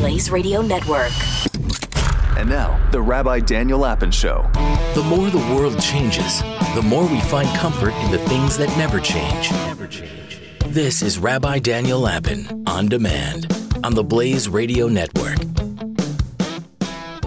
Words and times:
Blaze 0.00 0.30
Radio 0.30 0.62
Network. 0.62 1.12
And 2.38 2.48
now, 2.48 2.80
the 2.90 3.02
Rabbi 3.02 3.40
Daniel 3.40 3.80
Lapin 3.80 4.10
Show. 4.10 4.48
The 4.94 5.02
more 5.06 5.28
the 5.28 5.54
world 5.54 5.78
changes, 5.78 6.40
the 6.74 6.80
more 6.82 7.06
we 7.06 7.20
find 7.20 7.46
comfort 7.58 7.92
in 7.92 8.10
the 8.10 8.16
things 8.20 8.56
that 8.56 8.74
never 8.78 8.98
change. 8.98 9.50
Never 9.50 9.86
change. 9.86 10.40
This 10.68 11.02
is 11.02 11.18
Rabbi 11.18 11.58
Daniel 11.58 12.00
Lapin 12.00 12.64
on 12.66 12.88
demand 12.88 13.54
on 13.84 13.92
the 13.92 14.02
Blaze 14.02 14.48
Radio 14.48 14.88
Network. 14.88 15.36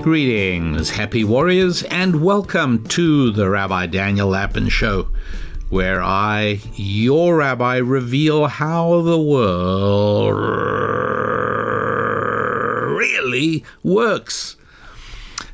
Greetings, 0.01 0.89
happy 0.89 1.23
warriors, 1.23 1.83
and 1.83 2.23
welcome 2.23 2.83
to 2.87 3.29
the 3.29 3.51
Rabbi 3.51 3.85
Daniel 3.85 4.29
Lapin 4.29 4.67
Show, 4.67 5.09
where 5.69 6.01
I, 6.01 6.59
your 6.73 7.37
rabbi, 7.37 7.77
reveal 7.77 8.47
how 8.47 9.03
the 9.03 9.19
world 9.19 11.02
really 13.33 13.63
works. 13.81 14.55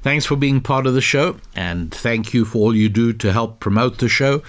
Thanks 0.01 0.25
for 0.25 0.37
being 0.37 0.61
part 0.61 0.87
of 0.87 0.93
the 0.93 1.01
show, 1.01 1.37
and 1.55 1.93
thank 1.93 2.33
you 2.33 2.45
for 2.45 2.59
all 2.59 2.75
you 2.75 2.87
do 2.87 3.11
to 3.13 3.33
help 3.33 3.59
promote 3.59 3.97
the 3.97 4.07
show. 4.07 4.41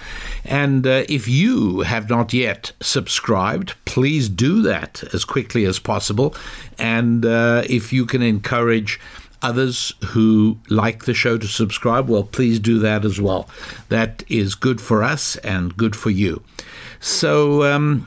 And 0.45 0.87
uh, 0.87 1.05
if 1.09 1.27
you 1.27 1.81
have 1.81 2.09
not 2.09 2.33
yet 2.33 2.73
subscribed, 2.81 3.75
please 3.85 4.29
do 4.29 4.63
that 4.63 5.03
as 5.13 5.25
quickly 5.25 5.65
as 5.65 5.81
possible. 5.81 6.35
And 6.79 7.27
uh, 7.27 7.63
if 7.69 7.93
you 7.93 8.07
can 8.07 8.23
encourage 8.23 9.01
others 9.43 9.93
who 10.07 10.59
like 10.69 11.05
the 11.05 11.15
show 11.15 11.37
to 11.39 11.49
subscribe, 11.49 12.09
well, 12.09 12.25
please 12.25 12.61
do 12.61 12.79
that 12.81 13.05
as 13.05 13.21
well. 13.21 13.49
That 13.89 14.23
is 14.29 14.55
good 14.55 14.81
for 14.81 15.03
us 15.03 15.37
and 15.39 15.77
good 15.77 15.97
for 15.97 16.11
you. 16.11 16.43
So, 17.01 17.65
um, 17.65 18.07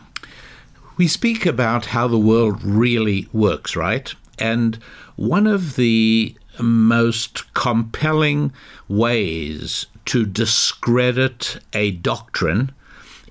we 0.95 1.07
speak 1.07 1.45
about 1.45 1.87
how 1.87 2.07
the 2.07 2.19
world 2.19 2.63
really 2.63 3.27
works, 3.33 3.75
right? 3.75 4.13
And 4.39 4.79
one 5.15 5.47
of 5.47 5.75
the 5.75 6.35
most 6.59 7.53
compelling 7.53 8.53
ways 8.87 9.87
to 10.05 10.25
discredit 10.25 11.59
a 11.73 11.91
doctrine 11.91 12.71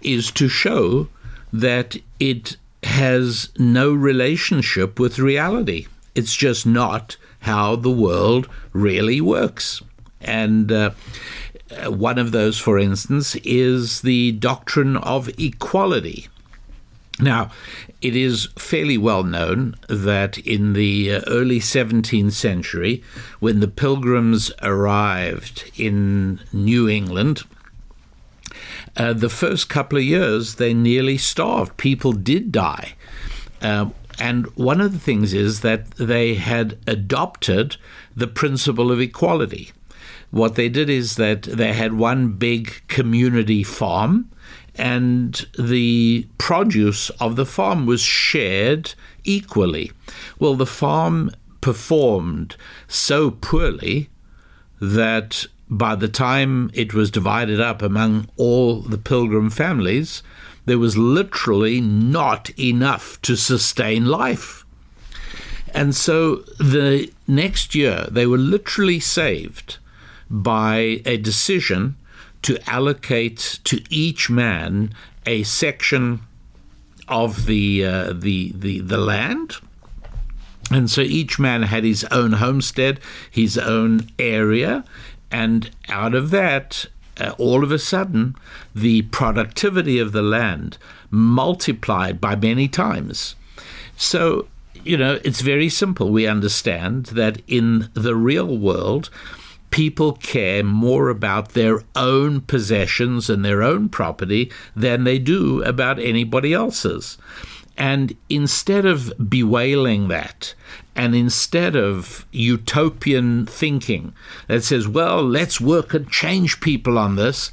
is 0.00 0.30
to 0.32 0.48
show 0.48 1.08
that 1.52 1.96
it 2.18 2.56
has 2.82 3.50
no 3.58 3.92
relationship 3.92 4.98
with 4.98 5.18
reality. 5.18 5.86
It's 6.14 6.34
just 6.34 6.66
not 6.66 7.16
how 7.40 7.76
the 7.76 7.90
world 7.90 8.48
really 8.72 9.20
works. 9.20 9.82
And 10.20 10.70
uh, 10.72 10.90
one 11.86 12.18
of 12.18 12.32
those, 12.32 12.58
for 12.58 12.78
instance, 12.78 13.36
is 13.44 14.02
the 14.02 14.32
doctrine 14.32 14.96
of 14.96 15.28
equality. 15.38 16.28
Now, 17.20 17.50
it 18.00 18.16
is 18.16 18.48
fairly 18.56 18.98
well 18.98 19.22
known 19.22 19.76
that 19.88 20.38
in 20.38 20.72
the 20.72 21.14
uh, 21.14 21.20
early 21.26 21.60
17th 21.60 22.32
century, 22.32 23.02
when 23.38 23.60
the 23.60 23.68
pilgrims 23.68 24.50
arrived 24.62 25.70
in 25.76 26.40
New 26.52 26.88
England, 26.88 27.42
uh, 28.96 29.12
the 29.12 29.28
first 29.28 29.68
couple 29.68 29.98
of 29.98 30.04
years 30.04 30.56
they 30.56 30.74
nearly 30.74 31.18
starved. 31.18 31.76
People 31.76 32.12
did 32.12 32.50
die. 32.50 32.94
Uh, 33.60 33.90
and 34.18 34.46
one 34.56 34.80
of 34.80 34.92
the 34.92 34.98
things 34.98 35.32
is 35.32 35.60
that 35.60 35.90
they 35.92 36.34
had 36.34 36.78
adopted 36.86 37.76
the 38.14 38.26
principle 38.26 38.90
of 38.90 39.00
equality. 39.00 39.72
What 40.30 40.54
they 40.54 40.68
did 40.68 40.88
is 40.90 41.16
that 41.16 41.42
they 41.42 41.72
had 41.72 41.94
one 41.94 42.32
big 42.32 42.82
community 42.88 43.62
farm 43.62 44.30
and 44.76 45.46
the 45.58 46.26
produce 46.38 47.10
of 47.10 47.36
the 47.36 47.46
farm 47.46 47.86
was 47.86 48.00
shared 48.00 48.94
equally. 49.24 49.92
Well, 50.38 50.54
the 50.54 50.66
farm 50.66 51.30
performed 51.60 52.56
so 52.88 53.30
poorly 53.30 54.08
that 54.80 55.46
by 55.68 55.94
the 55.94 56.08
time 56.08 56.70
it 56.74 56.92
was 56.92 57.10
divided 57.10 57.60
up 57.60 57.82
among 57.82 58.28
all 58.36 58.80
the 58.80 58.98
pilgrim 58.98 59.48
families, 59.48 60.22
there 60.64 60.78
was 60.78 60.98
literally 60.98 61.80
not 61.80 62.50
enough 62.58 63.20
to 63.22 63.36
sustain 63.36 64.06
life. 64.06 64.64
And 65.74 65.94
so 65.94 66.36
the 66.58 67.10
next 67.26 67.74
year, 67.74 68.06
they 68.10 68.26
were 68.26 68.38
literally 68.38 69.00
saved 69.00 69.78
by 70.28 71.00
a 71.06 71.16
decision 71.16 71.96
to 72.42 72.58
allocate 72.68 73.60
to 73.64 73.82
each 73.88 74.28
man 74.28 74.94
a 75.26 75.42
section 75.44 76.20
of 77.08 77.46
the 77.46 77.84
uh, 77.84 78.12
the, 78.12 78.52
the 78.54 78.80
the 78.80 78.98
land. 78.98 79.56
And 80.70 80.90
so 80.90 81.02
each 81.02 81.38
man 81.38 81.64
had 81.64 81.84
his 81.84 82.04
own 82.04 82.32
homestead, 82.34 83.00
his 83.30 83.58
own 83.58 84.08
area, 84.18 84.84
and 85.30 85.70
out 85.88 86.14
of 86.14 86.30
that, 86.30 86.86
uh, 87.20 87.34
all 87.36 87.62
of 87.62 87.72
a 87.72 87.78
sudden, 87.78 88.36
the 88.74 89.02
productivity 89.02 89.98
of 89.98 90.12
the 90.12 90.22
land 90.22 90.78
multiplied 91.10 92.20
by 92.20 92.36
many 92.36 92.68
times. 92.68 93.34
So, 93.96 94.48
you 94.82 94.96
know, 94.96 95.20
it's 95.24 95.42
very 95.42 95.68
simple. 95.68 96.10
We 96.10 96.26
understand 96.26 97.06
that 97.06 97.42
in 97.46 97.90
the 97.92 98.14
real 98.14 98.56
world, 98.56 99.10
people 99.72 100.12
care 100.12 100.62
more 100.62 101.08
about 101.08 101.50
their 101.50 101.82
own 101.96 102.42
possessions 102.42 103.28
and 103.28 103.44
their 103.44 103.62
own 103.62 103.88
property 103.88 104.52
than 104.76 105.02
they 105.02 105.18
do 105.18 105.62
about 105.64 105.98
anybody 105.98 106.52
else's. 106.52 107.18
And 107.76 108.14
instead 108.28 108.84
of 108.84 109.12
bewailing 109.28 110.08
that, 110.08 110.54
and 110.94 111.14
instead 111.14 111.74
of 111.74 112.26
utopian 112.30 113.46
thinking 113.46 114.12
that 114.46 114.62
says, 114.62 114.86
well, 114.86 115.24
let's 115.24 115.58
work 115.60 115.94
and 115.94 116.08
change 116.08 116.60
people 116.60 116.98
on 116.98 117.16
this, 117.16 117.50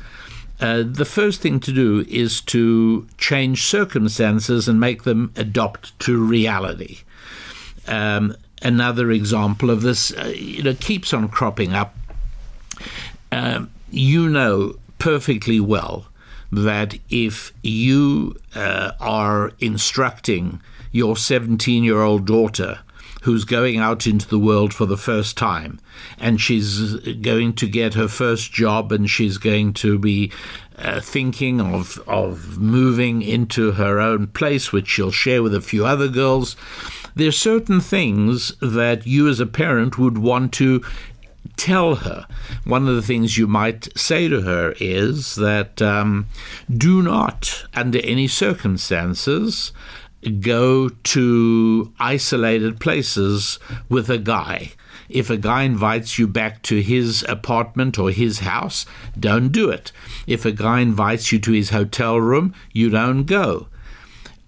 uh, 0.59 0.83
the 0.85 1.05
first 1.05 1.41
thing 1.41 1.61
to 1.61 1.71
do 1.71 2.05
is 2.09 2.41
to 2.41 3.07
change 3.17 3.63
circumstances 3.63 4.67
and 4.67 4.77
make 4.77 5.03
them 5.03 5.31
adopt 5.37 5.97
to 5.99 6.21
reality. 6.21 6.99
Um, 7.87 8.35
another 8.61 9.09
example 9.09 9.69
of 9.69 9.83
this, 9.83 10.11
uh, 10.11 10.33
you 10.35 10.63
know, 10.63 10.73
keeps 10.73 11.13
on 11.13 11.29
cropping 11.29 11.73
up 11.73 11.95
um, 13.31 13.69
you 13.91 14.29
know 14.29 14.75
perfectly 14.97 15.59
well 15.59 16.07
that 16.51 16.97
if 17.09 17.53
you 17.61 18.35
uh, 18.55 18.91
are 18.99 19.51
instructing 19.59 20.61
your 20.91 21.15
17 21.15 21.83
year 21.83 22.01
old 22.01 22.25
daughter 22.25 22.79
who's 23.23 23.43
going 23.43 23.77
out 23.77 24.07
into 24.07 24.27
the 24.27 24.39
world 24.39 24.73
for 24.73 24.85
the 24.85 24.97
first 24.97 25.37
time 25.37 25.79
and 26.17 26.39
she's 26.39 26.95
going 27.21 27.53
to 27.53 27.67
get 27.67 27.93
her 27.93 28.07
first 28.07 28.51
job 28.51 28.91
and 28.91 29.09
she's 29.09 29.37
going 29.37 29.73
to 29.73 29.99
be 29.99 30.31
uh, 30.77 31.01
thinking 31.01 31.59
of 31.59 31.99
of 32.07 32.57
moving 32.57 33.21
into 33.21 33.73
her 33.73 33.99
own 33.99 34.25
place 34.27 34.71
which 34.71 34.87
she'll 34.87 35.11
share 35.11 35.43
with 35.43 35.53
a 35.53 35.61
few 35.61 35.85
other 35.85 36.07
girls 36.07 36.55
there's 37.15 37.37
certain 37.37 37.81
things 37.81 38.55
that 38.61 39.05
you 39.05 39.27
as 39.27 39.41
a 39.41 39.45
parent 39.45 39.97
would 39.97 40.17
want 40.17 40.53
to 40.53 40.81
tell 41.59 41.95
her. 41.95 42.25
One 42.63 42.87
of 42.87 42.95
the 42.95 43.01
things 43.01 43.37
you 43.37 43.45
might 43.45 43.95
say 43.97 44.27
to 44.29 44.41
her 44.41 44.73
is 44.79 45.35
that 45.35 45.81
um, 45.81 46.27
do 46.75 47.03
not, 47.03 47.65
under 47.75 47.99
any 47.99 48.27
circumstances, 48.27 49.73
go 50.39 50.89
to 50.89 51.93
isolated 51.99 52.79
places 52.79 53.59
with 53.89 54.09
a 54.09 54.17
guy. 54.17 54.71
If 55.09 55.29
a 55.29 55.37
guy 55.37 55.63
invites 55.63 56.17
you 56.17 56.27
back 56.27 56.61
to 56.63 56.81
his 56.81 57.25
apartment 57.27 57.99
or 57.99 58.11
his 58.11 58.39
house, 58.39 58.85
don't 59.19 59.51
do 59.51 59.69
it. 59.69 59.91
If 60.27 60.45
a 60.45 60.51
guy 60.51 60.79
invites 60.79 61.31
you 61.31 61.39
to 61.39 61.51
his 61.51 61.71
hotel 61.71 62.19
room, 62.19 62.53
you 62.71 62.89
don't 62.89 63.23
go. 63.23 63.67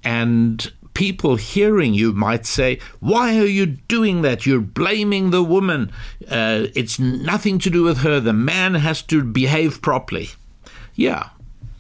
And 0.04 0.72
people 0.94 1.36
hearing 1.36 1.94
you 1.94 2.14
might 2.14 2.46
say, 2.46 2.80
Why 3.00 3.38
are 3.40 3.46
you 3.46 3.66
doing 3.66 4.22
that? 4.22 4.46
You're 4.46 4.62
blaming 4.62 5.32
the 5.32 5.44
woman. 5.44 5.92
Uh, 6.30 6.68
it's 6.76 7.00
nothing 7.00 7.60
to 7.60 7.70
do 7.70 7.84
with 7.84 8.00
her. 8.00 8.20
The 8.20 8.34
man 8.34 8.76
has 8.76 9.02
to 9.04 9.24
behave 9.24 9.82
properly. 9.82 10.30
Yeah, 10.96 11.30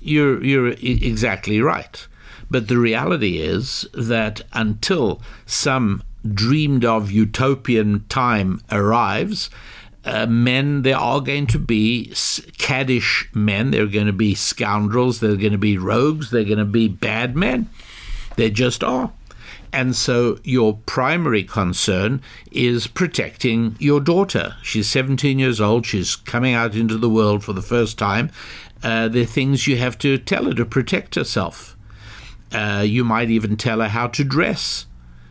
you're, 0.01 0.43
you're 0.43 0.67
exactly 0.69 1.61
right. 1.61 2.07
But 2.49 2.67
the 2.67 2.77
reality 2.77 3.39
is 3.39 3.87
that 3.93 4.41
until 4.51 5.21
some 5.45 6.03
dreamed 6.25 6.83
of 6.83 7.11
utopian 7.11 8.05
time 8.09 8.61
arrives, 8.71 9.49
uh, 10.03 10.25
men, 10.25 10.81
there 10.81 10.97
are 10.97 11.21
going 11.21 11.47
to 11.47 11.59
be 11.59 12.09
caddish 12.13 13.33
men. 13.35 13.71
They're 13.71 13.87
going 13.87 14.07
to 14.07 14.13
be 14.13 14.35
scoundrels. 14.35 15.19
They're 15.19 15.35
going 15.35 15.51
to 15.51 15.57
be 15.57 15.77
rogues. 15.77 16.31
They're 16.31 16.43
going 16.43 16.57
to 16.57 16.65
be 16.65 16.87
bad 16.87 17.35
men. 17.35 17.69
They 18.41 18.49
just 18.49 18.83
are. 18.83 19.11
And 19.71 19.95
so 19.95 20.39
your 20.43 20.79
primary 20.87 21.43
concern 21.43 22.23
is 22.51 22.87
protecting 22.87 23.75
your 23.77 23.99
daughter. 23.99 24.55
She's 24.63 24.89
17 24.89 25.37
years 25.37 25.61
old. 25.61 25.85
She's 25.85 26.15
coming 26.15 26.55
out 26.55 26.73
into 26.73 26.97
the 26.97 27.07
world 27.07 27.43
for 27.43 27.53
the 27.53 27.61
first 27.61 27.99
time. 27.99 28.31
Uh, 28.81 29.09
there 29.09 29.21
are 29.21 29.27
things 29.27 29.67
you 29.67 29.77
have 29.77 29.95
to 29.99 30.17
tell 30.17 30.45
her 30.45 30.55
to 30.55 30.65
protect 30.65 31.13
herself. 31.13 31.77
Uh, 32.51 32.83
you 32.83 33.03
might 33.03 33.29
even 33.29 33.57
tell 33.57 33.79
her 33.79 33.89
how 33.89 34.07
to 34.07 34.23
dress. 34.23 34.87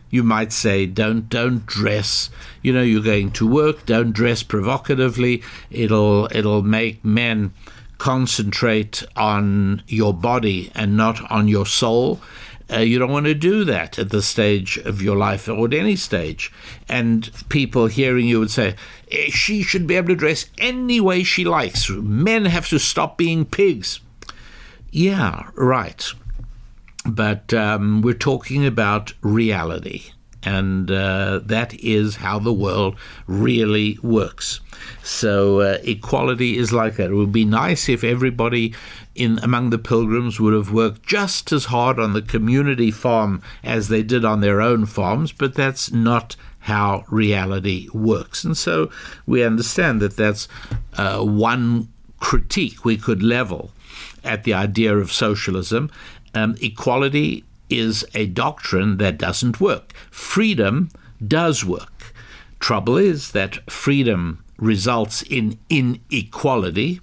You 0.09 0.23
might 0.23 0.53
say, 0.53 0.85
don't 0.85 1.27
don't 1.27 1.65
dress. 1.65 2.29
You 2.61 2.71
know, 2.71 2.81
you're 2.81 3.03
going 3.03 3.31
to 3.31 3.45
work. 3.45 3.85
Don't 3.85 4.13
dress 4.13 4.41
provocatively. 4.41 5.43
It'll 5.69 6.29
it'll 6.31 6.63
make 6.63 7.03
men 7.03 7.51
concentrate 8.01 9.03
on 9.15 9.83
your 9.87 10.11
body 10.11 10.71
and 10.73 10.97
not 10.97 11.29
on 11.29 11.47
your 11.47 11.67
soul. 11.67 12.19
Uh, 12.71 12.79
you 12.79 12.97
don't 12.97 13.11
want 13.11 13.25
to 13.25 13.33
do 13.33 13.63
that 13.65 13.99
at 13.99 14.11
this 14.11 14.27
stage 14.27 14.77
of 14.77 15.01
your 15.01 15.17
life 15.17 15.49
or 15.49 15.65
at 15.65 15.73
any 15.73 15.95
stage. 15.95 16.51
And 16.87 17.29
people 17.49 17.87
hearing 17.87 18.27
you 18.27 18.39
would 18.39 18.51
say, 18.51 18.75
eh, 19.11 19.29
she 19.29 19.61
should 19.61 19.87
be 19.87 19.95
able 19.95 20.09
to 20.09 20.15
dress 20.15 20.45
any 20.57 21.01
way 21.01 21.23
she 21.23 21.43
likes. 21.43 21.89
Men 21.89 22.45
have 22.45 22.69
to 22.69 22.79
stop 22.79 23.17
being 23.17 23.45
pigs. 23.45 23.99
Yeah, 24.91 25.49
right. 25.55 26.05
But 27.05 27.53
um, 27.53 28.01
we're 28.01 28.13
talking 28.13 28.65
about 28.65 29.13
reality. 29.21 30.11
And 30.43 30.89
uh, 30.89 31.39
that 31.43 31.73
is 31.75 32.17
how 32.17 32.39
the 32.39 32.53
world 32.53 32.95
really 33.27 33.99
works. 34.01 34.59
So 35.03 35.61
uh, 35.61 35.77
equality 35.83 36.57
is 36.57 36.73
like 36.73 36.95
that. 36.95 37.11
It 37.11 37.15
would 37.15 37.31
be 37.31 37.45
nice 37.45 37.87
if 37.89 38.03
everybody 38.03 38.73
in 39.13 39.39
among 39.43 39.69
the 39.69 39.77
pilgrims 39.77 40.39
would 40.39 40.53
have 40.53 40.71
worked 40.71 41.03
just 41.05 41.51
as 41.51 41.65
hard 41.65 41.99
on 41.99 42.13
the 42.13 42.21
community 42.21 42.91
farm 42.91 43.41
as 43.63 43.87
they 43.87 44.01
did 44.01 44.23
on 44.23 44.39
their 44.39 44.61
own 44.61 44.85
farms, 44.85 45.31
but 45.31 45.53
that's 45.53 45.91
not 45.91 46.35
how 46.61 47.03
reality 47.09 47.87
works. 47.93 48.43
And 48.43 48.55
so 48.55 48.89
we 49.25 49.43
understand 49.43 50.01
that 50.01 50.15
that's 50.15 50.47
uh, 50.93 51.23
one 51.23 51.89
critique 52.19 52.85
we 52.85 52.97
could 52.97 53.21
level 53.21 53.71
at 54.23 54.43
the 54.43 54.53
idea 54.53 54.95
of 54.95 55.11
socialism. 55.11 55.91
Um, 56.33 56.55
equality 56.61 57.43
is 57.71 58.05
a 58.13 58.25
doctrine 58.25 58.97
that 58.97 59.17
doesn't 59.17 59.61
work. 59.61 59.93
Freedom 60.11 60.89
does 61.25 61.63
work. 61.63 62.13
Trouble 62.59 62.97
is 62.97 63.31
that 63.31 63.69
freedom 63.69 64.43
results 64.57 65.23
in 65.23 65.57
inequality, 65.69 67.01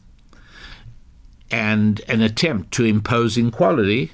and 1.51 2.01
an 2.07 2.21
attempt 2.21 2.71
to 2.73 2.85
impose 2.85 3.37
equality 3.37 4.13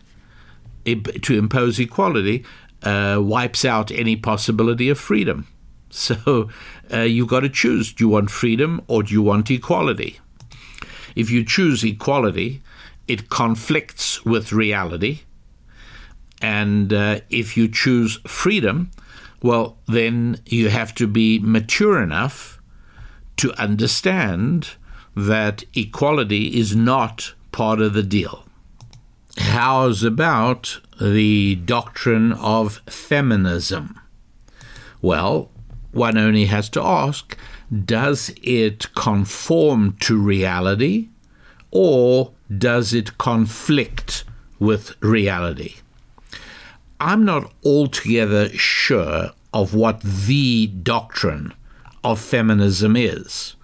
to 0.85 1.39
impose 1.39 1.79
equality 1.81 2.45
uh, 2.83 3.19
wipes 3.19 3.65
out 3.65 3.91
any 3.91 4.17
possibility 4.17 4.89
of 4.89 4.99
freedom. 4.99 5.47
So 5.91 6.49
uh, 6.93 7.03
you've 7.03 7.29
got 7.29 7.41
to 7.41 7.49
choose: 7.49 7.93
do 7.93 8.03
you 8.03 8.09
want 8.09 8.29
freedom 8.29 8.83
or 8.89 9.05
do 9.05 9.13
you 9.13 9.23
want 9.23 9.49
equality? 9.49 10.19
If 11.15 11.31
you 11.31 11.45
choose 11.45 11.85
equality, 11.85 12.63
it 13.07 13.29
conflicts 13.29 14.25
with 14.25 14.53
reality 14.53 15.21
and 16.45 16.93
uh, 16.93 17.21
if 17.31 17.57
you 17.57 17.69
choose 17.69 18.19
freedom, 18.27 18.91
well, 19.43 19.79
then 19.87 20.41
you 20.45 20.69
have 20.69 20.95
to 20.97 21.07
be 21.07 21.39
mature 21.39 22.03
enough 22.03 22.61
to 23.39 23.55
understand 23.55 24.73
that 25.17 25.65
equality 25.73 26.59
is 26.61 26.77
not 26.77 27.33
part 27.51 27.81
of 27.81 27.95
the 27.95 28.03
deal. 28.03 28.45
How's 29.39 30.03
about 30.03 30.81
the 31.01 31.55
doctrine 31.55 32.35
of 32.35 32.83
feminism? 32.91 33.99
Well, 35.01 35.51
one 35.93 36.19
only 36.19 36.45
has 36.45 36.69
to 36.71 36.83
ask 36.83 37.39
does 37.87 38.35
it 38.43 38.95
conform 38.95 39.97
to 40.01 40.21
reality 40.21 41.09
or 41.71 42.33
does 42.59 42.93
it 42.93 43.17
conflict 43.17 44.25
with 44.59 44.95
reality? 45.03 45.77
I'm 47.05 47.27
not 47.27 47.53
altogether 47.63 48.49
sure 48.49 49.33
of 49.53 49.75
what 49.75 50.01
the 50.01 50.69
doctrine 50.69 51.53
of 52.03 52.19
feminism 52.19 52.97
is. 52.97 53.57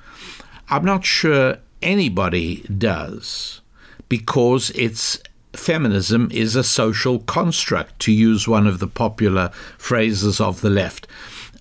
I'm 0.69 0.84
not 0.84 1.06
sure 1.06 1.56
anybody 1.81 2.56
does 2.64 3.62
because 4.10 4.69
it's 4.75 5.22
feminism 5.54 6.28
is 6.31 6.54
a 6.54 6.62
social 6.62 7.20
construct, 7.20 7.98
to 8.00 8.12
use 8.12 8.46
one 8.46 8.66
of 8.66 8.78
the 8.78 8.87
popular 8.87 9.48
phrases 9.78 10.38
of 10.38 10.60
the 10.60 10.69
left. 10.69 11.06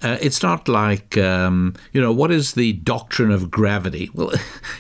Uh, 0.02 0.18
it's 0.22 0.44
not 0.44 0.68
like, 0.68 1.18
um, 1.18 1.76
you 1.94 2.02
know, 2.02 2.12
what 2.12 2.30
is 2.30 2.56
the 2.56 2.74
doctrine 2.74 3.32
of 3.32 3.50
gravity? 3.50 4.10
Well, 4.14 4.34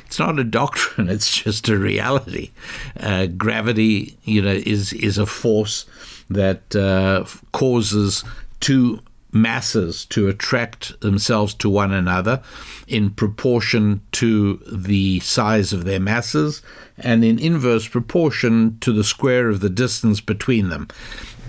it's 0.06 0.19
not 0.19 0.38
a 0.38 0.44
doctrine, 0.44 1.07
it's 1.07 1.44
just 1.44 1.69
a 1.69 1.78
reality. 1.78 2.51
Uh, 3.00 3.28
gravity, 3.28 4.18
you 4.24 4.42
know, 4.42 4.51
is, 4.51 4.92
is 4.92 5.18
a 5.18 5.25
force 5.25 5.86
that 6.30 6.76
uh, 6.76 7.26
causes 7.52 8.24
two 8.60 9.00
masses 9.31 10.06
to 10.06 10.28
attract 10.28 11.00
themselves 11.02 11.54
to 11.54 11.70
one 11.70 11.94
another 11.94 12.42
in 12.88 13.12
proportion 13.12 14.02
to 14.12 14.58
the 14.72 15.20
size 15.20 15.72
of 15.72 15.86
their 15.86 16.00
masses 16.00 16.62
and 16.98 17.24
in 17.24 17.38
inverse 17.38 17.88
proportion 17.88 18.78
to 18.80 18.92
the 18.92 19.04
square 19.04 19.50
of 19.50 19.60
the 19.60 19.70
distance 19.70 20.20
between 20.20 20.70
them. 20.70 20.88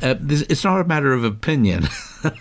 Uh, 0.03 0.15
this, 0.19 0.43
it's 0.43 0.65
not 0.65 0.81
a 0.81 0.85
matter 0.85 1.13
of 1.13 1.25
opinion. 1.25 1.87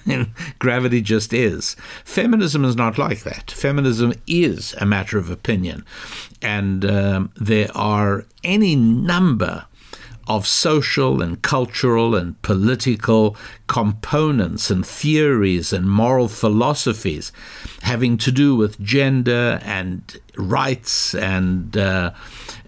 Gravity 0.59 1.01
just 1.01 1.33
is. 1.33 1.75
Feminism 2.05 2.63
is 2.63 2.75
not 2.75 2.97
like 2.97 3.23
that. 3.23 3.51
Feminism 3.51 4.13
is 4.27 4.73
a 4.75 4.85
matter 4.85 5.17
of 5.17 5.29
opinion. 5.29 5.85
And 6.41 6.85
um, 6.85 7.31
there 7.35 7.69
are 7.75 8.25
any 8.43 8.75
number 8.75 9.65
of 10.29 10.45
social 10.45 11.21
and 11.23 11.41
cultural 11.41 12.15
and 12.15 12.39
political 12.43 13.35
components 13.67 14.69
and 14.69 14.85
theories 14.85 15.73
and 15.73 15.89
moral 15.89 16.27
philosophies 16.27 17.31
having 17.81 18.15
to 18.15 18.31
do 18.31 18.55
with 18.55 18.79
gender 18.79 19.59
and 19.63 20.17
rights 20.37 21.15
and 21.15 21.75
uh, 21.75 22.11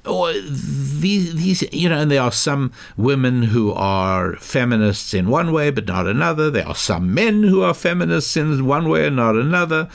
or 0.06 0.34
these, 0.34 1.36
these, 1.36 1.74
you 1.74 1.88
know, 1.88 2.00
and 2.00 2.10
there 2.10 2.22
are 2.22 2.32
some 2.32 2.72
women 2.98 3.44
who 3.44 3.72
are 3.72 4.36
feminists 4.38 5.14
in 5.14 5.30
one 5.30 5.52
way 5.52 5.70
but 5.70 5.88
not 5.88 6.08
another. 6.08 6.50
There 6.50 6.68
are 6.68 6.76
some 6.76 7.14
men 7.14 7.44
who 7.44 7.62
are 7.62 7.74
feminists 7.74 8.36
in 8.36 8.66
one 8.66 8.90
way 8.90 9.08
and 9.08 9.16
not 9.16 9.36
another. 9.36 9.90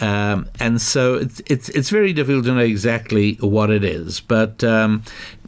Um, 0.00 0.48
and 0.60 0.80
so 0.80 1.14
it's, 1.14 1.42
it's, 1.46 1.68
it's 1.70 1.90
very 1.90 2.12
difficult 2.12 2.44
to 2.44 2.54
know 2.54 2.60
exactly 2.60 3.34
what 3.40 3.70
it 3.70 3.84
is. 3.84 4.20
But 4.20 4.62
um, 4.62 5.02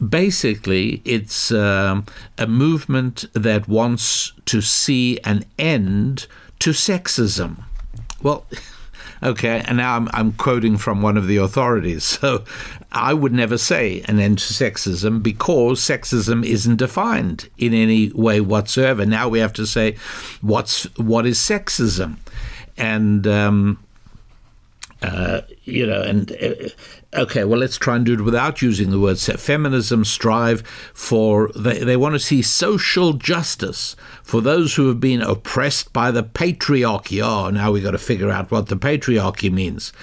basically, 0.09 1.01
it's 1.05 1.51
um, 1.51 2.05
a 2.37 2.47
movement 2.47 3.25
that 3.33 3.67
wants 3.67 4.33
to 4.45 4.61
see 4.61 5.19
an 5.23 5.45
end 5.57 6.27
to 6.59 6.71
sexism. 6.71 7.63
Well, 8.21 8.45
Okay, 9.23 9.63
and 9.65 9.77
now 9.77 9.95
I'm, 9.95 10.09
I'm 10.13 10.33
quoting 10.33 10.77
from 10.77 11.01
one 11.01 11.17
of 11.17 11.27
the 11.27 11.37
authorities. 11.37 12.19
So 12.25 12.43
I 12.91 13.13
would 13.13 13.33
never 13.33 13.57
say 13.57 14.01
an 14.07 14.19
end 14.19 14.39
to 14.39 14.53
sexism 14.53 15.21
because 15.21 15.79
sexism 15.79 16.45
isn't 16.45 16.77
defined 16.77 17.49
in 17.57 17.73
any 17.73 18.11
way 18.13 18.39
whatsoever. 18.41 19.05
Now 19.05 19.27
we 19.27 19.39
have 19.39 19.53
to 19.53 19.67
say 19.67 19.97
what's 20.41 20.85
what 20.97 21.25
is 21.25 21.37
sexism, 21.37 22.17
and 22.77 23.27
um, 23.27 23.83
uh, 25.01 25.41
you 25.63 25.85
know, 25.85 26.01
and 26.01 26.31
uh, 26.31 26.69
okay, 27.15 27.43
well, 27.43 27.59
let's 27.59 27.77
try 27.77 27.95
and 27.95 28.05
do 28.05 28.13
it 28.13 28.21
without 28.21 28.61
using 28.61 28.91
the 28.91 28.99
word 28.99 29.19
feminism. 29.19 30.05
Strive 30.05 30.61
for 30.93 31.51
they, 31.55 31.79
they 31.79 31.97
want 31.97 32.13
to 32.13 32.19
see 32.19 32.41
social 32.41 33.13
justice 33.13 33.95
for 34.23 34.41
those 34.41 34.75
who 34.75 34.87
have 34.87 34.99
been 34.99 35.21
oppressed 35.21 35.93
by 35.93 36.11
the 36.11 36.23
patriarchy. 36.23 37.23
Oh, 37.23 37.49
now 37.49 37.71
we 37.71 37.79
have 37.79 37.85
got 37.85 37.91
to 37.91 37.97
figure 37.97 38.29
out 38.29 38.51
what 38.51 38.67
the 38.67 38.77
patriarchy 38.77 39.51
means, 39.51 39.93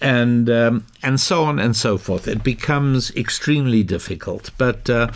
and 0.00 0.48
um, 0.48 0.86
and 1.02 1.20
so 1.20 1.44
on 1.44 1.58
and 1.58 1.76
so 1.76 1.98
forth. 1.98 2.28
It 2.28 2.42
becomes 2.42 3.14
extremely 3.16 3.82
difficult, 3.82 4.50
but. 4.58 4.88
Uh, 4.88 5.10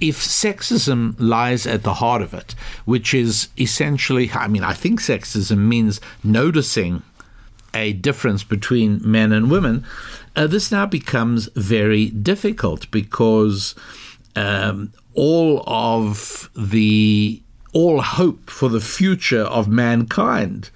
if 0.00 0.16
sexism 0.16 1.14
lies 1.18 1.66
at 1.66 1.82
the 1.82 1.92
heart 1.92 2.22
of 2.22 2.32
it, 2.32 2.54
which 2.86 3.12
is 3.12 3.50
essentially, 3.58 4.30
I 4.32 4.48
mean, 4.48 4.64
I 4.64 4.72
think 4.72 4.98
sexism 4.98 5.58
means 5.58 6.00
noticing 6.24 7.02
a 7.74 7.92
difference 7.92 8.42
between 8.42 9.00
men 9.04 9.32
and 9.32 9.50
women, 9.50 9.84
uh, 10.36 10.46
this 10.46 10.70
now 10.70 10.86
becomes 10.86 11.48
very 11.56 12.10
difficult 12.10 12.90
because 12.90 13.74
um, 14.36 14.92
all 15.14 15.62
of 15.66 16.50
the 16.56 17.42
all 17.72 18.00
hope 18.00 18.50
for 18.50 18.68
the 18.68 18.80
future 18.80 19.42
of 19.42 19.68
mankind 19.68 20.70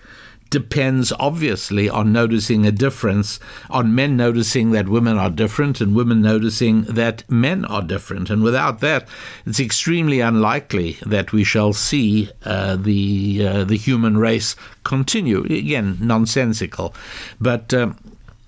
depends 0.54 1.12
obviously 1.18 1.88
on 1.88 2.12
noticing 2.12 2.64
a 2.64 2.70
difference, 2.70 3.40
on 3.68 3.92
men 3.92 4.16
noticing 4.16 4.70
that 4.70 4.88
women 4.88 5.18
are 5.18 5.28
different 5.28 5.80
and 5.80 5.96
women 5.96 6.22
noticing 6.22 6.82
that 6.82 7.28
men 7.28 7.64
are 7.64 7.82
different. 7.82 8.30
And 8.30 8.40
without 8.40 8.78
that, 8.78 9.08
it's 9.44 9.58
extremely 9.58 10.20
unlikely 10.20 10.98
that 11.04 11.32
we 11.32 11.42
shall 11.42 11.72
see 11.72 12.30
uh, 12.44 12.76
the 12.76 13.44
uh, 13.44 13.64
the 13.64 13.76
human 13.76 14.16
race 14.16 14.54
continue. 14.84 15.42
Again, 15.44 15.98
nonsensical, 16.00 16.94
but. 17.40 17.74
Um, 17.74 17.96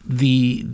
the 0.08 0.66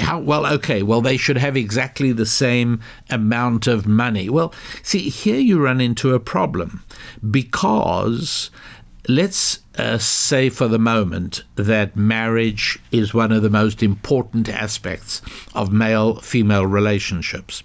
how 0.00 0.18
well 0.18 0.46
okay 0.46 0.82
well 0.82 1.02
they 1.02 1.16
should 1.16 1.36
have 1.36 1.56
exactly 1.56 2.12
the 2.12 2.26
same 2.26 2.80
amount 3.10 3.66
of 3.66 3.86
money. 3.86 4.28
Well 4.28 4.54
see 4.82 5.08
here 5.08 5.38
you 5.38 5.62
run 5.62 5.80
into 5.80 6.14
a 6.14 6.20
problem 6.20 6.84
because 7.30 8.50
let's 9.08 9.60
uh, 9.76 9.98
say 9.98 10.48
for 10.48 10.68
the 10.68 10.78
moment 10.78 11.42
that 11.56 11.96
marriage 11.96 12.78
is 12.90 13.12
one 13.12 13.32
of 13.32 13.42
the 13.42 13.50
most 13.50 13.82
important 13.82 14.48
aspects 14.48 15.20
of 15.54 15.72
male 15.72 16.16
female 16.16 16.66
relationships. 16.66 17.62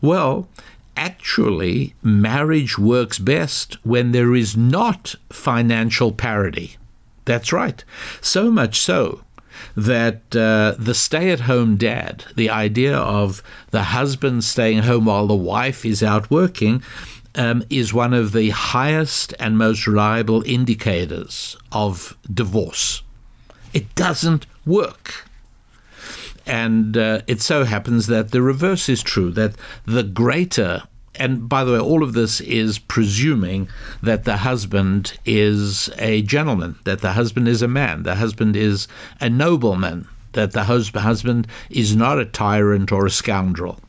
Well 0.00 0.48
actually 0.96 1.94
marriage 2.02 2.78
works 2.78 3.18
best 3.18 3.74
when 3.84 4.12
there 4.12 4.34
is 4.34 4.56
not 4.56 5.14
financial 5.30 6.12
parity. 6.12 6.76
That's 7.24 7.52
right. 7.52 7.84
So 8.20 8.50
much 8.50 8.80
so 8.80 9.22
that 9.76 10.36
uh, 10.36 10.74
the 10.78 10.94
stay 10.94 11.30
at 11.30 11.40
home 11.40 11.76
dad, 11.76 12.24
the 12.36 12.50
idea 12.50 12.96
of 12.96 13.42
the 13.70 13.84
husband 13.84 14.44
staying 14.44 14.80
home 14.80 15.06
while 15.06 15.26
the 15.26 15.34
wife 15.34 15.84
is 15.84 16.02
out 16.02 16.30
working, 16.30 16.82
um, 17.34 17.62
is 17.70 17.94
one 17.94 18.14
of 18.14 18.32
the 18.32 18.50
highest 18.50 19.34
and 19.38 19.56
most 19.56 19.86
reliable 19.86 20.42
indicators 20.44 21.56
of 21.72 22.16
divorce. 22.32 23.02
It 23.72 23.94
doesn't 23.94 24.46
work. 24.66 25.24
And 26.46 26.96
uh, 26.96 27.20
it 27.26 27.42
so 27.42 27.64
happens 27.64 28.06
that 28.06 28.30
the 28.30 28.40
reverse 28.40 28.88
is 28.88 29.02
true, 29.02 29.30
that 29.32 29.54
the 29.84 30.02
greater 30.02 30.82
and 31.18 31.48
by 31.48 31.64
the 31.64 31.72
way, 31.72 31.78
all 31.78 32.02
of 32.02 32.12
this 32.12 32.40
is 32.40 32.78
presuming 32.78 33.68
that 34.02 34.24
the 34.24 34.38
husband 34.38 35.18
is 35.26 35.90
a 35.98 36.22
gentleman, 36.22 36.76
that 36.84 37.00
the 37.00 37.12
husband 37.12 37.48
is 37.48 37.60
a 37.60 37.68
man, 37.68 38.04
the 38.04 38.14
husband 38.14 38.56
is 38.56 38.88
a 39.20 39.28
nobleman, 39.28 40.06
that 40.32 40.52
the 40.52 40.64
husband 40.64 41.46
is 41.70 41.96
not 41.96 42.18
a 42.18 42.24
tyrant 42.24 42.92
or 42.92 43.06
a 43.06 43.10
scoundrel. 43.10 43.80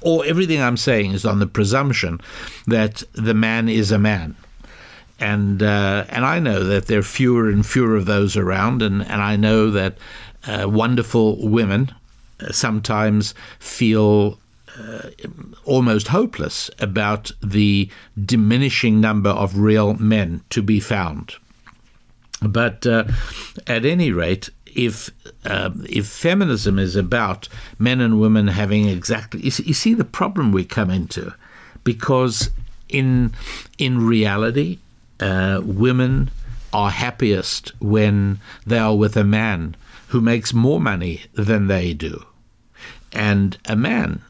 Or 0.00 0.24
everything 0.24 0.60
I'm 0.60 0.76
saying 0.76 1.12
is 1.12 1.24
on 1.24 1.38
the 1.38 1.46
presumption 1.46 2.20
that 2.66 3.02
the 3.12 3.34
man 3.34 3.68
is 3.68 3.92
a 3.92 3.98
man. 3.98 4.34
And 5.20 5.62
uh, 5.62 6.06
and 6.08 6.24
I 6.24 6.40
know 6.40 6.64
that 6.64 6.86
there 6.86 6.98
are 6.98 7.04
fewer 7.04 7.48
and 7.48 7.64
fewer 7.64 7.94
of 7.94 8.06
those 8.06 8.36
around, 8.36 8.82
and, 8.82 9.02
and 9.02 9.22
I 9.22 9.36
know 9.36 9.70
that 9.70 9.96
uh, 10.44 10.68
wonderful 10.68 11.48
women 11.48 11.94
sometimes 12.50 13.34
feel 13.60 14.38
uh, 14.78 15.10
almost 15.64 16.08
hopeless 16.08 16.70
about 16.78 17.30
the 17.42 17.90
diminishing 18.24 19.00
number 19.00 19.30
of 19.30 19.58
real 19.58 19.94
men 19.94 20.42
to 20.50 20.62
be 20.62 20.80
found. 20.80 21.34
But 22.40 22.86
uh, 22.86 23.04
at 23.66 23.84
any 23.84 24.10
rate, 24.10 24.50
if 24.66 25.10
uh, 25.44 25.70
if 25.88 26.06
feminism 26.06 26.78
is 26.78 26.96
about 26.96 27.48
men 27.78 28.00
and 28.00 28.20
women 28.20 28.48
having 28.48 28.88
exactly, 28.88 29.40
you 29.42 29.50
see, 29.50 29.64
you 29.64 29.74
see 29.74 29.94
the 29.94 30.04
problem 30.04 30.50
we 30.50 30.64
come 30.64 30.90
into, 30.90 31.34
because 31.84 32.50
in 32.88 33.32
in 33.78 34.06
reality, 34.06 34.78
uh, 35.20 35.60
women 35.62 36.30
are 36.72 36.90
happiest 36.90 37.72
when 37.80 38.40
they 38.66 38.78
are 38.78 38.96
with 38.96 39.16
a 39.16 39.24
man 39.24 39.76
who 40.08 40.20
makes 40.20 40.54
more 40.54 40.80
money 40.80 41.22
than 41.34 41.66
they 41.66 41.92
do, 41.92 42.24
and 43.12 43.58
a 43.66 43.76
man 43.76 44.22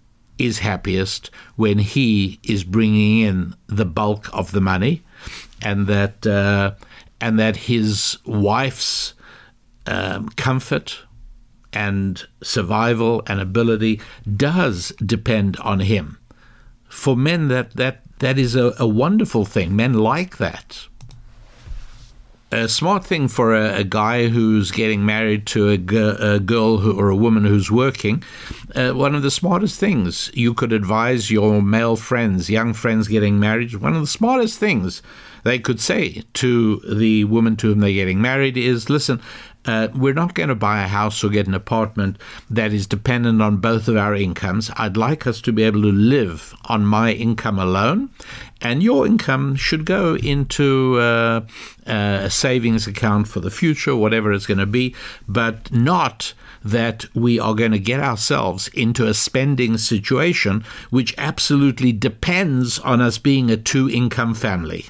is 0.43 0.59
happiest 0.59 1.31
when 1.57 1.79
he 1.79 2.41
is 2.43 2.65
bringing 2.65 3.21
in 3.21 3.55
the 3.67 3.85
bulk 3.85 4.29
of 4.33 4.53
the 4.53 4.61
money, 4.61 5.03
and 5.61 5.87
that 5.87 6.27
uh, 6.27 6.73
and 7.21 7.39
that 7.39 7.57
his 7.57 8.19
wife's 8.27 9.15
um, 9.87 10.29
comfort 10.31 11.01
and 11.73 12.27
survival 12.43 13.23
and 13.27 13.41
ability 13.41 14.01
does 14.37 14.93
depend 15.05 15.57
on 15.59 15.81
him. 15.81 16.19
For 16.89 17.17
men, 17.17 17.49
that 17.49 17.77
that 17.77 18.03
that 18.19 18.39
is 18.39 18.55
a, 18.55 18.75
a 18.79 18.87
wonderful 18.87 19.45
thing. 19.45 19.75
Men 19.75 19.95
like 19.95 20.37
that 20.37 20.87
a 22.53 22.69
smart 22.69 23.05
thing 23.05 23.29
for 23.29 23.55
a, 23.55 23.79
a, 23.79 23.85
guy 23.85 24.29
who's 24.29 24.71
getting 24.71 25.05
married 25.07 25.47
to 25.47 25.71
a, 25.71 26.35
a 26.35 26.39
girl 26.39 26.79
who, 26.79 26.99
or 26.99 27.09
a 27.09 27.17
woman 27.17 27.45
who's 27.45 27.71
working. 27.71 28.23
Uh, 28.75 28.93
one 28.93 29.15
of 29.15 29.23
the 29.23 29.31
smartest 29.31 29.81
things 29.81 30.31
you 30.35 30.53
could 30.53 30.73
advise 30.73 31.31
your 31.31 31.63
male 31.63 31.97
friends, 31.97 32.51
young 32.51 32.75
friends 32.75 33.09
getting 33.09 33.41
married, 33.41 33.75
one 33.77 33.95
of 33.95 34.01
the 34.01 34.07
smartest 34.07 34.59
things 34.59 35.03
they 35.45 35.59
could 35.59 35.81
say 35.81 36.23
to 36.35 36.77
the 36.81 37.25
woman 37.25 37.57
to 37.57 37.69
whom 37.69 37.81
they're 37.81 37.93
getting 37.93 38.21
married 38.21 38.57
is 38.57 38.89
listen, 38.89 39.21
uh, 39.65 39.89
we're 39.95 40.15
not 40.15 40.35
going 40.35 40.49
to 40.49 40.55
buy 40.55 40.83
a 40.83 40.89
house 40.89 41.23
or 41.23 41.29
get 41.29 41.47
an 41.47 41.55
apartment 41.55 42.19
that 42.51 42.73
is 42.73 42.87
dependent 42.87 43.41
on 43.41 43.59
both 43.59 43.89
of 43.89 43.97
our 43.97 44.15
incomes. 44.15 44.71
I'd 44.77 44.97
like 44.97 45.27
us 45.27 45.41
to 45.43 45.53
be 45.53 45.63
able 45.63 45.83
to 45.83 45.93
live 45.93 46.55
on 46.67 46.85
my 46.85 47.13
income 47.13 47.59
alone, 47.59 48.11
and 48.61 48.83
your 48.83 49.07
income 49.07 49.55
should 49.55 49.85
go 49.85 50.17
into 50.17 50.99
uh, 50.99 51.41
uh, 51.87 52.21
a 52.23 52.31
savings 52.31 52.87
account 52.87 53.29
for 53.29 53.41
the 53.41 53.51
future, 53.51 53.95
whatever 53.95 54.33
it's 54.33 54.47
going 54.47 54.59
to 54.59 54.67
be, 54.67 54.95
but 55.29 55.71
not 55.73 56.35
that 56.65 57.05
we 57.15 57.39
are 57.39 57.55
going 57.55 57.73
to 57.73 57.79
get 57.79 58.01
ourselves 58.01 58.69
into 58.69 59.07
a 59.07 59.15
spending 59.15 59.77
situation 59.77 60.65
which 60.91 61.15
absolutely 61.19 61.93
depends 61.93 62.79
on 62.81 63.01
us 63.01 63.19
being 63.19 63.51
a 63.51 63.57
two 63.57 63.91
income 63.91 64.35
family. 64.35 64.87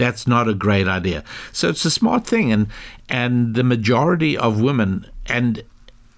That's 0.00 0.26
not 0.26 0.48
a 0.48 0.54
great 0.54 0.88
idea. 0.88 1.24
So 1.52 1.68
it's 1.68 1.84
a 1.84 1.90
smart 1.90 2.26
thing, 2.26 2.50
and 2.50 2.68
and 3.10 3.54
the 3.54 3.62
majority 3.62 4.34
of 4.34 4.58
women, 4.58 5.06
and 5.26 5.62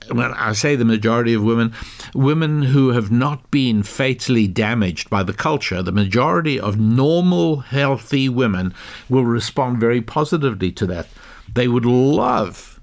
when 0.08 0.32
I 0.34 0.52
say 0.52 0.76
the 0.76 0.84
majority 0.84 1.34
of 1.34 1.42
women, 1.42 1.72
women 2.14 2.62
who 2.62 2.90
have 2.90 3.10
not 3.10 3.50
been 3.50 3.82
fatally 3.82 4.46
damaged 4.46 5.10
by 5.10 5.24
the 5.24 5.32
culture, 5.32 5.82
the 5.82 5.90
majority 5.90 6.60
of 6.60 6.78
normal, 6.78 7.58
healthy 7.58 8.28
women 8.28 8.72
will 9.08 9.24
respond 9.24 9.78
very 9.78 10.00
positively 10.00 10.70
to 10.70 10.86
that. 10.86 11.08
They 11.52 11.66
would 11.66 11.84
love 11.84 12.80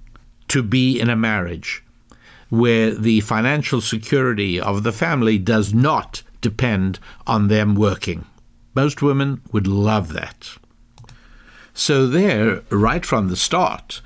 to 0.50 0.62
be 0.62 1.00
in 1.00 1.10
a 1.10 1.16
marriage 1.16 1.82
where 2.50 2.94
the 2.94 3.22
financial 3.22 3.80
security 3.80 4.60
of 4.60 4.84
the 4.84 4.92
family 4.92 5.38
does 5.38 5.74
not 5.74 6.24
depend 6.42 7.00
on 7.26 7.48
them 7.48 7.76
working. 7.76 8.26
Most 8.76 9.02
women 9.02 9.42
would 9.54 9.66
love 9.66 10.12
that. 10.12 10.58
So, 11.80 12.08
there, 12.08 12.62
right 12.70 13.06
from 13.06 13.30
the 13.30 13.38
start, 13.38 14.02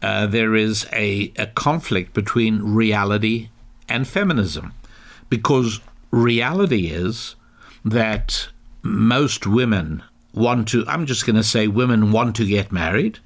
uh, 0.00 0.26
there 0.28 0.54
is 0.54 0.86
a, 0.94 1.30
a 1.36 1.48
conflict 1.48 2.14
between 2.14 2.62
reality 2.62 3.50
and 3.86 4.08
feminism. 4.08 4.72
Because 5.28 5.80
reality 6.10 6.86
is 6.86 7.36
that 7.84 8.48
most 8.80 9.46
women 9.46 10.02
want 10.32 10.68
to, 10.68 10.86
I'm 10.88 11.04
just 11.04 11.26
going 11.26 11.36
to 11.36 11.42
say 11.42 11.68
women 11.68 12.12
want 12.12 12.34
to 12.36 12.46
get 12.46 12.72
married, 12.72 13.18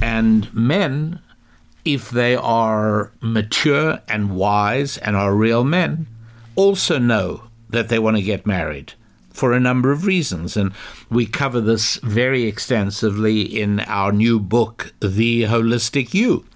and 0.00 0.54
men, 0.54 1.18
if 1.84 2.08
they 2.08 2.36
are 2.36 3.10
mature 3.20 4.02
and 4.06 4.36
wise 4.36 4.98
and 4.98 5.16
are 5.16 5.34
real 5.34 5.64
men, 5.64 6.06
also 6.54 7.00
know 7.00 7.42
that 7.70 7.88
they 7.88 7.98
want 7.98 8.18
to 8.18 8.22
get 8.22 8.46
married 8.46 8.92
for 9.36 9.52
a 9.52 9.60
number 9.60 9.92
of 9.92 10.06
reasons. 10.06 10.56
And 10.56 10.72
we 11.10 11.26
cover 11.26 11.60
this 11.60 11.96
very 11.96 12.44
extensively 12.44 13.42
in 13.42 13.80
our 13.80 14.10
new 14.10 14.40
book, 14.40 14.94
The 15.00 15.42
Holistic 15.42 16.14
You, 16.14 16.46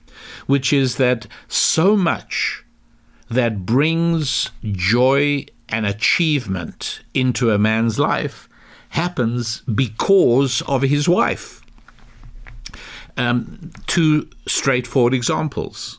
which 0.47 0.73
is 0.73 0.97
that 0.97 1.27
so 1.47 1.97
much 1.97 2.65
that 3.29 3.65
brings 3.65 4.51
joy 4.65 5.47
and 5.69 5.87
achievement 5.87 7.03
into 7.15 7.51
a 7.51 7.59
man's 7.59 7.99
life 7.99 8.49
happens 8.91 9.61
because 9.63 10.63
of 10.63 10.83
his 10.83 11.09
wife. 11.09 11.63
Um, 13.17 13.71
two 13.87 14.29
straightforward 14.47 15.15
examples. 15.15 15.99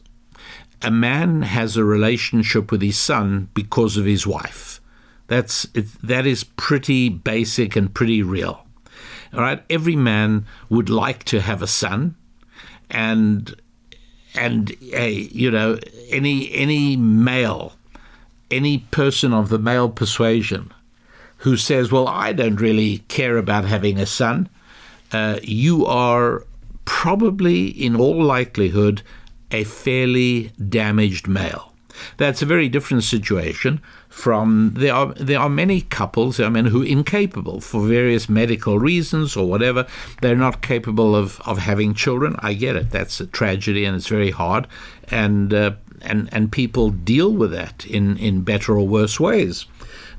A 0.82 0.92
man 0.92 1.44
has 1.44 1.78
a 1.78 1.84
relationship 1.84 2.72
with 2.72 2.82
his 2.82 2.98
son 2.98 3.50
because 3.54 3.98
of 3.98 4.06
his 4.06 4.26
wife. 4.26 4.71
That's 5.32 5.66
it, 5.74 5.86
that 6.04 6.26
is 6.26 6.44
pretty 6.44 7.08
basic 7.08 7.78
and 7.78 7.94
pretty 7.94 8.22
real. 8.22 8.66
All 9.34 9.40
right, 9.40 9.64
every 9.70 9.96
man 9.96 10.46
would 10.70 10.90
like 10.90 11.24
to 11.32 11.40
have 11.40 11.62
a 11.62 11.68
son, 11.68 12.16
and 12.90 13.56
and 14.36 14.76
uh, 14.94 15.04
you 15.04 15.50
know 15.50 15.80
any 16.10 16.52
any 16.52 16.98
male, 16.98 17.78
any 18.52 18.80
person 18.80 19.32
of 19.32 19.48
the 19.48 19.58
male 19.58 19.88
persuasion, 19.88 20.74
who 21.38 21.56
says, 21.56 21.94
"Well, 21.94 22.10
I 22.10 22.34
don't 22.34 22.60
really 22.60 22.98
care 23.08 23.38
about 23.38 23.64
having 23.64 24.00
a 24.00 24.06
son," 24.06 24.50
uh, 25.14 25.40
you 25.42 25.86
are 25.86 26.44
probably, 26.84 27.68
in 27.68 27.96
all 27.96 28.22
likelihood, 28.22 29.02
a 29.50 29.64
fairly 29.64 30.52
damaged 30.60 31.30
male. 31.30 31.71
That's 32.18 32.42
a 32.42 32.46
very 32.46 32.70
different 32.70 33.04
situation 33.04 33.82
from 34.10 34.74
there 34.76 34.94
are 34.94 35.14
there 35.14 35.40
are 35.40 35.50
many 35.50 35.82
couples 35.82 36.40
I 36.40 36.50
mean 36.50 36.66
who 36.66 36.84
are 36.84 36.86
incapable 36.86 37.62
for 37.62 37.82
various 37.82 38.28
medical 38.28 38.78
reasons 38.78 39.38
or 39.38 39.48
whatever 39.48 39.88
they're 40.20 40.36
not 40.36 40.62
capable 40.62 41.16
of 41.16 41.40
of 41.46 41.60
having 41.60 41.94
children 41.94 42.36
I 42.40 42.54
get 42.54 42.76
it 42.76 42.90
that's 42.90 43.22
a 43.22 43.26
tragedy 43.26 43.86
and 43.86 43.96
it's 43.96 44.08
very 44.08 44.32
hard 44.32 44.68
and 45.10 45.54
uh, 45.54 45.72
and, 46.02 46.30
and 46.32 46.52
people 46.52 46.90
deal 46.90 47.32
with 47.32 47.52
that 47.52 47.86
in, 47.86 48.18
in 48.18 48.42
better 48.42 48.78
or 48.78 48.88
worse 48.88 49.20
ways. 49.20 49.66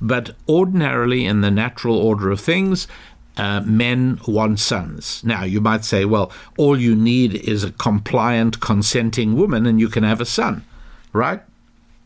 But 0.01 0.31
ordinarily, 0.49 1.27
in 1.27 1.41
the 1.41 1.51
natural 1.51 1.97
order 1.97 2.31
of 2.31 2.41
things, 2.41 2.89
uh, 3.37 3.61
men 3.61 4.21
want 4.27 4.61
sons. 4.61 5.23
Now, 5.25 5.45
you 5.45 5.61
might 5.61 5.85
say, 5.85 6.05
well, 6.05 6.31
all 6.57 6.79
you 6.79 6.95
need 6.95 7.35
is 7.35 7.65
a 7.65 7.73
compliant, 7.73 8.61
consenting 8.61 9.37
woman 9.37 9.67
and 9.67 9.81
you 9.81 9.89
can 9.89 10.05
have 10.05 10.21
a 10.21 10.27
son, 10.27 10.65
right? 11.13 11.43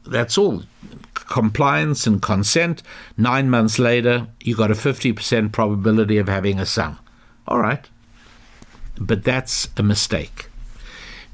That's 0.06 0.38
all. 0.38 0.62
Compliance 1.14 2.06
and 2.06 2.22
consent. 2.22 2.82
Nine 3.16 3.50
months 3.50 3.78
later, 3.78 4.28
you 4.40 4.56
got 4.56 4.70
a 4.70 4.74
50% 4.74 5.52
probability 5.52 6.18
of 6.18 6.28
having 6.28 6.58
a 6.58 6.66
son. 6.66 6.98
All 7.48 7.58
right. 7.58 7.84
But 8.98 9.24
that's 9.24 9.68
a 9.76 9.82
mistake. 9.82 10.48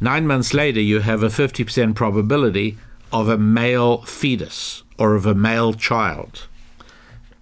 Nine 0.00 0.26
months 0.26 0.52
later, 0.52 0.80
you 0.80 1.00
have 1.00 1.22
a 1.22 1.28
50% 1.28 1.94
probability 1.94 2.76
of 3.12 3.28
a 3.28 3.38
male 3.38 4.02
fetus 4.02 4.82
or 4.98 5.14
of 5.14 5.26
a 5.26 5.34
male 5.34 5.74
child. 5.74 6.48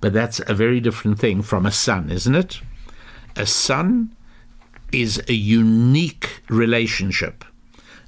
But 0.01 0.13
that's 0.13 0.41
a 0.47 0.55
very 0.55 0.81
different 0.81 1.19
thing 1.19 1.43
from 1.43 1.65
a 1.65 1.71
son, 1.71 2.11
isn't 2.11 2.35
it? 2.35 2.61
A 3.37 3.47
son 3.47 4.15
is 4.93 5.23
a 5.29 5.35
unique 5.35 6.43
relationship. 6.49 7.45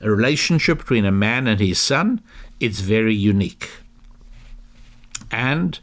A 0.01 0.11
relationship 0.11 0.79
between 0.79 1.05
a 1.05 1.13
man 1.13 1.47
and 1.47 1.61
his 1.61 1.79
son, 1.79 2.21
it's 2.63 2.81
very 2.81 3.15
unique. 3.15 3.69
And 5.33 5.81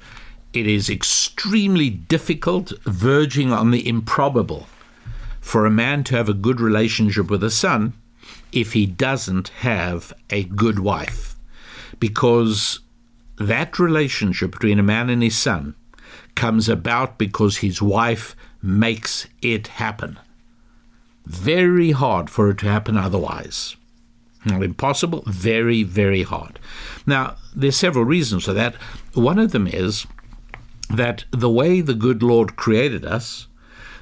it 0.53 0.65
is 0.65 0.89
extremely 0.89 1.89
difficult, 1.89 2.71
verging 2.86 3.51
on 3.51 3.71
the 3.71 3.86
improbable, 3.88 4.67
for 5.41 5.65
a 5.65 5.71
man 5.71 6.05
to 6.05 6.15
have 6.15 6.29
a 6.29 6.33
good 6.33 6.62
relationship 6.62 7.29
with 7.29 7.43
a 7.43 7.51
son 7.51 7.93
if 8.53 8.74
he 8.74 8.86
doesn't 8.86 9.50
have 9.50 10.13
a 10.29 10.45
good 10.45 10.79
wife. 10.79 11.36
Because 12.00 12.79
that 13.38 13.77
relationship 13.77 14.51
between 14.51 14.79
a 14.79 14.83
man 14.83 15.09
and 15.09 15.21
his 15.21 15.38
son 15.38 15.75
comes 16.36 16.69
about 16.69 17.17
because 17.17 17.57
his 17.57 17.81
wife 17.81 18.38
makes 18.62 19.27
it 19.41 19.67
happen. 19.67 20.17
Very 21.25 21.91
hard 21.91 22.29
for 22.29 22.50
it 22.50 22.59
to 22.59 22.67
happen 22.67 22.95
otherwise. 22.95 23.75
Not 24.46 24.63
impossible, 24.63 25.24
very, 25.27 25.84
very 25.84 26.24
hard. 26.24 26.60
Now, 27.05 27.36
there's 27.55 27.75
several 27.75 28.05
reasons 28.05 28.46
for 28.46 28.53
that. 28.53 28.75
One 29.13 29.38
of 29.38 29.51
them 29.51 29.67
is 29.67 30.08
that 30.89 31.25
the 31.31 31.50
way 31.50 31.81
the 31.81 31.93
good 31.93 32.24
Lord 32.24 32.55
created 32.55 33.05
us, 33.05 33.48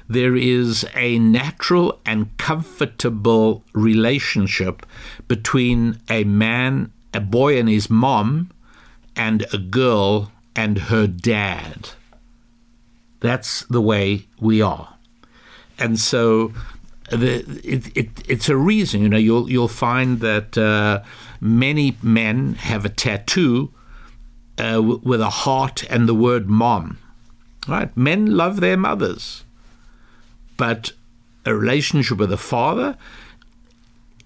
there 0.08 0.36
is 0.36 0.86
a 0.94 1.18
natural 1.18 2.00
and 2.06 2.36
comfortable 2.38 3.64
relationship 3.74 4.86
between 5.26 6.00
a 6.08 6.24
man, 6.24 6.92
a 7.12 7.20
boy 7.20 7.58
and 7.58 7.68
his 7.68 7.90
mom, 7.90 8.50
and 9.14 9.44
a 9.52 9.58
girl 9.58 10.32
and 10.56 10.78
her 10.78 11.06
dad. 11.06 11.90
That's 13.20 13.64
the 13.64 13.82
way 13.82 14.26
we 14.40 14.62
are. 14.62 14.94
And 15.78 15.98
so 16.00 16.52
the, 17.10 17.60
it, 17.64 17.96
it, 17.96 18.10
it's 18.28 18.48
a 18.48 18.56
reason, 18.56 19.02
you 19.02 19.08
know, 19.08 19.18
you'll, 19.18 19.50
you'll 19.50 19.68
find 19.68 20.20
that 20.20 20.56
uh, 20.56 21.02
many 21.40 21.96
men 22.02 22.54
have 22.54 22.84
a 22.84 22.88
tattoo 22.88 23.72
uh, 24.58 24.74
w- 24.74 25.00
with 25.02 25.20
a 25.20 25.30
heart 25.30 25.84
and 25.90 26.08
the 26.08 26.14
word 26.14 26.48
mom. 26.48 26.98
Right? 27.66 27.94
Men 27.96 28.36
love 28.36 28.60
their 28.60 28.76
mothers. 28.76 29.44
But 30.56 30.92
a 31.44 31.54
relationship 31.54 32.18
with 32.18 32.32
a 32.32 32.38
father, 32.38 32.96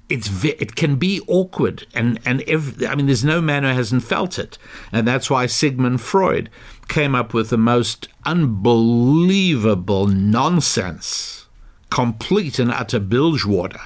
it's 0.09 0.45
it 0.45 0.77
can 0.77 0.97
be 0.97 1.23
awkward 1.27 1.87
and 1.95 2.21
and 2.25 2.43
every, 2.43 2.87
I 2.87 2.95
mean 2.95 3.07
there's 3.07 3.25
no 3.25 3.41
man 3.41 3.63
who 3.63 3.71
hasn't 3.71 4.03
felt 4.03 4.39
it 4.39 4.59
and 4.93 5.09
that's 5.09 5.31
why 5.31 5.47
Sigmund 5.47 6.03
Freud 6.03 6.51
came 6.89 7.15
up 7.15 7.33
with 7.33 7.49
the 7.49 7.57
most 7.57 8.09
unbelievable 8.27 10.07
nonsense 10.07 11.42
complete 11.93 12.59
and 12.59 12.71
utter 12.71 12.99
bilgewater 12.99 13.83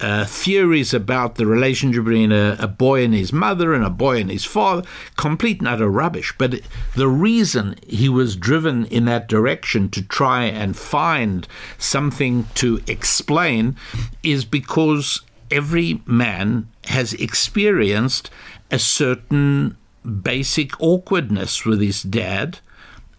uh, 0.00 0.24
theories 0.24 0.94
about 0.94 1.34
the 1.34 1.44
relationship 1.44 2.04
between 2.04 2.30
a, 2.30 2.56
a, 2.60 2.68
boy 2.68 3.02
and 3.02 3.12
his 3.12 3.32
mother 3.32 3.74
and 3.74 3.84
a 3.84 3.90
boy 3.90 4.20
and 4.20 4.30
his 4.30 4.44
father, 4.44 4.86
complete 5.16 5.58
and 5.58 5.66
utter 5.66 5.88
rubbish. 5.88 6.32
But 6.38 6.60
the 6.94 7.08
reason 7.08 7.74
he 7.84 8.08
was 8.08 8.36
driven 8.36 8.84
in 8.86 9.06
that 9.06 9.28
direction 9.28 9.88
to 9.90 10.02
try 10.02 10.44
and 10.44 10.76
find 10.76 11.48
something 11.78 12.46
to 12.54 12.80
explain 12.86 13.74
is 14.22 14.44
because 14.44 15.22
every 15.50 16.00
man 16.06 16.68
has 16.84 17.14
experienced 17.14 18.30
a 18.70 18.78
certain 18.78 19.76
basic 20.22 20.80
awkwardness 20.80 21.64
with 21.64 21.80
his 21.80 22.04
dad 22.04 22.60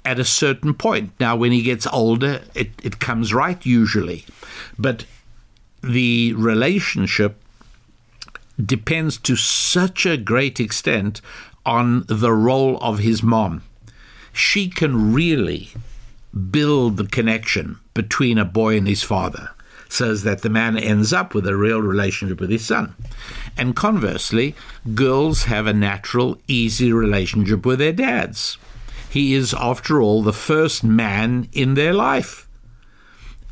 at 0.05 0.19
a 0.19 0.25
certain 0.25 0.73
point. 0.73 1.11
Now, 1.19 1.35
when 1.35 1.51
he 1.51 1.61
gets 1.61 1.87
older, 1.87 2.41
it, 2.55 2.71
it 2.83 2.99
comes 2.99 3.33
right 3.33 3.63
usually. 3.65 4.25
But 4.77 5.05
the 5.81 6.33
relationship 6.33 7.41
depends 8.63 9.17
to 9.17 9.35
such 9.35 10.05
a 10.05 10.17
great 10.17 10.59
extent 10.59 11.21
on 11.65 12.05
the 12.07 12.33
role 12.33 12.77
of 12.81 12.99
his 12.99 13.23
mom. 13.23 13.63
She 14.33 14.69
can 14.69 15.13
really 15.13 15.69
build 16.51 16.97
the 16.97 17.07
connection 17.07 17.79
between 17.93 18.37
a 18.37 18.45
boy 18.45 18.77
and 18.77 18.87
his 18.87 19.03
father 19.03 19.51
says 19.89 20.21
that 20.23 20.43
the 20.43 20.49
man 20.49 20.77
ends 20.77 21.11
up 21.11 21.33
with 21.33 21.47
a 21.47 21.57
real 21.57 21.81
relationship 21.81 22.39
with 22.39 22.51
his 22.51 22.65
son. 22.65 22.95
And 23.57 23.75
conversely, 23.75 24.55
girls 24.93 25.43
have 25.43 25.65
a 25.65 25.73
natural, 25.73 26.37
easy 26.47 26.93
relationship 26.93 27.65
with 27.65 27.79
their 27.79 27.91
dads. 27.91 28.57
He 29.09 29.33
is, 29.33 29.53
after 29.53 30.01
all, 30.01 30.21
the 30.21 30.33
first 30.33 30.83
man 30.83 31.47
in 31.51 31.73
their 31.73 31.93
life. 31.93 32.47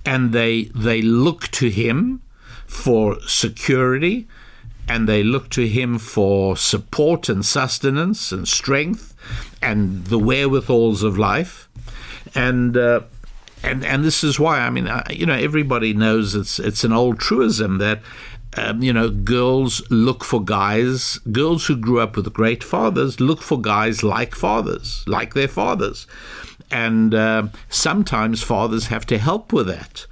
And 0.06 0.32
they, 0.32 0.66
they 0.76 1.02
look 1.02 1.50
to 1.50 1.70
him 1.70 2.22
for 2.66 3.20
security 3.22 4.28
and 4.88 5.08
they 5.08 5.24
look 5.24 5.50
to 5.50 5.68
him 5.68 5.98
for 5.98 6.56
support 6.56 7.28
and 7.28 7.46
sustenance 7.46 8.32
and 8.32 8.48
strength 8.48 9.14
and 9.62 10.06
the 10.06 10.20
wherewithals 10.20 11.04
of 11.04 11.18
life. 11.18 11.68
And 12.34 12.78
uh, 12.78 13.02
and 13.64 13.84
and 13.84 14.04
this 14.04 14.24
is 14.24 14.40
why 14.40 14.60
I 14.60 14.70
mean, 14.70 14.90
you 15.10 15.26
know, 15.26 15.34
everybody 15.34 15.94
knows 15.94 16.36
it's 16.36 16.60
it's 16.60 16.84
an 16.84 16.94
old 16.94 17.20
truism 17.20 17.80
that. 17.80 18.02
Um, 18.58 18.82
you 18.82 18.92
know, 18.92 19.10
girls 19.10 19.84
look 19.92 20.24
for 20.24 20.44
guys, 20.44 21.20
girls 21.32 21.68
who 21.68 21.76
grew 21.76 22.00
up 22.00 22.16
with 22.16 22.34
great 22.34 22.64
fathers 22.64 23.20
look 23.20 23.42
for 23.42 23.62
guys 23.62 24.04
like 24.04 24.34
fathers, 24.34 25.04
like 25.08 25.36
their 25.36 25.48
fathers. 25.48 26.08
And 26.72 27.14
uh, 27.14 27.48
sometimes 27.70 28.42
fathers 28.42 28.88
have 28.88 29.06
to 29.08 29.20
help 29.20 29.54
with 29.54 29.68
that 29.68 30.08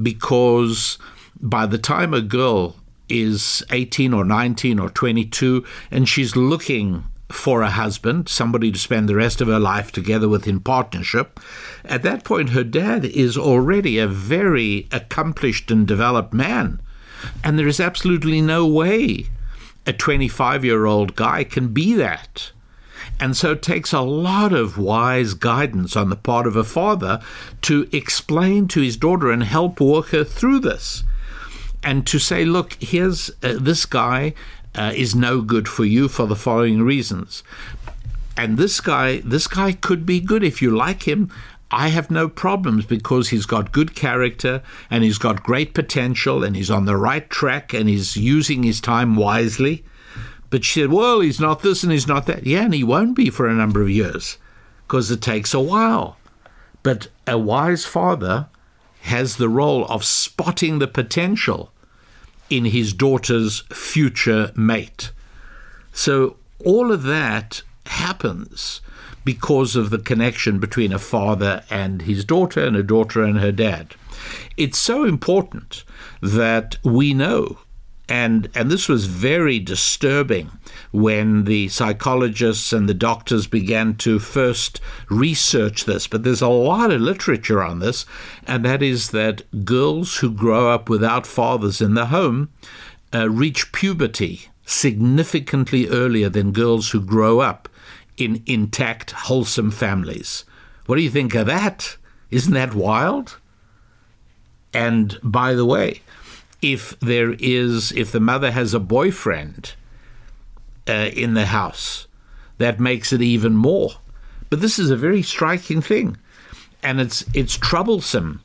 because 0.00 0.98
by 1.40 1.66
the 1.66 1.78
time 1.78 2.12
a 2.12 2.20
girl 2.20 2.76
is 3.08 3.62
18 3.70 4.12
or 4.12 4.24
19 4.24 4.78
or 4.78 4.90
22 4.90 5.64
and 5.90 6.08
she's 6.08 6.36
looking 6.36 7.04
for 7.30 7.62
a 7.62 7.70
husband, 7.70 8.28
somebody 8.28 8.70
to 8.70 8.78
spend 8.78 9.08
the 9.08 9.14
rest 9.14 9.40
of 9.40 9.48
her 9.48 9.58
life 9.58 9.92
together 9.92 10.28
with 10.28 10.46
in 10.46 10.60
partnership. 10.60 11.40
At 11.84 12.02
that 12.02 12.24
point, 12.24 12.50
her 12.50 12.64
dad 12.64 13.04
is 13.04 13.36
already 13.36 13.98
a 13.98 14.06
very 14.06 14.88
accomplished 14.92 15.70
and 15.70 15.86
developed 15.86 16.34
man. 16.34 16.80
And 17.42 17.58
there 17.58 17.68
is 17.68 17.80
absolutely 17.80 18.40
no 18.40 18.66
way 18.66 19.26
a 19.86 19.92
25 19.92 20.64
year 20.64 20.86
old 20.86 21.16
guy 21.16 21.44
can 21.44 21.68
be 21.68 21.94
that. 21.94 22.52
And 23.20 23.36
so 23.36 23.52
it 23.52 23.62
takes 23.62 23.92
a 23.92 24.00
lot 24.00 24.52
of 24.52 24.78
wise 24.78 25.34
guidance 25.34 25.96
on 25.96 26.10
the 26.10 26.16
part 26.16 26.46
of 26.46 26.56
a 26.56 26.64
father 26.64 27.20
to 27.62 27.88
explain 27.92 28.66
to 28.68 28.80
his 28.80 28.96
daughter 28.96 29.30
and 29.30 29.42
help 29.42 29.80
walk 29.80 30.08
her 30.08 30.24
through 30.24 30.60
this. 30.60 31.04
And 31.82 32.06
to 32.06 32.18
say, 32.18 32.44
look, 32.44 32.74
here's 32.80 33.30
uh, 33.42 33.56
this 33.60 33.84
guy 33.84 34.34
uh, 34.74 34.92
is 34.96 35.14
no 35.14 35.42
good 35.42 35.68
for 35.68 35.84
you 35.84 36.08
for 36.08 36.26
the 36.26 36.36
following 36.36 36.82
reasons. 36.82 37.42
And 38.36 38.56
this 38.56 38.80
guy, 38.80 39.20
this 39.20 39.46
guy 39.46 39.72
could 39.72 40.04
be 40.04 40.18
good 40.18 40.42
if 40.42 40.60
you 40.60 40.74
like 40.74 41.06
him. 41.06 41.30
I 41.74 41.88
have 41.88 42.08
no 42.08 42.28
problems 42.28 42.86
because 42.86 43.30
he's 43.30 43.46
got 43.46 43.72
good 43.72 43.96
character 43.96 44.62
and 44.88 45.02
he's 45.02 45.18
got 45.18 45.42
great 45.42 45.74
potential 45.74 46.44
and 46.44 46.54
he's 46.54 46.70
on 46.70 46.84
the 46.84 46.96
right 46.96 47.28
track 47.28 47.74
and 47.74 47.88
he's 47.88 48.16
using 48.16 48.62
his 48.62 48.80
time 48.80 49.16
wisely. 49.16 49.84
But 50.50 50.64
she 50.64 50.80
said, 50.80 50.92
Well, 50.92 51.18
he's 51.18 51.40
not 51.40 51.62
this 51.62 51.82
and 51.82 51.90
he's 51.90 52.06
not 52.06 52.26
that. 52.26 52.46
Yeah, 52.46 52.62
and 52.62 52.74
he 52.74 52.84
won't 52.84 53.16
be 53.16 53.28
for 53.28 53.48
a 53.48 53.54
number 53.54 53.82
of 53.82 53.90
years 53.90 54.38
because 54.86 55.10
it 55.10 55.20
takes 55.20 55.52
a 55.52 55.58
while. 55.60 56.16
But 56.84 57.08
a 57.26 57.36
wise 57.36 57.84
father 57.84 58.46
has 59.02 59.36
the 59.36 59.48
role 59.48 59.84
of 59.86 60.04
spotting 60.04 60.78
the 60.78 60.86
potential 60.86 61.72
in 62.48 62.66
his 62.66 62.92
daughter's 62.92 63.62
future 63.72 64.52
mate. 64.54 65.10
So 65.92 66.36
all 66.64 66.92
of 66.92 67.02
that 67.02 67.62
happens 67.86 68.80
because 69.24 69.76
of 69.76 69.90
the 69.90 69.98
connection 69.98 70.58
between 70.58 70.92
a 70.92 70.98
father 70.98 71.62
and 71.70 72.02
his 72.02 72.24
daughter 72.24 72.64
and 72.64 72.76
a 72.76 72.82
daughter 72.82 73.22
and 73.22 73.38
her 73.38 73.52
dad. 73.52 73.94
It's 74.56 74.78
so 74.78 75.04
important 75.04 75.84
that 76.20 76.76
we 76.84 77.14
know 77.14 77.58
And, 78.06 78.50
and 78.54 78.70
this 78.70 78.86
was 78.86 79.06
very 79.06 79.58
disturbing 79.58 80.50
when 80.92 81.44
the 81.44 81.68
psychologists 81.68 82.72
and 82.72 82.86
the 82.86 82.94
doctors 82.94 83.46
began 83.46 83.94
to 83.96 84.18
first 84.18 84.80
research 85.08 85.86
this. 85.86 86.06
But 86.06 86.22
there's 86.22 86.42
a 86.42 86.48
lot 86.48 86.90
of 86.92 87.00
literature 87.00 87.62
on 87.62 87.78
this, 87.78 88.04
and 88.46 88.64
that 88.64 88.82
is 88.82 89.10
that 89.10 89.64
girls 89.64 90.18
who 90.18 90.30
grow 90.30 90.70
up 90.70 90.90
without 90.90 91.26
fathers 91.26 91.80
in 91.80 91.94
the 91.94 92.06
home 92.06 92.50
uh, 93.14 93.30
reach 93.30 93.72
puberty 93.72 94.48
significantly 94.66 95.88
earlier 95.88 96.28
than 96.28 96.52
girls 96.52 96.90
who 96.90 97.00
grow 97.00 97.40
up 97.40 97.68
in 98.16 98.42
intact, 98.46 99.12
wholesome 99.12 99.70
families. 99.70 100.44
What 100.86 100.96
do 100.96 101.02
you 101.02 101.10
think 101.10 101.34
of 101.34 101.46
that? 101.46 101.96
Isn't 102.30 102.54
that 102.54 102.74
wild? 102.74 103.38
And 104.72 105.18
by 105.22 105.54
the 105.54 105.64
way, 105.64 106.02
if 106.60 106.98
there 107.00 107.34
is, 107.38 107.92
if 107.92 108.10
the 108.10 108.20
mother 108.20 108.50
has 108.50 108.74
a 108.74 108.80
boyfriend 108.80 109.74
uh, 110.88 111.10
in 111.14 111.34
the 111.34 111.46
house, 111.46 112.06
that 112.58 112.80
makes 112.80 113.12
it 113.12 113.22
even 113.22 113.54
more. 113.54 113.92
But 114.50 114.60
this 114.60 114.78
is 114.78 114.90
a 114.90 114.96
very 114.96 115.22
striking 115.22 115.80
thing, 115.80 116.16
and 116.82 117.00
it's 117.00 117.24
it's 117.34 117.56
troublesome 117.56 118.42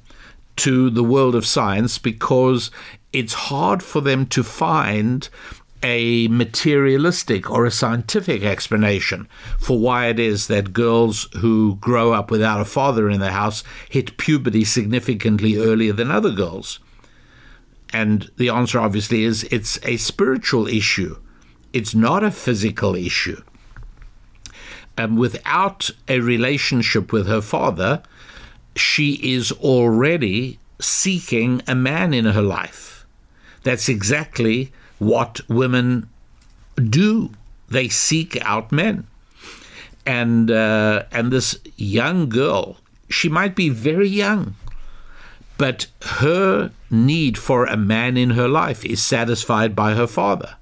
to 0.57 0.89
the 0.89 1.03
world 1.03 1.35
of 1.35 1.45
science 1.45 1.97
because 1.97 2.71
it's 3.13 3.33
hard 3.33 3.81
for 3.81 4.01
them 4.01 4.25
to 4.27 4.43
find 4.43 5.29
a 5.81 6.27
materialistic 6.27 7.49
or 7.49 7.65
a 7.65 7.71
scientific 7.71 8.43
explanation 8.43 9.27
for 9.57 9.79
why 9.79 10.07
it 10.07 10.19
is 10.19 10.47
that 10.47 10.73
girls 10.73 11.29
who 11.37 11.75
grow 11.75 12.13
up 12.13 12.29
without 12.29 12.59
a 12.59 12.65
father 12.65 13.09
in 13.09 13.19
the 13.19 13.31
house 13.31 13.63
hit 13.89 14.17
puberty 14.17 14.65
significantly 14.65 15.57
earlier 15.57 15.93
than 15.93 16.11
other 16.11 16.31
girls. 16.31 16.79
And 17.91 18.29
the 18.37 18.49
answer 18.49 18.79
obviously 18.79 19.23
is 19.23 19.45
it's 19.45 19.79
a 19.83 19.97
spiritual 19.97 20.67
issue. 20.67 21.17
It's 21.71 21.95
not 21.95 22.23
a 22.23 22.31
physical 22.31 22.95
issue. 22.95 23.41
And 24.97 25.17
without 25.17 25.89
a 26.07 26.19
relationship 26.19 27.13
with 27.13 27.27
her 27.27 27.41
father, 27.41 28.03
she 28.75 29.13
is 29.33 29.51
already 29.53 30.59
seeking 30.81 31.61
a 31.67 31.75
man 31.75 32.13
in 32.13 32.25
her 32.25 32.41
life. 32.41 33.05
That's 33.63 33.89
exactly 33.89 34.71
what 34.99 35.41
women 35.49 36.07
do. 36.75 37.31
They 37.69 37.89
seek 37.89 38.37
out 38.41 38.71
men. 38.71 39.07
And 40.05 40.49
uh, 40.49 41.03
and 41.11 41.31
this 41.31 41.59
young 41.77 42.29
girl, 42.29 42.77
she 43.09 43.29
might 43.29 43.55
be 43.55 43.69
very 43.69 44.07
young, 44.07 44.55
but 45.57 45.87
her 46.19 46.71
need 46.89 47.37
for 47.37 47.65
a 47.65 47.77
man 47.77 48.17
in 48.17 48.31
her 48.31 48.47
life 48.47 48.83
is 48.85 49.03
satisfied 49.03 49.75
by 49.75 49.93
her 49.93 50.07
father. 50.07 50.55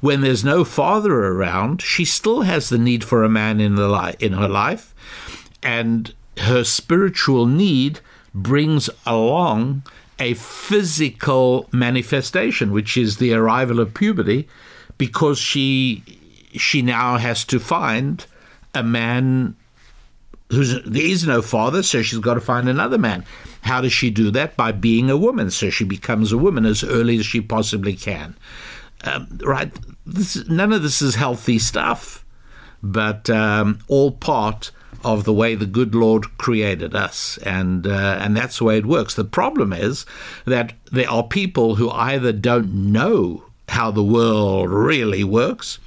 When 0.00 0.20
there's 0.20 0.44
no 0.44 0.64
father 0.64 1.14
around, 1.14 1.82
she 1.82 2.04
still 2.04 2.42
has 2.42 2.68
the 2.68 2.78
need 2.78 3.04
for 3.04 3.22
a 3.22 3.28
man 3.28 3.60
in, 3.60 3.76
the 3.76 3.88
li- 3.88 4.16
in 4.18 4.32
her 4.32 4.48
life, 4.48 4.94
and 5.62 6.12
her 6.38 6.64
spiritual 6.64 7.46
need 7.46 8.00
brings 8.34 8.90
along 9.06 9.82
a 10.20 10.34
physical 10.34 11.68
manifestation, 11.72 12.70
which 12.70 12.96
is 12.96 13.16
the 13.16 13.32
arrival 13.32 13.80
of 13.80 13.94
puberty, 13.94 14.46
because 14.98 15.38
she 15.38 16.04
she 16.52 16.82
now 16.82 17.16
has 17.16 17.44
to 17.44 17.58
find 17.58 18.26
a 18.74 18.82
man 18.82 19.56
who's 20.50 20.82
there 20.84 21.02
is 21.02 21.26
no 21.26 21.40
father, 21.42 21.82
so 21.82 22.02
she's 22.02 22.18
got 22.18 22.34
to 22.34 22.40
find 22.40 22.68
another 22.68 22.98
man. 22.98 23.24
How 23.62 23.80
does 23.80 23.92
she 23.92 24.10
do 24.10 24.30
that? 24.32 24.56
By 24.56 24.72
being 24.72 25.10
a 25.10 25.16
woman. 25.16 25.50
So 25.50 25.70
she 25.70 25.84
becomes 25.84 26.32
a 26.32 26.38
woman 26.38 26.66
as 26.66 26.84
early 26.84 27.18
as 27.18 27.26
she 27.26 27.40
possibly 27.40 27.94
can. 27.94 28.36
Um, 29.04 29.38
right? 29.42 29.72
This, 30.06 30.48
none 30.48 30.72
of 30.72 30.82
this 30.82 31.00
is 31.00 31.14
healthy 31.14 31.58
stuff, 31.58 32.24
but 32.82 33.30
um, 33.30 33.78
all 33.88 34.12
part 34.12 34.70
of 35.04 35.24
the 35.24 35.32
way 35.32 35.54
the 35.54 35.66
good 35.66 35.94
Lord 35.94 36.36
created 36.38 36.94
us, 36.94 37.38
and 37.38 37.86
uh, 37.86 38.18
and 38.20 38.36
that's 38.36 38.58
the 38.58 38.64
way 38.64 38.78
it 38.78 38.86
works. 38.86 39.14
The 39.14 39.24
problem 39.24 39.72
is 39.72 40.04
that 40.44 40.74
there 40.92 41.10
are 41.10 41.22
people 41.22 41.76
who 41.76 41.90
either 41.90 42.32
don't 42.32 42.92
know 42.92 43.44
how 43.68 43.90
the 43.90 44.02
world 44.02 44.68
really 44.68 45.24
works, 45.24 45.78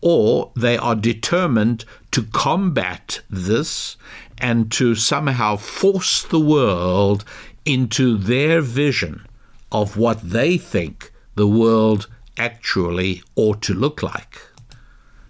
or 0.00 0.52
they 0.54 0.76
are 0.76 0.94
determined 0.94 1.84
to 2.12 2.22
combat 2.22 3.20
this 3.28 3.96
and 4.38 4.70
to 4.72 4.94
somehow 4.94 5.56
force 5.56 6.22
the 6.22 6.40
world 6.40 7.24
into 7.64 8.16
their 8.16 8.60
vision 8.60 9.26
of 9.70 9.96
what 9.96 10.20
they 10.30 10.56
think 10.56 11.12
the 11.34 11.46
world 11.46 12.06
actually 12.36 13.22
ought 13.36 13.62
to 13.62 13.74
look 13.74 14.02
like. 14.02 14.40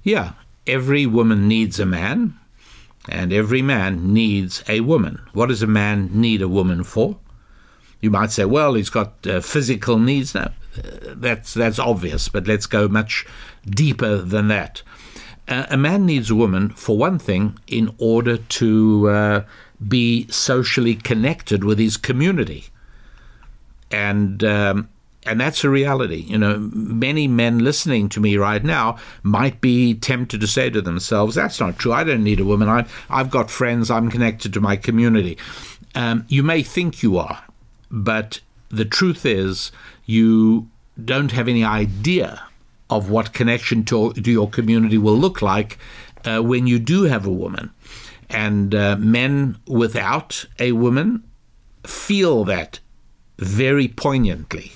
Yeah, 0.03 0.33
every 0.66 1.07
woman 1.07 1.48
needs 1.48 1.79
a 1.79 1.87
man, 1.87 2.38
and 3.08 3.32
every 3.32 3.62
man 3.62 4.12
needs 4.12 4.62
a 4.68 4.80
woman. 4.80 5.20
What 5.32 5.48
does 5.48 5.62
a 5.62 5.66
man 5.66 6.10
need 6.12 6.42
a 6.42 6.48
woman 6.48 6.84
for? 6.84 7.18
You 8.00 8.10
might 8.10 8.30
say, 8.30 8.44
well, 8.44 8.74
he's 8.74 8.90
got 8.90 9.26
uh, 9.26 9.40
physical 9.40 9.98
needs. 9.98 10.34
No, 10.34 10.42
uh, 10.42 10.52
that's 11.14 11.54
that's 11.54 11.78
obvious, 11.78 12.28
but 12.28 12.46
let's 12.46 12.66
go 12.66 12.88
much 12.88 13.26
deeper 13.66 14.18
than 14.18 14.48
that 14.48 14.82
a 15.50 15.76
man 15.76 16.06
needs 16.06 16.30
a 16.30 16.34
woman, 16.34 16.70
for 16.70 16.96
one 16.96 17.18
thing, 17.18 17.58
in 17.66 17.92
order 17.98 18.36
to 18.36 19.08
uh, 19.08 19.44
be 19.86 20.28
socially 20.28 20.94
connected 20.94 21.64
with 21.64 21.78
his 21.78 21.96
community. 21.96 22.66
And 23.90 24.44
um, 24.44 24.88
and 25.26 25.40
that's 25.40 25.64
a 25.64 25.70
reality. 25.70 26.24
You 26.28 26.38
know, 26.38 26.59
many 26.72 27.28
men 27.28 27.59
listening 27.59 28.09
to 28.11 28.20
me 28.20 28.37
right 28.37 28.64
now 28.64 28.96
might 29.22 29.61
be 29.61 29.94
tempted 29.94 30.40
to 30.40 30.46
say 30.46 30.70
to 30.70 30.80
themselves, 30.80 31.35
"That's 31.35 31.61
not 31.61 31.78
true. 31.78 31.92
I 31.92 32.04
don't 32.04 32.24
need 32.24 32.40
a 32.40 32.44
woman. 32.44 32.68
I, 32.68 32.87
I've 33.09 33.30
got 33.30 33.50
friends. 33.50 33.90
I'm 33.90 34.11
connected 34.11 34.52
to 34.54 34.61
my 34.61 34.76
community." 34.76 35.37
Um, 35.94 36.24
you 36.28 36.42
may 36.42 36.62
think 36.62 37.02
you 37.02 37.18
are, 37.18 37.42
but 37.90 38.40
the 38.68 38.85
truth 38.85 39.26
is, 39.26 39.72
you 40.06 40.68
don't 41.04 41.33
have 41.33 41.48
any 41.48 41.64
idea 41.64 42.42
of 42.88 43.11
what 43.11 43.33
connection 43.33 43.85
to, 43.85 44.12
to 44.12 44.30
your 44.30 44.48
community 44.48 44.98
will 44.98 45.16
look 45.16 45.40
like 45.40 45.78
uh, 46.24 46.40
when 46.40 46.66
you 46.66 46.78
do 46.78 47.04
have 47.04 47.26
a 47.26 47.30
woman. 47.30 47.70
And 48.28 48.74
uh, 48.74 48.96
men 48.96 49.59
without 49.66 50.44
a 50.59 50.72
woman 50.72 51.24
feel 51.85 52.44
that 52.44 52.80
very 53.38 53.88
poignantly. 53.88 54.72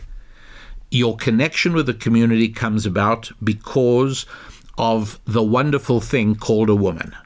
Your 0.94 1.16
connection 1.16 1.72
with 1.72 1.86
the 1.86 1.92
community 1.92 2.48
comes 2.48 2.86
about 2.86 3.32
because 3.42 4.26
of 4.78 5.18
the 5.24 5.42
wonderful 5.42 6.00
thing 6.00 6.36
called 6.36 6.70
a 6.70 6.74
woman. 6.76 7.16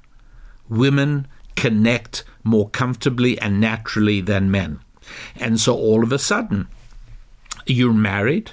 Women 0.70 1.26
connect 1.54 2.24
more 2.42 2.70
comfortably 2.70 3.38
and 3.38 3.61
naturally 3.61 4.22
than 4.22 4.50
men. 4.50 4.81
And 5.37 5.61
so 5.61 5.76
all 5.76 6.02
of 6.02 6.12
a 6.12 6.18
sudden, 6.18 6.66
you're 7.66 7.92
married, 7.92 8.52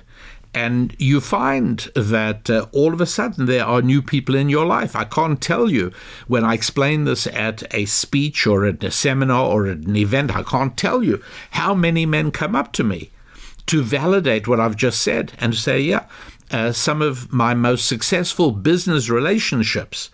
and 0.54 0.94
you 1.00 1.22
find 1.22 1.80
that 1.96 2.50
uh, 2.50 2.66
all 2.74 2.94
of 2.94 3.00
a 3.00 3.06
sudden 3.06 3.46
there 3.46 3.64
are 3.64 3.82
new 3.82 4.02
people 4.02 4.36
in 4.36 4.50
your 4.50 4.66
life. 4.66 4.98
I 4.98 5.06
can't 5.06 5.40
tell 5.40 5.72
you 5.72 5.94
when 6.28 6.44
I 6.44 6.56
explain 6.56 7.06
this 7.06 7.26
at 7.28 7.64
a 7.74 7.86
speech 7.86 8.46
or 8.46 8.66
at 8.66 8.84
a 8.84 8.92
seminar 8.92 9.50
or 9.50 9.68
at 9.68 9.78
an 9.78 9.96
event, 9.96 10.36
I 10.36 10.44
can't 10.44 10.76
tell 10.76 11.02
you 11.02 11.24
how 11.52 11.74
many 11.74 12.06
men 12.06 12.32
come 12.32 12.54
up 12.54 12.74
to 12.74 12.84
me 12.84 13.12
to 13.68 13.82
validate 13.82 14.48
what 14.48 14.60
I've 14.60 14.76
just 14.76 15.02
said 15.02 15.34
and 15.40 15.54
to 15.54 15.60
say, 15.60 15.82
yeah, 15.82 16.06
uh, 16.52 16.72
some 16.72 17.02
of 17.02 17.32
my 17.34 17.54
most 17.54 17.88
successful 17.88 18.52
business 18.52 19.10
relationships 19.10 20.10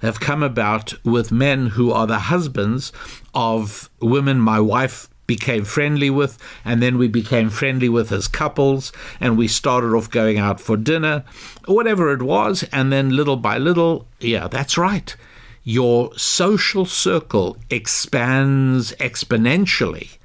have 0.00 0.20
come 0.20 0.42
about 0.42 0.94
with 1.04 1.32
men 1.32 1.68
who 1.68 1.90
are 1.92 2.06
the 2.06 2.18
husbands 2.20 2.92
of 3.34 3.90
women 4.00 4.40
my 4.40 4.60
wife 4.60 5.08
became 5.26 5.64
friendly 5.64 6.10
with, 6.10 6.38
and 6.64 6.82
then 6.82 6.98
we 6.98 7.06
became 7.06 7.50
friendly 7.50 7.88
with 7.88 8.10
as 8.10 8.26
couples, 8.26 8.92
and 9.20 9.38
we 9.38 9.46
started 9.46 9.94
off 9.94 10.10
going 10.10 10.38
out 10.38 10.60
for 10.60 10.76
dinner, 10.76 11.22
whatever 11.66 12.12
it 12.12 12.20
was, 12.20 12.64
and 12.72 12.92
then 12.92 13.10
little 13.10 13.36
by 13.36 13.56
little, 13.56 14.08
yeah, 14.18 14.48
that's 14.48 14.76
right. 14.76 15.14
Your 15.62 16.12
social 16.18 16.84
circle 16.84 17.56
expands 17.70 18.92
exponentially 18.94 20.16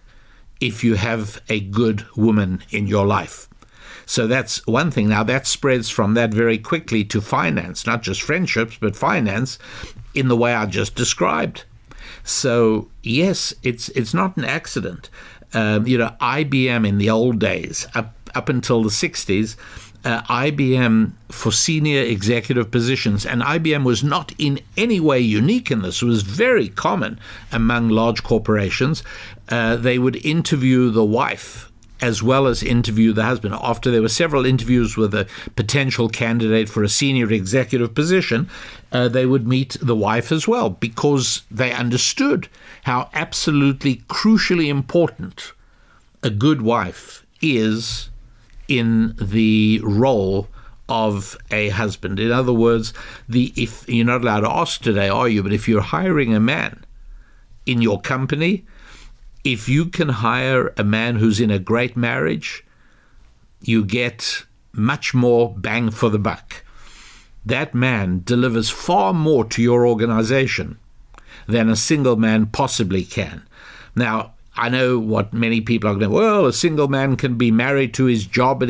if 0.62 0.84
you 0.84 0.96
have 0.96 1.42
a 1.50 1.60
good 1.60 2.06
woman 2.16 2.62
in 2.72 2.88
your 2.88 3.06
life. 3.06 3.48
So 4.06 4.28
that's 4.28 4.66
one 4.68 4.92
thing. 4.92 5.10
Now, 5.10 5.24
that 5.24 5.48
spreads 5.48 5.90
from 5.90 6.14
that 6.14 6.34
very 6.34 6.58
quickly 6.58 7.04
to 7.06 7.22
finance, 7.22 7.86
not 7.86 8.04
just 8.04 8.22
friendships, 8.22 8.78
but 8.80 8.96
finance 8.96 9.58
in 10.14 10.28
the 10.28 10.38
way 10.38 10.54
I 10.54 10.66
just 10.66 10.96
described. 10.96 11.66
So 12.24 12.90
yes, 13.04 13.54
it's 13.64 13.90
it's 13.90 14.14
not 14.14 14.38
an 14.38 14.46
accident. 14.46 15.10
Um, 15.54 15.88
you 15.88 15.98
know, 15.98 16.16
IBM 16.20 16.88
in 16.88 16.98
the 16.98 17.10
old 17.10 17.40
days, 17.40 17.88
up 17.94 18.16
up 18.34 18.50
until 18.50 18.84
the 18.84 18.90
'60s, 18.90 19.56
uh, 20.04 20.22
IBM 20.24 21.14
for 21.30 21.52
senior 21.52 22.02
executive 22.02 22.72
positions, 22.72 23.26
and 23.26 23.42
IBM 23.42 23.84
was 23.84 24.04
not 24.04 24.34
in 24.38 24.60
any 24.76 25.00
way 25.00 25.20
unique 25.20 25.72
in 25.72 25.82
this. 25.82 26.02
It 26.02 26.06
was 26.06 26.24
very 26.24 26.70
common 26.70 27.20
among 27.52 27.90
large 27.90 28.24
corporations. 28.24 29.04
Uh, 29.50 29.76
they 29.76 30.00
would 30.00 30.16
interview 30.26 30.90
the 30.90 31.06
wife 31.06 31.72
as 32.02 32.22
well 32.22 32.46
as 32.46 32.62
interview 32.62 33.14
the 33.14 33.24
husband. 33.24 33.56
After 33.62 33.90
there 33.90 34.02
were 34.02 34.10
several 34.10 34.46
interviews 34.46 34.98
with 34.98 35.14
a 35.14 35.28
potential 35.56 36.10
candidate 36.10 36.68
for 36.70 36.84
a 36.84 36.90
senior 36.90 37.32
executive 37.32 37.96
position, 37.96 38.50
uh, 38.92 39.08
they 39.08 39.26
would 39.26 39.48
meet 39.48 39.78
the 39.82 39.96
wife 39.96 40.32
as 40.32 40.48
well 40.48 40.70
because 40.70 41.44
they 41.50 41.72
understood 41.72 42.50
how 42.84 43.10
absolutely 43.14 43.98
crucially 44.10 44.68
important 44.68 45.54
a 46.22 46.30
good 46.30 46.62
wife 46.62 47.26
is 47.42 48.10
in 48.68 49.16
the 49.20 49.80
role 49.84 50.48
of 50.90 51.38
a 51.50 51.70
husband. 51.70 52.20
In 52.20 52.32
other 52.32 52.54
words, 52.54 52.94
the 53.28 53.54
if 53.56 53.88
you're 53.88 54.06
not 54.06 54.22
allowed 54.22 54.42
to 54.42 54.52
ask 54.52 54.82
today, 54.82 55.10
are 55.10 55.28
you? 55.28 55.42
But 55.44 55.54
if 55.54 55.68
you're 55.68 55.82
hiring 55.82 56.34
a 56.34 56.40
man 56.40 56.84
in 57.66 57.82
your 57.82 58.00
company, 58.02 58.66
if 59.46 59.70
you 59.70 59.86
can 59.86 60.10
hire 60.10 60.74
a 60.76 60.84
man 60.84 61.18
who's 61.18 61.40
in 61.40 61.52
a 61.52 61.60
great 61.60 61.96
marriage, 61.96 62.66
you 63.62 63.86
get 63.86 64.44
much 64.74 65.14
more 65.14 65.54
bang 65.56 65.92
for 65.92 66.10
the 66.10 66.20
buck. 66.20 66.64
That 67.46 67.76
man 67.76 68.24
delivers 68.26 68.72
far 68.72 69.14
more 69.14 69.46
to 69.46 69.62
your 69.62 69.86
organization 69.88 70.80
than 71.48 71.70
a 71.70 71.76
single 71.76 72.16
man 72.16 72.48
possibly 72.48 73.04
can. 73.04 73.44
Now, 73.96 74.34
I 74.58 74.70
know 74.70 74.98
what 74.98 75.32
many 75.32 75.62
people 75.62 75.90
are 75.90 75.94
going, 75.94 76.10
to, 76.10 76.16
well, 76.16 76.48
a 76.48 76.54
single 76.54 76.88
man 76.88 77.16
can 77.16 77.38
be 77.38 77.52
married 77.52 77.94
to 77.96 78.06
his 78.06 78.26
job. 78.26 78.62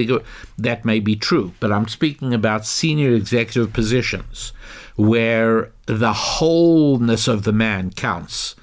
That 0.58 0.84
may 0.84 1.00
be 1.00 1.16
true, 1.16 1.54
but 1.62 1.72
I'm 1.72 1.88
speaking 1.88 2.34
about 2.34 2.66
senior 2.66 3.14
executive 3.14 3.72
positions 3.72 4.52
where 4.98 5.72
the 5.86 6.14
wholeness 6.14 7.28
of 7.30 7.44
the 7.44 7.54
man 7.54 7.92
counts, 7.92 8.56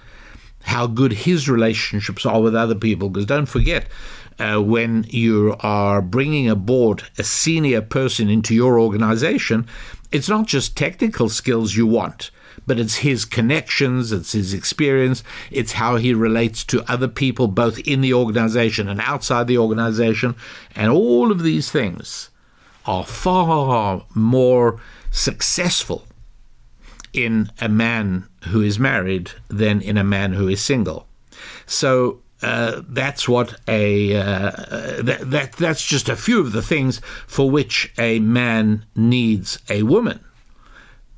how 0.65 0.87
good 0.87 1.13
his 1.13 1.49
relationships 1.49 2.25
are 2.27 2.41
with 2.41 2.55
other 2.55 2.75
people. 2.75 3.09
Because 3.09 3.27
don't 3.27 3.47
forget, 3.47 3.87
uh, 4.39 4.61
when 4.61 5.05
you 5.09 5.57
are 5.61 6.01
bringing 6.01 6.49
aboard 6.49 7.05
a 7.19 7.25
senior 7.25 7.83
person 7.83 8.29
into 8.29 8.55
your 8.55 8.79
organization, 8.79 9.67
it's 10.11 10.29
not 10.29 10.47
just 10.47 10.77
technical 10.77 11.29
skills 11.29 11.77
you 11.77 11.87
want 11.87 12.31
but 12.67 12.79
it's 12.79 12.97
his 12.97 13.25
connections, 13.25 14.13
it's 14.13 14.33
his 14.33 14.55
experience, 14.55 15.25
it's 15.51 15.73
how 15.73 15.97
he 15.97 16.15
relates 16.15 16.65
to 16.65 16.91
other 16.91 17.09
people, 17.09 17.49
both 17.49 17.79
in 17.81 18.01
the 18.01 18.15
organization 18.15 18.89
and 18.89 19.01
outside 19.01 19.47
the 19.47 19.59
organization. 19.59 20.35
And 20.75 20.91
all 20.91 21.33
of 21.33 21.43
these 21.43 21.71
things 21.71 22.31
are 22.87 23.05
far 23.05 24.05
more 24.15 24.81
successful 25.11 26.07
in 27.13 27.51
a 27.61 27.69
man 27.69 28.29
who 28.49 28.61
is 28.61 28.79
married 28.79 29.33
than 29.49 29.81
in 29.81 29.97
a 29.97 30.05
man 30.05 30.33
who 30.33 30.49
is 30.49 30.63
single. 30.63 31.07
So 31.67 32.21
uh, 32.43 32.83
that's 32.89 33.29
what 33.29 33.61
a 33.69 34.17
uh, 34.17 34.51
that, 35.03 35.31
that 35.31 35.53
that's 35.53 35.87
just 35.87 36.09
a 36.09 36.17
few 36.17 36.41
of 36.41 36.53
the 36.53 36.63
things 36.63 37.01
for 37.27 37.49
which 37.49 37.93
a 37.99 38.19
man 38.19 38.85
needs 38.97 39.59
a 39.69 39.85
woman. 39.85 40.25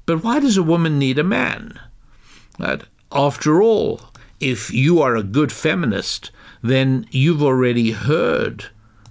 But 0.07 0.23
why 0.23 0.41
does 0.41 0.57
a 0.57 0.63
woman 0.63 0.99
need 0.99 1.19
a 1.19 1.25
man? 1.25 1.81
But 2.59 2.85
after 3.11 3.63
all, 3.63 4.01
if 4.39 4.71
you 4.73 5.01
are 5.01 5.17
a 5.17 5.23
good 5.23 5.51
feminist, 5.51 6.31
then 6.63 7.07
you've 7.11 7.43
already 7.43 7.93
heard 7.93 8.67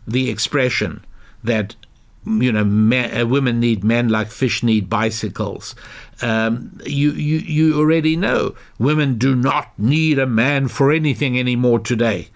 the 0.08 0.30
expression 0.30 1.04
that 1.44 1.76
you 2.26 2.52
know 2.52 2.64
men, 2.64 3.18
uh, 3.18 3.26
women 3.26 3.60
need 3.60 3.84
men 3.84 4.10
like 4.10 4.32
fish 4.32 4.64
need 4.64 4.90
bicycles. 4.90 5.76
Um, 6.22 6.80
you, 6.86 7.12
you 7.12 7.38
you 7.40 7.80
already 7.80 8.16
know 8.16 8.56
women 8.80 9.18
do 9.18 9.36
not 9.36 9.78
need 9.78 10.20
a 10.20 10.26
man 10.26 10.68
for 10.68 10.92
anything 10.92 11.38
anymore 11.38 11.80
today. 11.80 12.30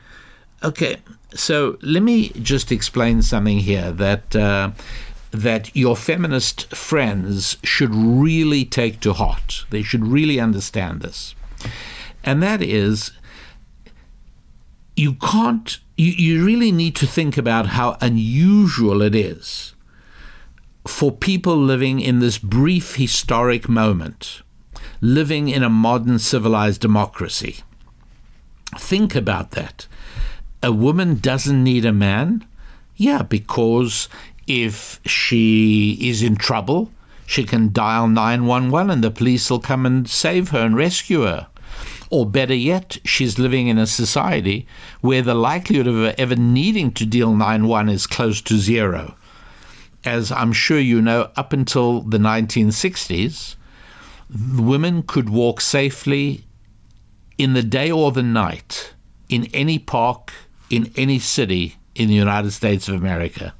Okay, 0.63 0.97
so 1.33 1.77
let 1.81 2.03
me 2.03 2.29
just 2.29 2.71
explain 2.71 3.21
something 3.21 3.59
here 3.59 3.91
that. 3.91 4.35
Uh, 4.35 4.71
that 5.31 5.75
your 5.75 5.95
feminist 5.95 6.73
friends 6.73 7.57
should 7.61 7.93
really 7.93 8.63
take 8.63 9.01
to 9.01 9.13
heart. 9.13 9.65
They 9.69 9.83
should 9.83 10.07
really 10.07 10.39
understand 10.39 11.01
this. 11.01 11.35
And 12.23 12.41
that 12.41 12.61
is, 12.61 13.11
you 14.95 15.13
can't, 15.15 15.77
you, 15.97 16.11
you 16.11 16.45
really 16.45 16.71
need 16.71 16.95
to 16.95 17.05
think 17.05 17.37
about 17.37 17.67
how 17.67 17.97
unusual 18.01 19.01
it 19.01 19.13
is 19.13 19.73
for 20.87 21.11
people 21.11 21.57
living 21.57 21.99
in 21.99 22.19
this 22.19 22.37
brief 22.37 22.95
historic 22.95 23.67
moment, 23.67 24.41
living 25.01 25.49
in 25.49 25.63
a 25.63 25.69
modern 25.69 26.19
civilized 26.19 26.81
democracy. 26.81 27.57
Think 28.77 29.15
about 29.15 29.51
that. 29.51 29.87
A 30.63 30.71
woman 30.71 31.15
doesn't 31.15 31.63
need 31.63 31.85
a 31.85 31.93
man? 31.93 32.45
Yeah, 32.95 33.21
because 33.21 34.09
if 34.47 34.99
she 35.05 35.97
is 36.01 36.23
in 36.23 36.35
trouble, 36.35 36.91
she 37.25 37.43
can 37.43 37.71
dial 37.73 38.07
911 38.07 38.89
and 38.89 39.03
the 39.03 39.11
police 39.11 39.49
will 39.49 39.59
come 39.59 39.85
and 39.85 40.09
save 40.09 40.49
her 40.49 40.59
and 40.59 40.75
rescue 40.75 41.21
her. 41.21 41.47
Or 42.09 42.25
better 42.25 42.55
yet, 42.55 42.97
she's 43.03 43.37
living 43.37 43.67
in 43.67 43.77
a 43.77 43.85
society 43.85 44.65
where 45.01 45.21
the 45.21 45.35
likelihood 45.35 45.87
of 45.87 45.95
her 45.95 46.15
ever 46.17 46.37
needing 46.37 46.91
to 46.93 47.05
deal 47.05 47.35
911 47.35 47.93
is 47.93 48.07
close 48.07 48.41
to 48.43 48.57
zero. 48.57 49.15
As 50.07 50.31
I'm 50.31 50.53
sure 50.53 50.79
you 50.79 51.01
know, 51.01 51.29
up 51.35 51.53
until 51.53 52.01
the 52.01 52.17
1960s, 52.17 53.55
women 54.29 55.03
could 55.03 55.29
walk 55.29 55.61
safely 55.61 56.45
in 57.37 57.53
the 57.53 57.63
day 57.63 57.91
or 57.91 58.11
the 58.11 58.23
night 58.23 58.93
in 59.29 59.45
any 59.53 59.77
park 59.79 60.33
in 60.69 60.91
any 60.95 61.19
city 61.19 61.75
in 61.95 62.07
the 62.07 62.15
United 62.15 62.51
States 62.51 62.87
of 62.87 62.95
America 62.95 63.53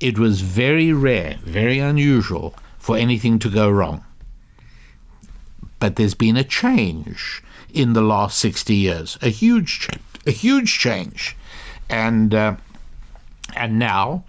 it 0.00 0.18
was 0.18 0.40
very 0.40 0.92
rare, 0.92 1.38
very 1.42 1.78
unusual 1.78 2.54
for 2.78 2.96
anything 2.96 3.38
to 3.40 3.50
go 3.50 3.68
wrong. 3.68 4.04
But 5.80 5.96
there's 5.96 6.14
been 6.14 6.36
a 6.36 6.44
change 6.44 7.42
in 7.72 7.92
the 7.92 8.00
last 8.00 8.38
60 8.38 8.74
years, 8.74 9.18
a 9.22 9.28
huge, 9.28 9.88
a 10.26 10.30
huge 10.30 10.78
change, 10.78 11.36
and 11.88 12.34
uh, 12.34 12.56
and 13.54 13.78
now. 13.78 14.24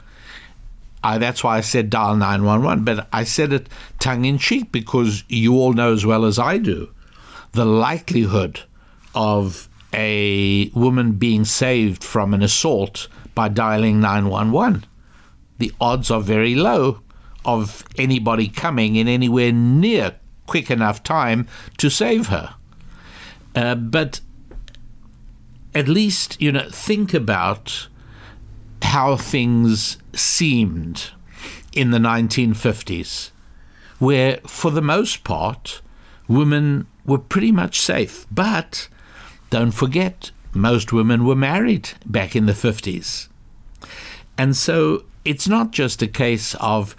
Uh, 1.04 1.18
that's 1.18 1.44
why 1.44 1.58
I 1.58 1.62
said 1.62 1.90
dial 1.90 2.16
911, 2.16 2.84
but 2.84 3.08
I 3.14 3.24
said 3.24 3.54
it 3.54 3.70
tongue 4.00 4.26
in 4.26 4.38
cheek 4.38 4.72
because 4.72 5.24
you 5.28 5.56
all 5.56 5.74
know 5.74 5.94
as 5.94 6.06
well 6.06 6.26
as 6.26 6.40
I 6.40 6.58
do 6.58 6.94
the 7.52 7.66
likelihood 7.66 8.62
of 9.16 9.68
a 9.92 10.70
woman 10.70 11.14
being 11.14 11.44
saved 11.44 12.04
from 12.04 12.32
an 12.34 12.44
assault 12.44 13.08
by 13.34 13.48
dialing 13.48 14.00
911 14.00 14.86
the 15.60 15.72
odds 15.80 16.10
are 16.10 16.22
very 16.22 16.56
low 16.56 17.02
of 17.46 17.86
anybody 17.98 18.48
coming 18.48 18.96
in 18.96 19.08
anywhere 19.08 19.52
near 19.52 20.16
quick 20.48 20.72
enough 20.72 21.04
time 21.04 21.48
to 21.78 21.90
save 21.90 22.28
her. 22.28 22.56
Uh, 23.56 23.76
but 23.76 24.22
at 25.76 25.88
least, 25.88 26.42
you 26.42 26.52
know, 26.52 26.68
think 26.72 27.14
about 27.14 27.88
how 28.90 29.16
things 29.16 30.00
seemed 30.14 31.12
in 31.74 31.92
the 31.92 32.00
1950s, 32.00 33.30
where 34.00 34.38
for 34.48 34.72
the 34.72 34.82
most 34.82 35.24
part, 35.24 35.82
women 36.28 36.88
were 37.06 37.20
pretty 37.20 37.52
much 37.52 37.80
safe. 37.80 38.26
But 38.32 38.88
don't 39.52 39.72
forget, 39.72 40.32
most 40.56 40.92
women 40.92 41.24
were 41.24 41.36
married 41.36 41.92
back 42.04 42.36
in 42.36 42.48
the 42.48 42.54
50s. 42.54 43.28
And 44.40 44.58
so 44.58 45.04
it's 45.24 45.48
not 45.48 45.70
just 45.70 46.02
a 46.02 46.08
case 46.08 46.56
of 46.56 46.96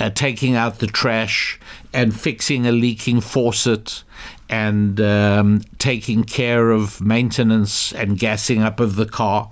uh, 0.00 0.10
taking 0.10 0.56
out 0.56 0.80
the 0.80 0.88
trash 0.88 1.60
and 1.92 2.18
fixing 2.18 2.66
a 2.66 2.72
leaking 2.72 3.20
faucet 3.20 4.02
and 4.48 5.00
um, 5.00 5.62
taking 5.78 6.24
care 6.24 6.70
of 6.70 7.00
maintenance 7.00 7.92
and 7.92 8.18
gassing 8.18 8.60
up 8.62 8.80
of 8.80 8.96
the 8.96 9.06
car. 9.06 9.50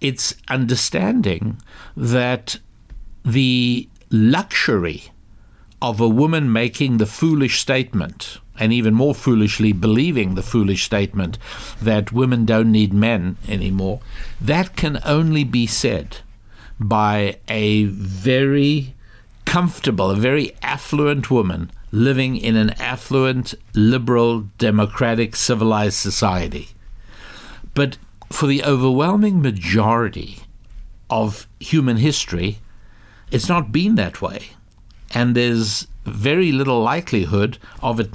It's 0.00 0.34
understanding 0.48 1.60
that 1.96 2.58
the 3.24 3.88
luxury 4.10 5.04
of 5.80 6.00
a 6.00 6.08
woman 6.08 6.52
making 6.52 6.98
the 6.98 7.06
foolish 7.06 7.60
statement, 7.60 8.38
and 8.58 8.72
even 8.72 8.94
more 8.94 9.14
foolishly 9.14 9.72
believing 9.72 10.34
the 10.34 10.42
foolish 10.42 10.84
statement 10.84 11.38
that 11.80 12.12
women 12.12 12.44
don't 12.44 12.72
need 12.72 12.92
men 12.92 13.36
anymore, 13.48 14.00
that 14.40 14.76
can 14.76 15.00
only 15.04 15.44
be 15.44 15.66
said 15.66 16.18
by 16.80 17.36
a 17.48 17.84
very 17.84 18.94
comfortable, 19.44 20.10
a 20.10 20.16
very 20.16 20.52
affluent 20.62 21.30
woman 21.30 21.70
living 21.90 22.36
in 22.36 22.56
an 22.56 22.70
affluent, 22.80 23.54
liberal, 23.74 24.40
democratic, 24.58 25.34
civilized 25.34 25.96
society. 25.96 26.68
But 27.74 27.96
for 28.30 28.46
the 28.46 28.62
overwhelming 28.64 29.40
majority 29.42 30.40
of 31.10 31.46
human 31.60 31.96
history, 31.96 32.58
it's 33.30 33.48
not 33.48 33.72
been 33.72 33.94
that 33.96 34.20
way. 34.20 34.50
And 35.14 35.34
there's 35.34 35.86
very 36.04 36.52
little 36.52 36.82
likelihood 36.82 37.58
of 37.82 38.00
it 38.00 38.10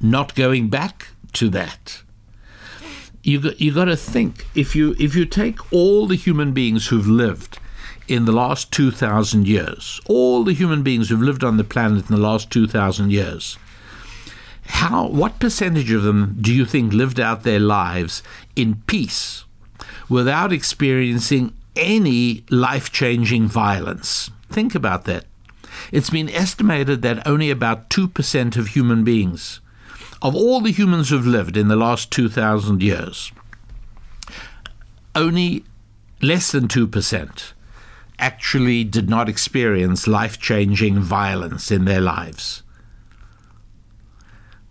not 0.00 0.34
going 0.34 0.68
back 0.68 1.08
to 1.34 1.48
that. 1.50 2.02
you 3.22 3.40
got, 3.40 3.60
you 3.60 3.74
got 3.74 3.86
to 3.86 3.96
think 3.96 4.46
if 4.54 4.74
you 4.74 4.94
if 4.98 5.14
you 5.14 5.24
take 5.24 5.72
all 5.72 6.06
the 6.06 6.16
human 6.16 6.52
beings 6.52 6.86
who've 6.86 7.06
lived 7.06 7.58
in 8.06 8.24
the 8.24 8.32
last 8.32 8.72
2000 8.72 9.46
years 9.46 10.00
all 10.06 10.44
the 10.44 10.54
human 10.54 10.82
beings 10.82 11.08
who've 11.08 11.20
lived 11.20 11.44
on 11.44 11.56
the 11.56 11.64
planet 11.64 12.08
in 12.08 12.14
the 12.14 12.22
last 12.22 12.50
2000 12.50 13.10
years 13.10 13.58
how 14.80 15.06
what 15.08 15.40
percentage 15.40 15.90
of 15.90 16.02
them 16.04 16.36
do 16.40 16.54
you 16.54 16.64
think 16.64 16.92
lived 16.92 17.20
out 17.20 17.42
their 17.42 17.60
lives 17.60 18.22
in 18.56 18.82
peace 18.86 19.44
without 20.08 20.52
experiencing 20.52 21.54
any 21.76 22.44
life-changing 22.50 23.48
violence. 23.48 24.30
Think 24.48 24.74
about 24.74 25.04
that. 25.04 25.24
It's 25.92 26.10
been 26.10 26.28
estimated 26.28 27.02
that 27.02 27.26
only 27.26 27.50
about 27.50 27.90
2% 27.90 28.56
of 28.56 28.68
human 28.68 29.04
beings 29.04 29.60
of 30.20 30.34
all 30.34 30.60
the 30.60 30.72
humans 30.72 31.10
who've 31.10 31.26
lived 31.26 31.56
in 31.56 31.68
the 31.68 31.76
last 31.76 32.10
2000 32.10 32.82
years 32.82 33.30
only 35.14 35.64
less 36.20 36.52
than 36.52 36.68
2% 36.68 37.52
actually 38.18 38.84
did 38.84 39.08
not 39.08 39.28
experience 39.28 40.06
life-changing 40.06 40.98
violence 40.98 41.70
in 41.70 41.84
their 41.84 42.00
lives 42.00 42.62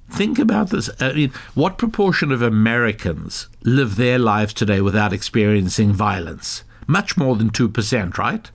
think 0.09 0.39
about 0.39 0.69
this. 0.69 0.89
Uh, 0.89 1.09
I 1.11 1.13
mean, 1.13 1.33
what 1.53 1.77
proportion 1.77 2.31
of 2.31 2.41
Americans 2.41 3.47
live 3.63 3.95
their 3.95 4.19
lives 4.19 4.53
today 4.53 4.81
without 4.81 5.13
experiencing 5.13 5.93
violence? 5.93 6.63
Much 6.87 7.17
more 7.17 7.35
than 7.35 7.49
2% 7.49 8.17
right? 8.17 8.49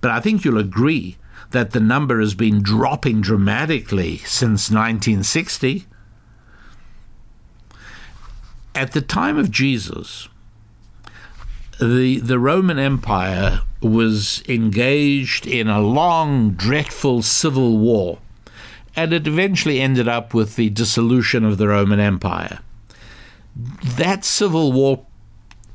But 0.00 0.10
I 0.10 0.20
think 0.20 0.44
you'll 0.44 0.58
agree 0.58 1.16
that 1.50 1.70
the 1.70 1.80
number 1.80 2.20
has 2.20 2.34
been 2.34 2.62
dropping 2.62 3.20
dramatically 3.20 4.18
since 4.18 4.70
1960 4.70 5.86
at 8.74 8.92
the 8.92 9.00
time 9.00 9.38
of 9.38 9.50
Jesus 9.50 10.28
the 11.80 12.20
the 12.20 12.38
Roman 12.38 12.78
Empire 12.78 13.62
was 13.82 14.42
engaged 14.48 15.46
in 15.46 15.68
a 15.68 15.80
long 15.80 16.52
dreadful 16.52 17.22
civil 17.22 17.78
war 17.78 18.18
and 18.96 19.12
it 19.12 19.26
eventually 19.26 19.80
ended 19.80 20.08
up 20.08 20.32
with 20.32 20.56
the 20.56 20.70
dissolution 20.70 21.44
of 21.44 21.58
the 21.58 21.68
Roman 21.68 22.00
Empire. 22.00 22.60
That 23.84 24.24
civil 24.24 24.72
war 24.72 25.04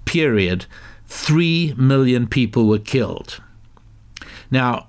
period 0.06 0.66
3 1.08 1.76
million 1.78 2.28
people 2.28 2.68
were 2.68 2.80
killed. 2.80 3.42
Now 4.50 4.88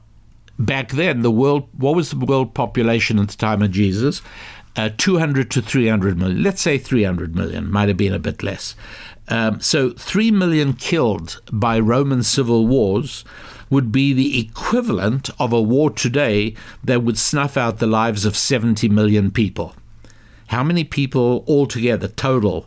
back 0.59 0.90
then 0.90 1.21
the 1.21 1.31
world 1.31 1.68
what 1.77 1.95
was 1.95 2.11
the 2.11 2.25
world 2.25 2.55
population 2.55 3.18
at 3.18 3.29
the 3.29 3.37
time 3.37 3.62
of 3.62 3.71
Jesus? 3.71 4.23
Uh, 4.75 4.88
200 4.97 5.51
to 5.51 5.61
300 5.61 6.18
million. 6.18 6.42
Let's 6.42 6.62
say 6.62 6.79
300 6.79 7.37
million. 7.37 7.71
Might 7.71 7.88
have 7.88 7.99
been 7.99 8.14
a 8.14 8.18
bit 8.18 8.42
less. 8.42 8.75
Um, 9.29 9.61
so 9.61 9.90
3 9.90 10.31
million 10.31 10.73
killed 10.73 11.40
by 11.53 11.79
Roman 11.79 12.23
civil 12.23 12.66
wars 12.66 13.25
would 13.72 13.90
be 13.90 14.12
the 14.12 14.38
equivalent 14.38 15.30
of 15.40 15.50
a 15.50 15.62
war 15.62 15.90
today 15.90 16.54
that 16.85 17.02
would 17.02 17.16
snuff 17.16 17.56
out 17.56 17.78
the 17.78 17.87
lives 17.87 18.26
of 18.26 18.37
70 18.37 18.87
million 18.90 19.30
people. 19.30 19.74
How 20.48 20.62
many 20.62 20.85
people 20.85 21.42
altogether 21.48 22.06
total 22.06 22.66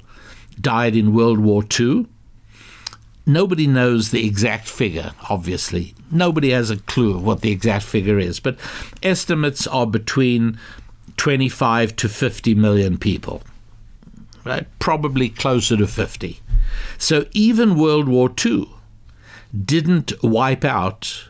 died 0.59 0.95
in 0.95 1.13
World 1.13 1.37
War 1.37 1.63
II 1.79 2.07
nobody 3.27 3.67
knows 3.67 4.09
the 4.09 4.25
exact 4.25 4.67
figure 4.67 5.13
obviously. 5.29 5.93
Nobody 6.11 6.49
has 6.49 6.71
a 6.71 6.77
clue 6.77 7.15
of 7.15 7.23
what 7.23 7.41
the 7.41 7.51
exact 7.51 7.85
figure 7.85 8.17
is 8.17 8.39
but 8.39 8.57
estimates 9.03 9.67
are 9.67 9.85
between 9.85 10.57
25 11.17 11.95
to 11.97 12.09
50 12.09 12.55
million 12.55 12.97
people 12.97 13.43
right? 14.43 14.67
Probably 14.79 15.29
closer 15.29 15.77
to 15.77 15.85
50 15.85 16.39
so 16.97 17.25
even 17.31 17.77
World 17.77 18.07
War 18.07 18.31
II 18.43 18.69
didn't 19.63 20.11
wipe 20.23 20.65
out 20.65 21.29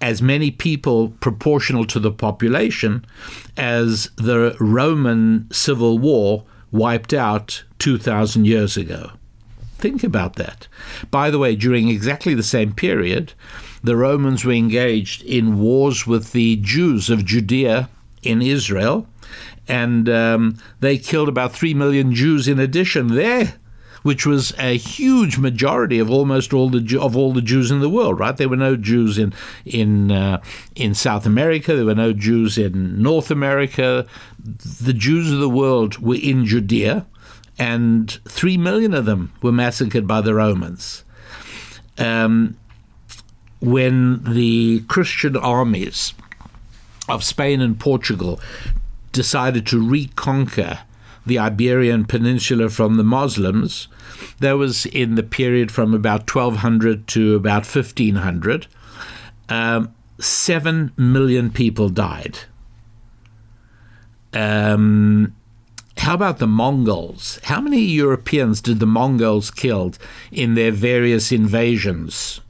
as 0.00 0.20
many 0.20 0.50
people 0.50 1.10
proportional 1.20 1.86
to 1.86 1.98
the 1.98 2.10
population 2.10 3.04
as 3.56 4.10
the 4.16 4.56
Roman 4.60 5.48
Civil 5.50 5.98
War 5.98 6.44
wiped 6.72 7.14
out 7.14 7.64
2000 7.78 8.44
years 8.46 8.76
ago. 8.76 9.12
Think 9.78 10.02
about 10.02 10.36
that. 10.36 10.66
By 11.10 11.30
the 11.30 11.38
way 11.38 11.56
during 11.56 11.88
exactly 11.88 12.34
the 12.34 12.42
same 12.42 12.72
period 12.72 13.32
the 13.82 13.96
Romans 13.96 14.44
were 14.44 14.52
engaged 14.52 15.22
in 15.22 15.58
wars 15.58 16.06
with 16.06 16.32
the 16.32 16.56
Jews 16.56 17.10
of 17.10 17.24
Judea 17.24 17.88
in 18.22 18.40
Israel 18.40 19.06
and 19.68 20.08
um, 20.08 20.58
they 20.80 20.98
killed 20.98 21.28
about 21.28 21.52
3 21.52 21.74
million 21.74 22.14
Jews 22.14 22.48
in 22.48 22.58
addition. 22.58 23.14
There 23.14 23.54
which 24.04 24.24
was 24.24 24.52
a 24.58 24.76
huge 24.76 25.38
majority 25.38 25.98
of 25.98 26.10
almost 26.10 26.52
all 26.52 26.68
the 26.68 26.98
of 27.00 27.16
all 27.16 27.32
the 27.32 27.42
Jews 27.42 27.70
in 27.70 27.80
the 27.80 27.88
world 27.88 28.20
right? 28.20 28.36
There 28.36 28.48
were 28.48 28.56
no 28.56 28.76
Jews 28.76 29.18
in 29.18 29.34
in 29.64 30.12
uh, 30.12 30.40
in 30.76 30.94
South 30.94 31.26
America. 31.26 31.74
There 31.74 31.86
were 31.86 31.94
no 31.94 32.12
Jews 32.12 32.56
in 32.56 33.02
North 33.02 33.30
America. 33.30 34.06
The 34.38 34.92
Jews 34.92 35.32
of 35.32 35.40
the 35.40 35.48
world 35.48 35.98
were 35.98 36.18
in 36.22 36.44
Judea 36.44 37.06
and 37.58 38.10
3 38.28 38.56
million 38.58 38.94
of 38.94 39.04
them 39.04 39.32
were 39.40 39.52
massacred 39.52 40.06
by 40.06 40.20
the 40.20 40.34
Romans. 40.34 41.04
Um, 41.96 42.56
when 43.60 44.22
the 44.24 44.80
Christian 44.88 45.36
armies 45.36 46.12
of 47.08 47.24
Spain 47.24 47.60
and 47.60 47.78
Portugal 47.78 48.40
decided 49.12 49.66
to 49.68 49.88
reconquer 49.88 50.80
the 51.26 51.38
Iberian 51.38 52.04
Peninsula 52.04 52.68
from 52.68 52.96
the 52.96 53.04
Muslims. 53.04 53.88
That 54.40 54.52
was 54.52 54.86
in 54.86 55.14
the 55.14 55.22
period 55.22 55.70
from 55.70 55.94
about 55.94 56.32
1200 56.32 57.06
to 57.08 57.34
about 57.34 57.64
1500 57.64 58.66
um, 59.48 59.94
7 60.18 60.92
million 60.96 61.50
people 61.50 61.88
died. 61.88 62.38
Um, 64.32 65.34
how 65.98 66.14
about 66.14 66.38
the 66.38 66.46
Mongols? 66.46 67.38
How 67.44 67.60
many 67.60 67.80
Europeans 67.80 68.60
did 68.60 68.80
the 68.80 68.86
Mongols 68.86 69.50
kill 69.50 69.94
in 70.32 70.54
their 70.54 70.72
various 70.72 71.30
invasions 71.30 72.40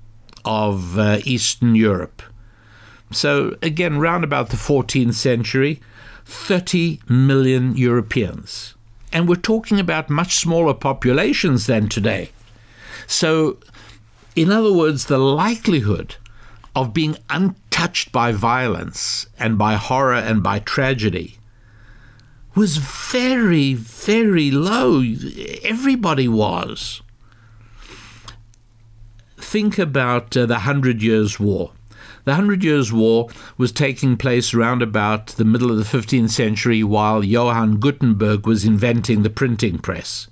of 0.44 0.98
uh, 0.98 1.18
Eastern 1.24 1.74
Europe? 1.74 2.22
So 3.10 3.56
again 3.62 3.98
round 3.98 4.24
about 4.24 4.48
the 4.48 4.56
14th 4.56 5.14
century 5.14 5.80
30 6.24 7.00
million 7.08 7.76
Europeans. 7.76 8.74
And 9.12 9.28
we're 9.28 9.36
talking 9.36 9.78
about 9.78 10.10
much 10.10 10.36
smaller 10.36 10.74
populations 10.74 11.66
than 11.66 11.88
today. 11.88 12.30
So 13.06 13.58
in 14.34 14.50
other 14.50 14.72
words 14.72 15.06
the 15.06 15.18
likelihood 15.18 16.16
of 16.74 16.92
being 16.92 17.16
untouched 17.30 18.10
by 18.10 18.32
violence 18.32 19.26
and 19.38 19.56
by 19.56 19.74
horror 19.74 20.14
and 20.14 20.42
by 20.42 20.58
tragedy 20.58 21.38
was 22.54 22.76
very 22.78 23.74
very 23.74 24.50
low. 24.50 25.02
Everybody 25.62 26.28
was. 26.28 27.02
Think 29.36 29.78
about 29.78 30.36
uh, 30.36 30.46
the 30.46 30.60
hundred 30.60 31.02
years 31.02 31.38
war 31.38 31.72
the 32.24 32.34
hundred 32.34 32.64
years 32.64 32.92
war 32.92 33.28
was 33.58 33.72
taking 33.72 34.16
place 34.16 34.54
around 34.54 34.82
about 34.82 35.28
the 35.28 35.44
middle 35.44 35.70
of 35.70 35.76
the 35.76 35.98
15th 35.98 36.30
century 36.30 36.82
while 36.82 37.22
Johann 37.22 37.78
Gutenberg 37.78 38.46
was 38.46 38.64
inventing 38.64 39.22
the 39.22 39.30
printing 39.30 39.78
press. 39.78 40.26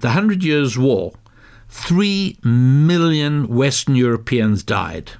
The 0.00 0.10
hundred 0.10 0.42
years 0.44 0.78
war 0.78 1.12
three 1.68 2.38
million 2.44 3.48
Western 3.48 3.96
Europeans 3.96 4.62
died. 4.62 5.12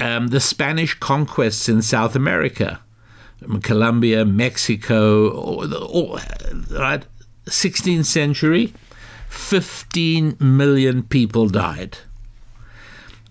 Um, 0.00 0.28
the 0.28 0.40
Spanish 0.40 0.94
conquests 0.98 1.68
in 1.68 1.80
South 1.80 2.16
America 2.16 2.80
Colombia 3.62 4.24
Mexico 4.24 5.66
the, 5.66 5.78
or, 5.78 6.18
right 6.78 7.04
16th 7.46 8.06
century 8.06 8.72
15 9.28 10.36
million 10.40 11.02
people 11.02 11.48
died 11.48 11.98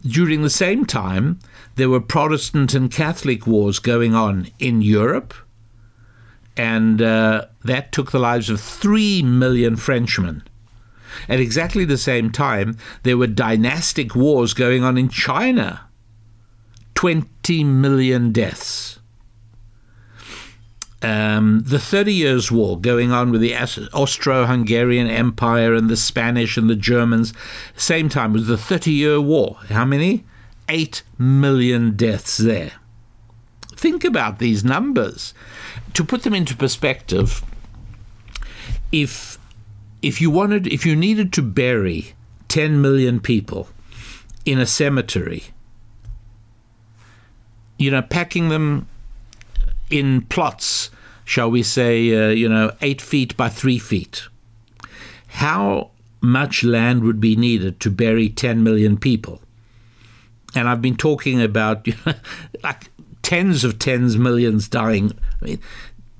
during 0.05 0.41
the 0.41 0.49
same 0.49 0.85
time 0.85 1.39
there 1.75 1.89
were 1.89 1.99
Protestant 1.99 2.73
and 2.73 2.91
Catholic 2.91 3.47
wars 3.47 3.79
going 3.79 4.13
on 4.13 4.47
in 4.59 4.81
Europe 4.81 5.33
and 6.55 7.01
uh, 7.01 7.45
that 7.63 7.91
took 7.91 8.11
the 8.11 8.19
lives 8.19 8.49
of 8.49 8.61
3 8.61 9.23
million 9.23 9.75
Frenchmen. 9.75 10.43
At 11.27 11.39
exactly 11.39 11.85
the 11.85 11.97
same 11.97 12.31
time 12.31 12.77
there 13.03 13.17
were 13.17 13.27
dynastic 13.27 14.15
wars 14.15 14.53
going 14.53 14.83
on 14.83 14.97
in 14.97 15.09
China. 15.09 15.87
20 16.95 17.63
million 17.63 18.31
deaths 18.31 18.99
um, 21.03 21.61
the 21.65 21.79
Thirty 21.79 22.13
Years' 22.13 22.51
War 22.51 22.79
going 22.79 23.11
on 23.11 23.31
with 23.31 23.41
the 23.41 23.55
Austro-Hungarian 23.55 25.07
Empire 25.07 25.73
and 25.73 25.89
the 25.89 25.97
Spanish 25.97 26.57
and 26.57 26.69
the 26.69 26.75
Germans, 26.75 27.33
same 27.75 28.09
time 28.09 28.33
was 28.33 28.47
the 28.47 28.57
Thirty-Year 28.57 29.21
War. 29.21 29.57
How 29.69 29.85
many? 29.85 30.23
Eight 30.69 31.03
million 31.17 31.95
deaths 31.95 32.37
there. 32.37 32.71
Think 33.75 34.03
about 34.03 34.39
these 34.39 34.63
numbers. 34.63 35.33
To 35.93 36.05
put 36.05 36.23
them 36.23 36.33
into 36.33 36.55
perspective, 36.55 37.43
if 38.91 39.37
if 40.01 40.21
you 40.21 40.29
wanted, 40.29 40.67
if 40.67 40.85
you 40.85 40.95
needed 40.95 41.33
to 41.33 41.41
bury 41.41 42.13
10 42.49 42.81
million 42.81 43.19
people 43.19 43.69
in 44.45 44.59
a 44.59 44.65
cemetery, 44.65 45.45
you 47.79 47.89
know, 47.89 48.01
packing 48.01 48.49
them 48.49 48.87
in 49.93 50.21
plots, 50.23 50.89
shall 51.23 51.51
we 51.51 51.61
say, 51.61 52.15
uh, 52.15 52.29
you 52.29 52.49
know, 52.49 52.71
eight 52.81 52.99
feet 52.99 53.37
by 53.37 53.47
three 53.47 53.77
feet, 53.77 54.23
how 55.27 55.91
much 56.19 56.63
land 56.63 57.03
would 57.03 57.19
be 57.19 57.35
needed 57.35 57.79
to 57.81 57.91
bury 57.91 58.27
10 58.27 58.63
million 58.63 58.97
people? 58.97 59.39
And 60.55 60.67
I've 60.67 60.81
been 60.81 60.97
talking 60.97 61.41
about 61.41 61.85
you 61.85 61.93
know, 62.07 62.15
like 62.63 62.89
tens 63.21 63.63
of 63.63 63.77
tens 63.77 64.17
millions 64.17 64.67
dying. 64.67 65.11
I 65.41 65.45
mean, 65.45 65.59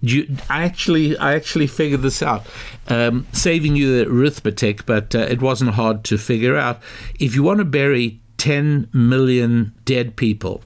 you, 0.02 0.38
I 0.52 0.66
actually, 0.66 1.18
I 1.18 1.34
actually 1.34 1.66
figured 1.66 2.04
this 2.04 2.22
out, 2.22 2.46
um, 2.90 3.26
saving 3.32 3.76
you 3.76 4.04
the 4.04 4.12
arithmetic, 4.12 4.86
but 4.86 5.16
uh, 5.16 5.20
it 5.20 5.42
wasn't 5.42 5.72
hard 5.72 6.04
to 6.06 6.20
figure 6.20 6.58
out. 6.58 6.80
If 7.20 7.34
you 7.34 7.42
want 7.42 7.58
to 7.58 7.66
bury 7.66 8.20
10 8.38 8.90
million 8.94 9.74
dead 9.86 10.16
people, 10.16 10.62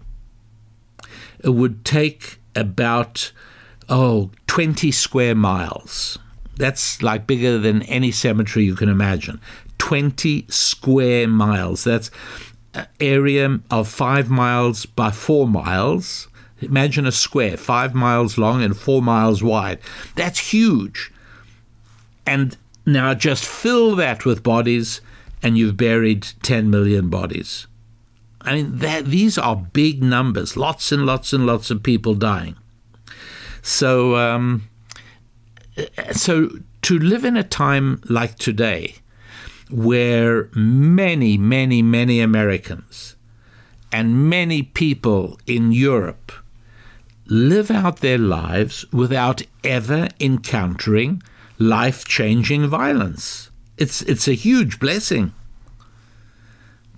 it 1.42 1.52
would 1.52 1.86
take 1.86 2.40
about 2.58 3.32
oh 3.90 4.32
20 4.48 4.92
square 4.92 5.36
miles. 5.36 6.18
That's 6.58 7.02
like 7.02 7.28
bigger 7.28 7.58
than 7.58 7.84
any 7.84 8.12
cemetery 8.12 8.66
you 8.66 8.76
can 8.76 8.90
imagine. 8.90 9.40
20 9.78 10.46
square 10.50 11.28
miles. 11.28 11.84
That's 11.84 12.10
an 12.74 12.88
area 13.00 13.60
of 13.70 13.88
five 13.88 14.30
miles 14.30 14.86
by 14.86 15.12
four 15.12 15.48
miles 15.48 16.28
Imagine 16.62 17.06
a 17.06 17.12
square, 17.12 17.56
five 17.56 17.94
miles 17.94 18.38
long 18.38 18.64
and 18.64 18.76
four 18.76 19.02
miles 19.02 19.44
wide. 19.44 19.80
That's 20.16 20.40
huge. 20.40 21.12
And 22.26 22.58
now 22.86 23.14
just 23.14 23.46
fill 23.46 23.96
that 23.98 24.26
with 24.26 24.44
bodies, 24.44 25.02
and 25.44 25.58
you've 25.58 25.78
buried 25.78 26.28
10 26.42 26.70
million 26.70 27.10
bodies. 27.10 27.68
I 28.48 28.54
mean, 28.56 28.80
these 29.04 29.38
are 29.38 29.58
big 29.58 30.02
numbers, 30.02 30.56
lots 30.56 30.94
and 30.94 31.06
lots 31.06 31.34
and 31.34 31.46
lots 31.46 31.70
of 31.70 31.84
people 31.84 32.16
dying. 32.16 32.56
So, 33.62 34.16
um, 34.16 34.70
so 36.14 36.50
to 36.84 36.98
live 36.98 37.26
in 37.26 37.36
a 37.36 37.44
time 37.44 38.00
like 38.08 38.38
today, 38.38 38.96
where 39.70 40.50
many, 40.56 41.38
many, 41.38 41.82
many 41.82 42.22
Americans 42.22 43.18
and 43.92 44.30
many 44.30 44.64
people 44.64 45.38
in 45.46 45.74
Europe 45.74 46.32
live 47.26 47.70
out 47.70 47.98
their 47.98 48.18
lives 48.18 48.86
without 48.94 49.42
ever 49.66 50.08
encountering 50.22 51.22
life 51.60 52.06
changing 52.06 52.66
violence. 52.68 53.52
It's, 53.78 54.02
it's 54.04 54.30
a 54.30 54.34
huge 54.34 54.80
blessing. 54.80 55.34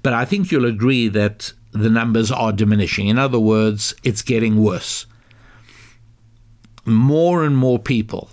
But 0.02 0.14
I 0.14 0.26
think 0.26 0.52
you'll 0.52 0.66
agree 0.66 1.08
that 1.10 1.54
the 1.72 1.90
numbers 1.90 2.32
are 2.32 2.52
diminishing. 2.52 3.08
In 3.08 3.18
other 3.18 3.40
words, 3.40 3.94
it's 4.04 4.22
getting 4.22 4.64
worse. 4.64 5.06
More 6.86 7.44
and 7.44 7.56
more 7.56 7.80
people 7.80 8.30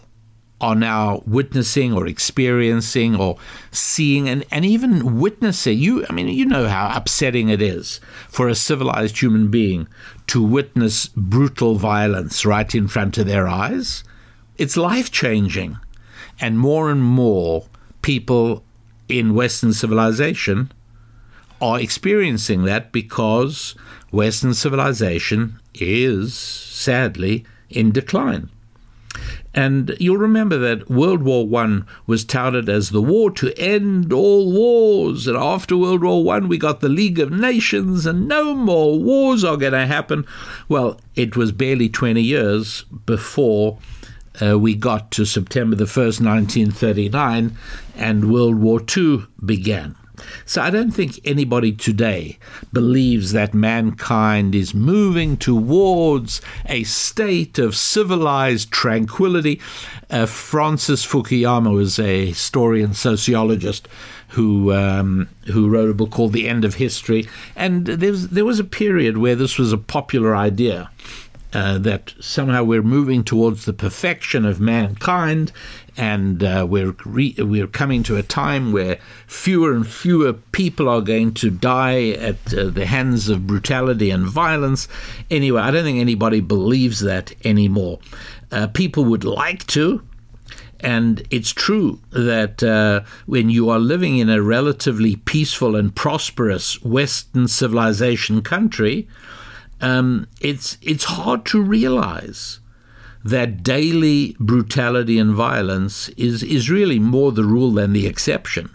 are 0.61 0.75
now 0.75 1.23
witnessing 1.27 1.93
or 1.93 2.07
experiencing 2.07 3.15
or 3.15 3.37
seeing 3.71 4.29
and, 4.29 4.45
and 4.51 4.65
even 4.65 5.21
witnessing 5.21 5.79
you 5.79 6.05
i 6.09 6.13
mean 6.13 6.29
you 6.29 6.47
know 6.47 6.67
how 6.67 6.91
upsetting 6.95 7.51
it 7.51 7.61
is 7.61 8.01
for 8.29 8.49
a 8.49 8.55
civilized 8.55 9.21
human 9.21 9.51
being 9.51 9.87
to 10.27 10.43
witness 10.43 11.09
brutal 11.15 11.75
violence 11.75 12.47
right 12.47 12.75
in 12.75 12.89
front 12.89 13.19
of 13.19 13.27
their 13.27 13.47
eyes 13.47 14.03
it's 14.57 14.79
life 14.79 15.11
changing 15.11 15.77
and 16.41 16.59
more 16.59 16.91
and 16.91 17.03
more 17.03 17.67
people 18.01 18.65
in 19.11 19.35
western 19.35 19.75
civilization 19.75 20.73
are 21.61 21.81
experiencing 21.81 22.65
that 22.65 22.93
because 22.93 23.75
western 24.11 24.55
civilization 24.55 25.59
is 25.75 26.35
sadly 26.35 27.45
in 27.71 27.91
decline 27.93 28.51
and 29.57 29.97
you'll 29.99 30.19
remember 30.19 30.59
that 30.59 30.91
World 30.91 31.23
War 31.23 31.47
One 31.47 31.87
was 32.07 32.25
touted 32.25 32.69
as 32.69 32.91
the 32.91 33.01
war 33.01 33.31
to 33.33 33.59
end 33.59 34.13
all 34.13 34.53
wars. 34.53 35.27
And 35.27 35.37
after 35.37 35.79
World 35.79 36.03
War 36.03 36.23
One, 36.23 36.47
we 36.47 36.59
got 36.59 36.81
the 36.81 36.91
League 36.91 37.19
of 37.19 37.33
Nations, 37.33 38.05
and 38.05 38.29
no 38.29 38.55
more 38.55 38.99
wars 38.99 39.43
are 39.45 39.57
going 39.57 39.73
to 39.73 39.87
happen. 39.87 40.27
Well, 40.69 41.01
it 41.15 41.37
was 41.37 41.53
barely 41.53 41.89
20 41.89 42.21
years 42.21 42.83
before 43.07 43.79
uh, 44.43 44.59
we 44.59 44.75
got 44.75 45.11
to 45.13 45.25
September 45.25 45.75
the 45.75 45.85
1st, 45.85 46.21
1939, 46.21 47.57
and 47.97 48.31
World 48.31 48.57
War 48.57 48.83
II 48.95 49.25
began. 49.43 49.97
So 50.45 50.63
I 50.63 50.71
don't 50.71 50.91
think 50.91 51.21
anybody 51.25 51.73
today 51.73 52.39
believes 52.73 53.33
that 53.33 53.55
mankind 53.55 54.55
is 54.55 54.75
moving 54.75 55.37
towards 55.37 56.41
a 56.67 56.85
state 56.85 57.59
of 57.59 57.77
civilized 57.77 58.71
tranquility. 58.71 59.61
Uh, 60.11 60.27
Francis 60.27 61.05
Fukuyama 61.07 61.75
was 61.75 61.99
a 61.99 62.27
historian 62.27 62.95
sociologist 62.95 63.89
who 64.29 64.73
um, 64.73 65.29
who 65.53 65.69
wrote 65.69 65.91
a 65.91 65.95
book 65.95 66.11
called 66.11 66.33
The 66.33 66.49
End 66.49 66.65
of 66.65 66.75
History, 66.75 67.29
and 67.55 67.87
there 67.87 68.11
was, 68.11 68.29
there 68.29 68.45
was 68.45 68.59
a 68.59 68.65
period 68.65 69.19
where 69.19 69.37
this 69.37 69.59
was 69.59 69.73
a 69.73 69.79
popular 69.79 70.35
idea. 70.35 70.91
Uh, 71.57 71.79
that 71.79 72.13
somehow 72.21 72.63
we're 72.63 72.83
moving 72.83 73.25
towards 73.25 73.65
the 73.65 73.73
perfection 73.73 74.45
of 74.45 74.61
mankind, 74.61 75.51
and 75.97 76.45
uh, 76.45 76.67
we're 76.69 76.95
re- 77.07 77.35
we're 77.39 77.67
coming 77.67 78.03
to 78.03 78.15
a 78.15 78.23
time 78.23 78.73
where 78.73 78.99
fewer 79.27 79.73
and 79.73 79.87
fewer 79.87 80.35
people 80.35 80.87
are 80.87 81.01
going 81.01 81.33
to 81.33 81.49
die 81.49 82.11
at 82.11 82.53
uh, 82.53 82.69
the 82.69 82.85
hands 82.85 83.31
of 83.31 83.47
brutality 83.47 84.11
and 84.11 84.27
violence. 84.27 84.87
Anyway, 85.31 85.63
I 85.63 85.71
don't 85.71 85.85
think 85.85 85.99
anybody 85.99 86.43
believes 86.43 87.01
that 87.01 87.33
anymore. 87.43 88.01
Uh, 88.53 88.67
people 88.67 89.07
would 89.07 89.25
like 89.25 89.67
to. 89.69 90.03
And 90.81 91.27
it's 91.31 91.53
true 91.53 92.01
that 92.11 92.63
uh, 92.63 93.01
when 93.25 93.49
you 93.49 93.71
are 93.71 93.79
living 93.79 94.19
in 94.19 94.29
a 94.29 94.43
relatively 94.43 95.17
peaceful 95.17 95.75
and 95.75 95.97
prosperous 95.97 96.83
Western 96.83 97.49
civilization 97.49 98.43
country, 98.43 99.09
um, 99.81 100.27
it's 100.41 100.79
it's 100.81 101.05
hard 101.05 101.45
to 101.47 101.61
realize 101.61 102.61
that 103.27 103.65
daily 103.65 104.37
brutality 104.39 105.19
and 105.19 105.35
violence 105.35 106.09
is, 106.11 106.45
is 106.45 106.71
really 106.71 107.01
more 107.01 107.33
the 107.33 107.43
rule 107.43 107.73
than 107.73 107.93
the 107.93 108.07
exception. 108.07 108.71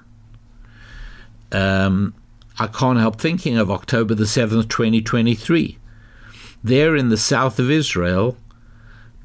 Um, 1.53 2.13
I 2.59 2.67
can't 2.67 2.99
help 2.99 3.19
thinking 3.19 3.57
of 3.57 3.71
October 3.71 4.13
the 4.13 4.25
7th, 4.25 4.67
2023. 4.67 5.77
There 6.61 6.97
in 6.97 7.07
the 7.07 7.17
south 7.17 7.59
of 7.59 7.71
Israel, 7.71 8.35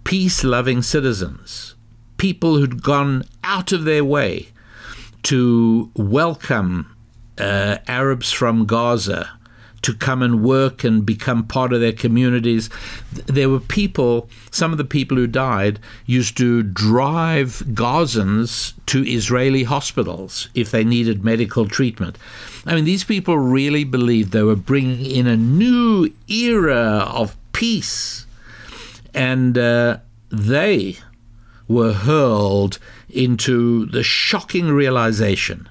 peace 0.05 0.45
loving 0.45 0.81
citizens, 0.81 1.75
people 2.19 2.57
who'd 2.57 2.85
gone 2.85 3.25
out 3.43 3.73
of 3.73 3.83
their 3.83 4.05
way 4.05 4.51
to 5.25 5.91
welcome 5.97 6.97
uh, 7.37 7.79
Arabs 7.89 8.31
from 8.31 8.65
Gaza 8.65 9.36
to 9.87 9.95
come 9.95 10.21
and 10.21 10.43
work 10.43 10.83
and 10.83 11.07
become 11.07 11.47
part 11.47 11.73
of 11.73 11.81
their 11.81 11.93
communities. 11.93 12.69
There 13.27 13.49
were 13.49 13.61
people, 13.61 14.29
some 14.51 14.73
of 14.73 14.79
the 14.79 14.85
people 14.85 15.17
who 15.17 15.29
died 15.29 15.79
used 16.07 16.37
to 16.39 16.65
drive 16.65 17.63
Gazans 17.69 18.73
to 18.87 19.07
Israeli 19.07 19.63
hospitals 19.63 20.49
if 20.55 20.73
they 20.73 20.83
needed 20.83 21.25
medical 21.25 21.69
treatment. 21.69 22.19
I 22.67 22.75
mean, 22.75 22.85
these 22.85 23.05
people 23.05 23.39
really 23.39 23.85
believed 23.85 24.33
they 24.33 24.43
were 24.43 24.57
bringing 24.57 25.07
in 25.07 25.29
a 25.29 25.37
new 25.37 26.13
era 26.27 27.09
of 27.09 27.37
peace. 27.53 28.27
And 29.15 29.57
uh, 29.57 29.99
they 30.31 30.97
were 31.69 31.93
hurled 31.93 32.81
into 33.09 33.87
the 33.87 34.03
shocking 34.03 34.73
realization 34.73 35.69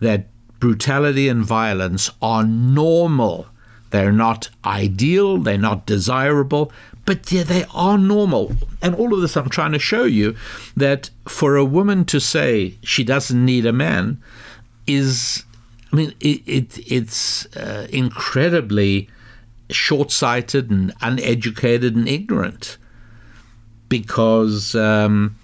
that 0.00 0.28
brutality 0.64 1.28
and 1.28 1.44
violence 1.44 2.10
are 2.22 2.42
normal. 2.42 3.46
They're 3.90 4.10
not 4.10 4.48
ideal, 4.64 5.36
they're 5.36 5.58
not 5.58 5.84
desirable, 5.84 6.72
but 7.04 7.30
yeah, 7.30 7.42
they 7.42 7.66
are 7.74 7.98
normal. 7.98 8.56
And 8.80 8.94
all 8.94 9.12
of 9.12 9.20
this, 9.20 9.36
I'm 9.36 9.50
trying 9.50 9.72
to 9.72 9.78
show 9.78 10.04
you 10.04 10.34
that 10.74 11.10
for 11.28 11.56
a 11.56 11.66
woman 11.66 12.06
to 12.06 12.18
say 12.18 12.78
she 12.82 13.04
doesn't 13.04 13.44
need 13.44 13.66
a 13.66 13.74
man 13.74 14.22
is, 14.86 15.44
I 15.92 15.96
mean, 15.96 16.14
it, 16.20 16.40
it 16.46 16.78
it's 16.90 17.44
uh, 17.56 17.86
incredibly 17.90 19.10
short 19.68 20.10
sighted 20.10 20.70
and 20.70 20.94
uneducated 21.02 21.94
and 21.94 22.08
ignorant 22.08 22.78
because, 23.90 24.74
um, 24.74 25.36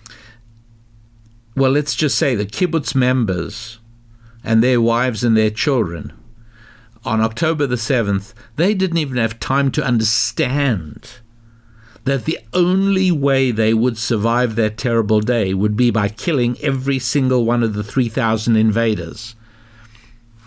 well, 1.54 1.72
let's 1.72 1.94
just 1.94 2.16
say 2.16 2.34
the 2.34 2.46
kibbutz 2.46 2.94
members 2.94 3.79
and 4.42 4.62
their 4.62 4.80
wives 4.80 5.22
and 5.24 5.36
their 5.36 5.50
children 5.50 6.12
on 7.04 7.20
October 7.20 7.66
the 7.66 7.76
7th, 7.76 8.34
they 8.56 8.74
didn't 8.74 8.98
even 8.98 9.16
have 9.16 9.40
time 9.40 9.70
to 9.72 9.84
understand 9.84 11.18
that 12.04 12.24
the 12.24 12.38
only 12.52 13.10
way 13.10 13.50
they 13.50 13.74
would 13.74 13.96
survive 13.96 14.54
that 14.56 14.76
terrible 14.76 15.20
day 15.20 15.54
would 15.54 15.76
be 15.76 15.90
by 15.90 16.08
killing 16.08 16.56
every 16.60 16.98
single 16.98 17.44
one 17.44 17.62
of 17.62 17.74
the 17.74 17.84
3,000 17.84 18.56
invaders. 18.56 19.34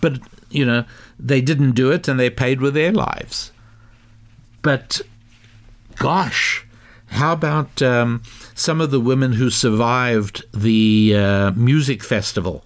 But, 0.01 0.19
you 0.49 0.65
know, 0.65 0.85
they 1.19 1.41
didn't 1.41 1.71
do 1.71 1.91
it 1.91 2.07
and 2.07 2.19
they 2.19 2.29
paid 2.29 2.59
with 2.59 2.73
their 2.73 2.91
lives. 2.91 3.51
But, 4.61 5.01
gosh, 5.97 6.65
how 7.07 7.33
about 7.33 7.81
um, 7.81 8.23
some 8.55 8.81
of 8.81 8.91
the 8.91 8.99
women 8.99 9.33
who 9.33 9.49
survived 9.49 10.43
the 10.53 11.15
uh, 11.15 11.51
music 11.51 12.03
festival? 12.03 12.65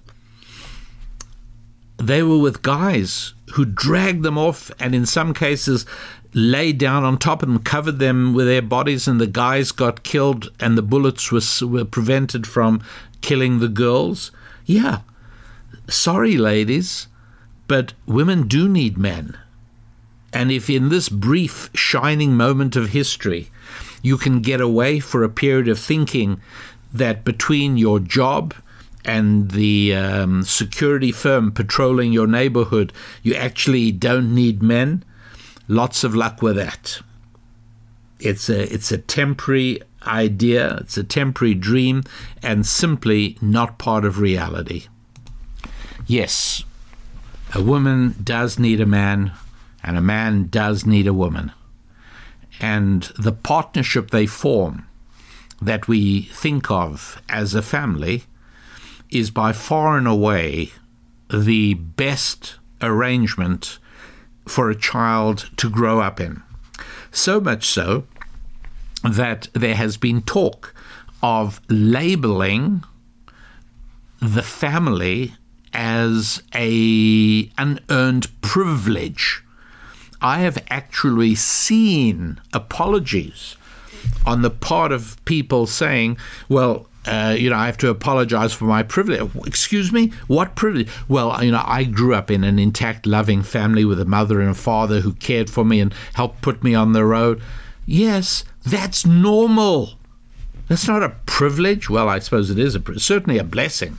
They 1.97 2.21
were 2.23 2.37
with 2.37 2.61
guys 2.61 3.33
who 3.53 3.65
dragged 3.65 4.23
them 4.23 4.37
off 4.37 4.71
and, 4.79 4.93
in 4.93 5.05
some 5.05 5.33
cases, 5.33 5.85
laid 6.33 6.77
down 6.77 7.03
on 7.03 7.17
top 7.17 7.41
of 7.41 7.49
them, 7.49 7.59
covered 7.63 7.99
them 7.99 8.33
with 8.33 8.45
their 8.45 8.61
bodies, 8.61 9.07
and 9.07 9.19
the 9.19 9.27
guys 9.27 9.71
got 9.71 10.03
killed, 10.03 10.49
and 10.59 10.77
the 10.77 10.83
bullets 10.83 11.31
was, 11.31 11.61
were 11.63 11.85
prevented 11.85 12.45
from 12.45 12.83
killing 13.21 13.59
the 13.59 13.67
girls. 13.67 14.31
Yeah, 14.65 14.99
sorry, 15.89 16.37
ladies, 16.37 17.07
but 17.67 17.93
women 18.05 18.47
do 18.47 18.69
need 18.69 18.97
men. 18.97 19.37
And 20.33 20.51
if 20.51 20.69
in 20.69 20.89
this 20.89 21.09
brief, 21.09 21.69
shining 21.73 22.35
moment 22.35 22.75
of 22.75 22.89
history, 22.89 23.49
you 24.01 24.17
can 24.17 24.41
get 24.41 24.61
away 24.61 24.99
for 24.99 25.23
a 25.23 25.29
period 25.29 25.67
of 25.67 25.79
thinking 25.79 26.39
that 26.93 27.23
between 27.23 27.77
your 27.77 27.99
job 27.99 28.53
and 29.07 29.51
the 29.51 29.95
um, 29.95 30.43
security 30.43 31.13
firm 31.13 31.53
patrolling 31.53 32.11
your 32.11 32.27
neighborhood, 32.27 32.91
you 33.23 33.33
actually 33.33 33.91
don't 33.93 34.35
need 34.35 34.61
men, 34.61 35.03
lots 35.69 36.03
of 36.03 36.13
luck 36.13 36.41
with 36.41 36.57
that. 36.57 36.99
It's 38.19 38.49
a, 38.49 38.71
it's 38.71 38.91
a 38.91 38.97
temporary 38.97 39.81
idea, 40.05 40.75
it's 40.81 40.97
a 40.97 41.05
temporary 41.05 41.53
dream, 41.53 42.03
and 42.43 42.65
simply 42.65 43.37
not 43.41 43.77
part 43.77 44.03
of 44.03 44.19
reality. 44.19 44.87
Yes, 46.05 46.63
a 47.55 47.61
woman 47.61 48.13
does 48.21 48.59
need 48.59 48.81
a 48.81 48.85
man, 48.85 49.31
and 49.83 49.97
a 49.97 50.01
man 50.01 50.47
does 50.49 50.85
need 50.85 51.07
a 51.07 51.13
woman. 51.13 51.53
And 52.59 53.03
the 53.17 53.31
partnership 53.31 54.11
they 54.11 54.25
form 54.25 54.85
that 55.61 55.87
we 55.87 56.23
think 56.23 56.69
of 56.69 57.21
as 57.29 57.55
a 57.55 57.61
family 57.61 58.23
is 59.09 59.31
by 59.31 59.53
far 59.53 59.97
and 59.97 60.07
away 60.07 60.71
the 61.31 61.73
best 61.73 62.55
arrangement 62.81 63.79
for 64.47 64.69
a 64.69 64.75
child 64.75 65.49
to 65.57 65.69
grow 65.69 65.99
up 65.99 66.19
in. 66.19 66.41
So 67.11 67.39
much 67.39 67.65
so 67.65 68.05
that 69.03 69.47
there 69.53 69.75
has 69.75 69.97
been 69.97 70.21
talk 70.21 70.73
of 71.21 71.61
labeling 71.69 72.83
the 74.21 74.43
family 74.43 75.33
as 75.73 76.41
a 76.55 77.51
unearned 77.57 78.41
privilege. 78.41 79.43
I 80.21 80.39
have 80.39 80.57
actually 80.69 81.35
seen 81.35 82.41
apologies 82.53 83.55
on 84.25 84.41
the 84.41 84.49
part 84.49 84.91
of 84.91 85.23
people 85.25 85.67
saying, 85.67 86.17
well, 86.49 86.87
uh, 87.07 87.35
you 87.37 87.49
know, 87.49 87.55
I 87.55 87.65
have 87.67 87.77
to 87.77 87.89
apologize 87.89 88.53
for 88.53 88.65
my 88.65 88.83
privilege. 88.83 89.33
Excuse 89.47 89.91
me? 89.91 90.11
What 90.27 90.55
privilege? 90.55 90.89
Well, 91.07 91.43
you 91.43 91.51
know, 91.51 91.63
I 91.65 91.85
grew 91.85 92.13
up 92.13 92.29
in 92.29 92.43
an 92.43 92.59
intact, 92.59 93.05
loving 93.05 93.43
family 93.43 93.85
with 93.85 93.99
a 93.99 94.05
mother 94.05 94.41
and 94.41 94.49
a 94.49 94.53
father 94.53 94.99
who 94.99 95.13
cared 95.13 95.49
for 95.49 95.63
me 95.63 95.79
and 95.79 95.93
helped 96.13 96.41
put 96.41 96.63
me 96.63 96.75
on 96.75 96.91
the 96.91 97.05
road. 97.05 97.41
Yes, 97.85 98.43
that's 98.65 99.05
normal. 99.05 99.93
That's 100.67 100.87
not 100.87 101.01
a 101.01 101.15
privilege. 101.25 101.89
Well, 101.89 102.09
I 102.09 102.19
suppose 102.19 102.49
it 102.49 102.59
is 102.59 102.75
a, 102.75 102.99
certainly 102.99 103.39
a 103.39 103.43
blessing, 103.45 103.97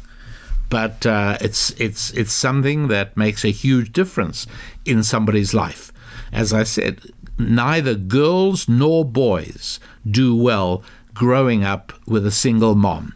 but 0.68 1.06
uh, 1.06 1.38
it's 1.40 1.70
it's 1.80 2.10
it's 2.10 2.32
something 2.32 2.88
that 2.88 3.16
makes 3.16 3.42
a 3.44 3.50
huge 3.50 3.92
difference 3.92 4.46
in 4.84 5.02
somebody's 5.02 5.54
life. 5.54 5.90
As 6.30 6.52
I 6.52 6.64
said, 6.64 7.00
neither 7.38 7.94
girls 7.94 8.68
nor 8.68 9.04
boys 9.04 9.80
do 10.10 10.36
well 10.36 10.82
growing 11.18 11.64
up 11.64 11.92
with 12.06 12.24
a 12.24 12.30
single 12.30 12.76
mom. 12.76 13.12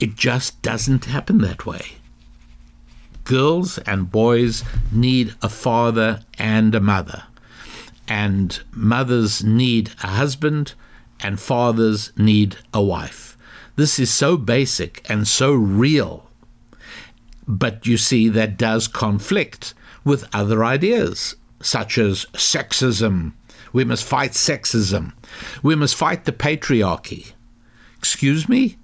It 0.00 0.16
just 0.16 0.62
doesn't 0.62 1.04
happen 1.04 1.42
that 1.42 1.66
way. 1.66 1.82
Girls 3.24 3.76
and 3.80 4.10
boys 4.10 4.64
need 4.90 5.34
a 5.42 5.50
father 5.50 6.22
and 6.38 6.74
a 6.74 6.80
mother, 6.80 7.24
and 8.08 8.58
mothers 8.72 9.44
need 9.44 9.90
a 10.02 10.06
husband, 10.06 10.72
and 11.20 11.38
fathers 11.38 12.10
need 12.16 12.56
a 12.72 12.82
wife. 12.82 13.36
This 13.76 13.98
is 13.98 14.10
so 14.10 14.38
basic 14.38 15.04
and 15.10 15.28
so 15.28 15.52
real. 15.52 16.26
But 17.46 17.86
you 17.86 17.98
see, 17.98 18.30
that 18.30 18.56
does 18.56 18.88
conflict 18.88 19.74
with 20.04 20.26
other 20.32 20.64
ideas, 20.64 21.36
such 21.60 21.98
as 21.98 22.24
sexism 22.32 23.34
we 23.72 23.84
must 23.84 24.04
fight 24.04 24.32
sexism. 24.32 25.12
We 25.62 25.74
must 25.74 25.94
fight 25.94 26.24
the 26.24 26.32
patriarchy. 26.32 27.32
Excuse 27.98 28.48
me? 28.48 28.76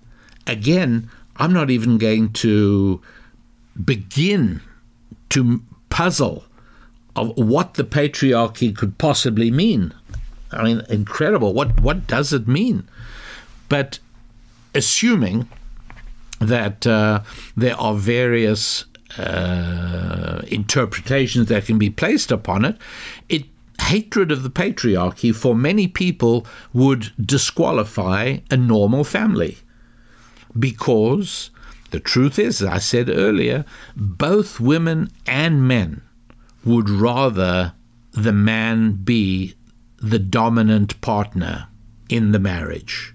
Again, 0.47 1.11
I'm 1.37 1.53
not 1.53 1.71
even 1.71 1.99
going 1.99 2.33
to 2.35 3.01
begin 3.85 4.61
to 5.31 5.63
puzzle 5.91 6.45
of 7.15 7.37
what 7.37 7.75
the 7.75 7.85
patriarchy 7.85 8.77
could 8.77 8.99
possibly 8.99 9.51
mean. 9.51 9.93
I 10.53 10.63
mean, 10.63 10.83
incredible. 10.89 11.53
What 11.53 11.81
what 11.81 12.07
does 12.07 12.33
it 12.33 12.47
mean? 12.47 12.89
But 13.69 13.99
assuming 14.75 15.49
that 16.39 16.87
uh, 16.87 17.23
there 17.57 17.77
are 17.77 17.95
various 17.95 18.85
uh, 19.19 20.43
interpretations 20.49 21.49
that 21.49 21.67
can 21.67 21.79
be 21.79 21.91
placed 21.91 22.31
upon 22.31 22.65
it, 22.65 22.77
it 23.29 23.45
hatred 23.87 24.33
of 24.33 24.43
the 24.43 24.51
patriarchy 24.51 25.35
for 25.35 25.55
many 25.55 25.87
people 25.87 26.47
would 26.73 27.13
disqualify 27.25 28.39
a 28.51 28.57
normal 28.57 29.05
family. 29.05 29.59
Because 30.59 31.51
the 31.91 32.01
truth 32.01 32.39
is, 32.39 32.63
as 32.63 32.69
I 32.69 32.79
said 32.79 33.09
earlier, 33.09 33.65
both 33.95 34.61
women 34.61 35.11
and 35.27 35.67
men 35.67 36.03
would 36.65 36.91
rather 36.91 37.75
the 38.13 38.33
man 38.33 38.93
be 38.93 39.55
the 39.99 40.19
dominant 40.19 41.01
partner 41.01 41.69
in 42.09 42.33
the 42.33 42.39
marriage. 42.41 43.15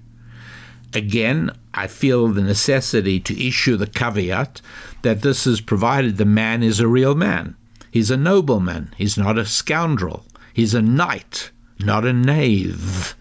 Again, 0.94 1.52
I 1.74 1.88
feel 1.88 2.28
the 2.28 2.42
necessity 2.42 3.20
to 3.20 3.48
issue 3.48 3.78
the 3.78 3.88
caveat 3.88 4.62
that 5.02 5.22
this 5.22 5.48
is 5.48 5.62
provided 5.62 6.18
the 6.18 6.26
man 6.26 6.64
is 6.64 6.80
a 6.80 6.88
real 6.88 7.16
man. 7.16 7.56
He's 7.92 8.12
a 8.12 8.18
nobleman, 8.18 8.94
he's 8.98 9.18
not 9.18 9.38
a 9.38 9.46
scoundrel. 9.46 10.26
He's 10.54 10.74
a 10.74 10.82
knight, 10.82 11.52
not 11.80 12.06
a 12.06 12.14
knave. 12.14 13.16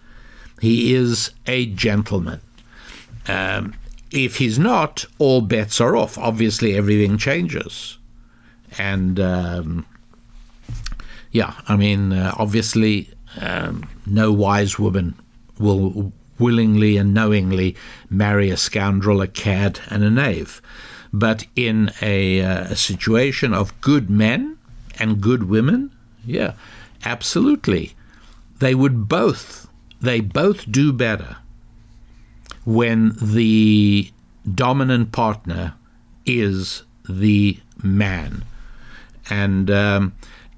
He 0.59 0.93
is 0.93 1.31
a 1.47 1.65
gentleman. 1.67 2.41
Um, 3.27 3.73
if 4.11 4.37
he's 4.37 4.59
not, 4.59 5.05
all 5.19 5.41
bets 5.41 5.79
are 5.79 5.95
off. 5.95 6.17
Obviously, 6.17 6.75
everything 6.75 7.17
changes. 7.17 7.97
And 8.77 9.19
um, 9.19 9.85
yeah, 11.31 11.53
I 11.67 11.75
mean, 11.75 12.13
uh, 12.13 12.35
obviously, 12.37 13.09
um, 13.39 13.89
no 14.05 14.31
wise 14.31 14.77
woman 14.77 15.15
will 15.57 16.11
willingly 16.37 16.97
and 16.97 17.13
knowingly 17.13 17.75
marry 18.09 18.49
a 18.49 18.57
scoundrel, 18.57 19.21
a 19.21 19.27
cad, 19.27 19.79
and 19.89 20.03
a 20.03 20.09
knave. 20.09 20.61
But 21.13 21.45
in 21.55 21.91
a, 22.01 22.41
uh, 22.41 22.63
a 22.63 22.75
situation 22.75 23.53
of 23.53 23.79
good 23.81 24.09
men 24.09 24.57
and 24.99 25.21
good 25.21 25.43
women, 25.43 25.91
yeah, 26.25 26.53
Absolutely. 27.03 27.95
They 28.59 28.75
would 28.75 29.07
both, 29.07 29.67
they 29.99 30.19
both 30.19 30.71
do 30.71 30.93
better 30.93 31.37
when 32.63 33.15
the 33.21 34.11
dominant 34.53 35.11
partner 35.11 35.73
is 36.25 36.83
the 37.09 37.59
man. 37.81 38.43
And 39.29 39.71
um, 39.71 40.13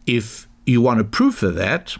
if 0.05 0.47
you 0.65 0.81
want 0.81 0.99
a 0.99 1.05
proof 1.05 1.43
of 1.43 1.55
that, 1.55 1.95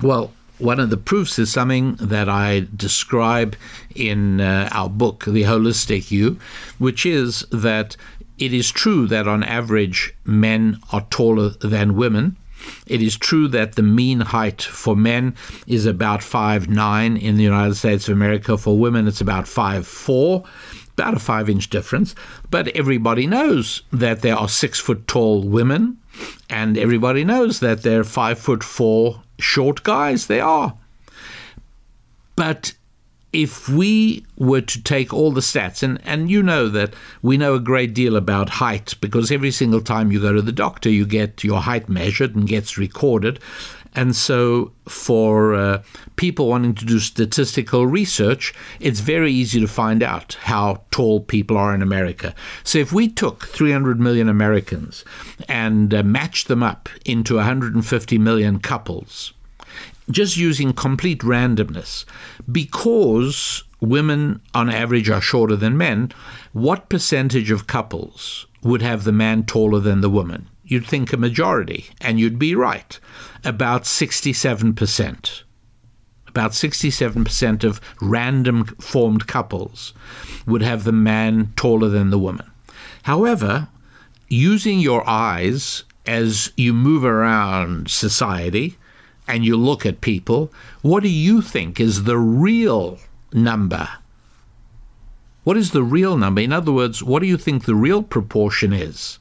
well, 0.00 0.32
one 0.58 0.80
of 0.80 0.90
the 0.90 0.96
proofs 0.96 1.38
is 1.38 1.50
something 1.50 1.96
that 1.96 2.28
I 2.28 2.66
describe 2.74 3.56
in 3.94 4.40
uh, 4.40 4.68
our 4.72 4.88
book, 4.88 5.24
The 5.24 5.42
Holistic 5.42 6.10
You, 6.10 6.38
which 6.78 7.04
is 7.04 7.44
that 7.50 7.96
it 8.38 8.52
is 8.52 8.70
true 8.70 9.06
that 9.08 9.28
on 9.28 9.42
average 9.42 10.14
men 10.24 10.78
are 10.92 11.06
taller 11.10 11.50
than 11.50 11.96
women. 11.96 12.36
It 12.86 13.02
is 13.02 13.16
true 13.16 13.48
that 13.48 13.74
the 13.74 13.82
mean 13.82 14.20
height 14.20 14.62
for 14.62 14.96
men 14.96 15.34
is 15.66 15.86
about 15.86 16.22
five 16.22 16.68
nine 16.68 17.16
in 17.16 17.36
the 17.36 17.42
United 17.42 17.74
States 17.74 18.08
of 18.08 18.14
America. 18.14 18.56
For 18.58 18.78
women, 18.78 19.08
it's 19.08 19.20
about 19.20 19.48
five 19.48 19.86
four, 19.86 20.44
about 20.92 21.14
a 21.14 21.18
five 21.18 21.48
inch 21.48 21.70
difference. 21.70 22.14
But 22.50 22.68
everybody 22.68 23.26
knows 23.26 23.82
that 23.92 24.22
there 24.22 24.36
are 24.36 24.48
six 24.48 24.78
foot 24.80 25.06
tall 25.06 25.42
women, 25.42 25.98
and 26.48 26.76
everybody 26.76 27.24
knows 27.24 27.60
that 27.60 27.82
there 27.82 28.00
are 28.00 28.04
five 28.04 28.38
foot 28.38 28.62
four 28.62 29.22
short 29.38 29.82
guys. 29.82 30.26
They 30.26 30.40
are. 30.40 30.76
But 32.36 32.74
if 33.34 33.68
we 33.68 34.24
were 34.38 34.60
to 34.60 34.82
take 34.82 35.12
all 35.12 35.32
the 35.32 35.40
stats, 35.40 35.82
and, 35.82 36.00
and 36.04 36.30
you 36.30 36.42
know 36.42 36.68
that 36.68 36.94
we 37.20 37.36
know 37.36 37.54
a 37.54 37.60
great 37.60 37.92
deal 37.92 38.16
about 38.16 38.48
height 38.48 38.94
because 39.00 39.32
every 39.32 39.50
single 39.50 39.80
time 39.80 40.12
you 40.12 40.20
go 40.20 40.32
to 40.32 40.40
the 40.40 40.52
doctor, 40.52 40.88
you 40.88 41.04
get 41.04 41.42
your 41.42 41.60
height 41.60 41.88
measured 41.88 42.36
and 42.36 42.46
gets 42.46 42.78
recorded. 42.78 43.40
And 43.96 44.16
so, 44.16 44.72
for 44.86 45.54
uh, 45.54 45.82
people 46.16 46.48
wanting 46.48 46.74
to 46.74 46.84
do 46.84 46.98
statistical 46.98 47.86
research, 47.86 48.52
it's 48.80 48.98
very 48.98 49.32
easy 49.32 49.60
to 49.60 49.68
find 49.68 50.02
out 50.02 50.36
how 50.42 50.82
tall 50.90 51.20
people 51.20 51.56
are 51.56 51.72
in 51.74 51.80
America. 51.80 52.34
So, 52.64 52.78
if 52.78 52.92
we 52.92 53.08
took 53.08 53.46
300 53.46 54.00
million 54.00 54.28
Americans 54.28 55.04
and 55.48 55.94
uh, 55.94 56.02
matched 56.02 56.48
them 56.48 56.62
up 56.62 56.88
into 57.04 57.36
150 57.36 58.18
million 58.18 58.58
couples, 58.58 59.32
just 60.10 60.36
using 60.36 60.72
complete 60.72 61.20
randomness, 61.20 62.04
because 62.50 63.64
women 63.80 64.40
on 64.54 64.70
average 64.70 65.10
are 65.10 65.20
shorter 65.20 65.56
than 65.56 65.76
men, 65.76 66.12
what 66.52 66.88
percentage 66.88 67.50
of 67.50 67.66
couples 67.66 68.46
would 68.62 68.82
have 68.82 69.04
the 69.04 69.12
man 69.12 69.44
taller 69.44 69.80
than 69.80 70.00
the 70.00 70.10
woman? 70.10 70.48
You'd 70.64 70.86
think 70.86 71.12
a 71.12 71.18
majority, 71.18 71.86
and 72.00 72.18
you'd 72.18 72.38
be 72.38 72.54
right. 72.54 72.98
About 73.44 73.82
67%. 73.82 75.42
About 76.26 76.50
67% 76.52 77.64
of 77.64 77.80
random 78.00 78.64
formed 78.64 79.26
couples 79.26 79.92
would 80.46 80.62
have 80.62 80.84
the 80.84 80.92
man 80.92 81.52
taller 81.54 81.88
than 81.88 82.10
the 82.10 82.18
woman. 82.18 82.50
However, 83.02 83.68
using 84.28 84.80
your 84.80 85.08
eyes 85.08 85.84
as 86.06 86.52
you 86.56 86.72
move 86.72 87.04
around 87.04 87.90
society 87.90 88.76
and 89.26 89.44
you 89.44 89.56
look 89.56 89.86
at 89.86 90.00
people, 90.00 90.52
what 90.82 91.02
do 91.02 91.08
you 91.08 91.40
think 91.40 91.80
is 91.80 92.04
the 92.04 92.18
real 92.18 92.98
number? 93.32 93.88
What 95.44 95.56
is 95.56 95.72
the 95.72 95.82
real 95.82 96.16
number? 96.16 96.40
In 96.40 96.52
other 96.52 96.72
words, 96.72 97.02
what 97.02 97.20
do 97.20 97.26
you 97.26 97.36
think 97.36 97.64
the 97.64 97.74
real 97.74 98.02
proportion 98.02 98.72
is 98.72 99.18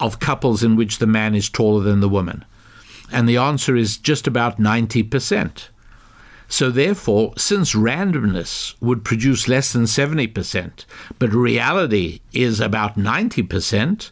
of 0.00 0.20
couples 0.20 0.62
in 0.62 0.76
which 0.76 0.98
the 0.98 1.06
man 1.06 1.34
is 1.34 1.48
taller 1.48 1.82
than 1.82 2.00
the 2.00 2.08
woman? 2.08 2.44
And 3.12 3.28
the 3.28 3.36
answer 3.36 3.76
is 3.76 3.96
just 3.96 4.26
about 4.26 4.58
90%. 4.58 5.68
So, 6.48 6.70
therefore, 6.70 7.32
since 7.36 7.74
randomness 7.74 8.74
would 8.80 9.04
produce 9.04 9.48
less 9.48 9.72
than 9.72 9.84
70%, 9.84 10.84
but 11.18 11.32
reality 11.32 12.20
is 12.32 12.60
about 12.60 12.96
90%, 12.96 14.10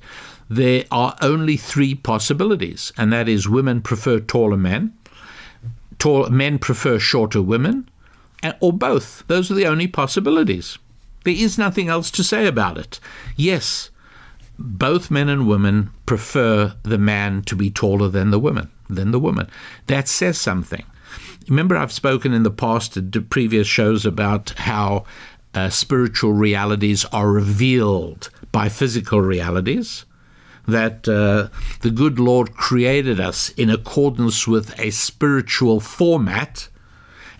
there 0.48 0.84
are 0.90 1.16
only 1.20 1.56
three 1.56 1.94
possibilities, 1.94 2.92
and 2.96 3.12
that 3.12 3.28
is 3.28 3.48
women 3.48 3.82
prefer 3.82 4.18
taller 4.18 4.56
men, 4.56 4.94
tall, 6.02 6.28
men 6.30 6.58
prefer 6.58 6.98
shorter 6.98 7.40
women, 7.40 7.88
or 8.60 8.72
both. 8.72 9.22
Those 9.28 9.52
are 9.52 9.54
the 9.54 9.66
only 9.66 9.86
possibilities. 9.86 10.78
There 11.24 11.32
is 11.32 11.56
nothing 11.56 11.88
else 11.88 12.10
to 12.10 12.24
say 12.24 12.48
about 12.48 12.76
it. 12.76 12.98
Yes, 13.36 13.90
both 14.58 15.12
men 15.12 15.28
and 15.28 15.46
women 15.46 15.90
prefer 16.04 16.74
the 16.82 16.98
man 16.98 17.42
to 17.42 17.54
be 17.54 17.70
taller 17.70 18.08
than 18.08 18.32
the 18.32 18.40
woman, 18.40 18.68
than 18.90 19.12
the 19.12 19.20
woman. 19.20 19.48
That 19.86 20.08
says 20.08 20.38
something. 20.38 20.84
Remember, 21.48 21.76
I've 21.76 21.92
spoken 21.92 22.32
in 22.32 22.42
the 22.42 22.50
past 22.50 22.96
at 22.96 23.30
previous 23.30 23.68
shows 23.68 24.04
about 24.04 24.50
how 24.56 25.04
uh, 25.54 25.70
spiritual 25.70 26.32
realities 26.32 27.04
are 27.12 27.30
revealed 27.30 28.28
by 28.50 28.68
physical 28.68 29.20
realities. 29.20 30.04
That 30.66 31.08
uh, 31.08 31.48
the 31.80 31.90
good 31.90 32.18
Lord 32.18 32.54
created 32.54 33.18
us 33.18 33.50
in 33.50 33.68
accordance 33.68 34.46
with 34.46 34.78
a 34.78 34.90
spiritual 34.90 35.80
format, 35.80 36.68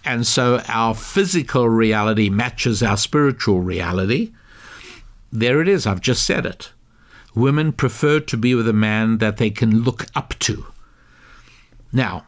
and 0.04 0.26
so 0.26 0.60
our 0.68 0.94
physical 0.94 1.68
reality 1.68 2.28
matches 2.28 2.82
our 2.82 2.96
spiritual 2.96 3.60
reality. 3.60 4.32
There 5.30 5.60
it 5.60 5.68
is, 5.68 5.86
I've 5.86 6.00
just 6.00 6.26
said 6.26 6.44
it 6.44 6.72
women 7.34 7.72
prefer 7.72 8.20
to 8.20 8.36
be 8.36 8.54
with 8.54 8.68
a 8.68 8.72
man 8.72 9.18
that 9.18 9.36
they 9.36 9.50
can 9.50 9.82
look 9.82 10.06
up 10.14 10.34
to. 10.40 10.66
Now, 11.92 12.24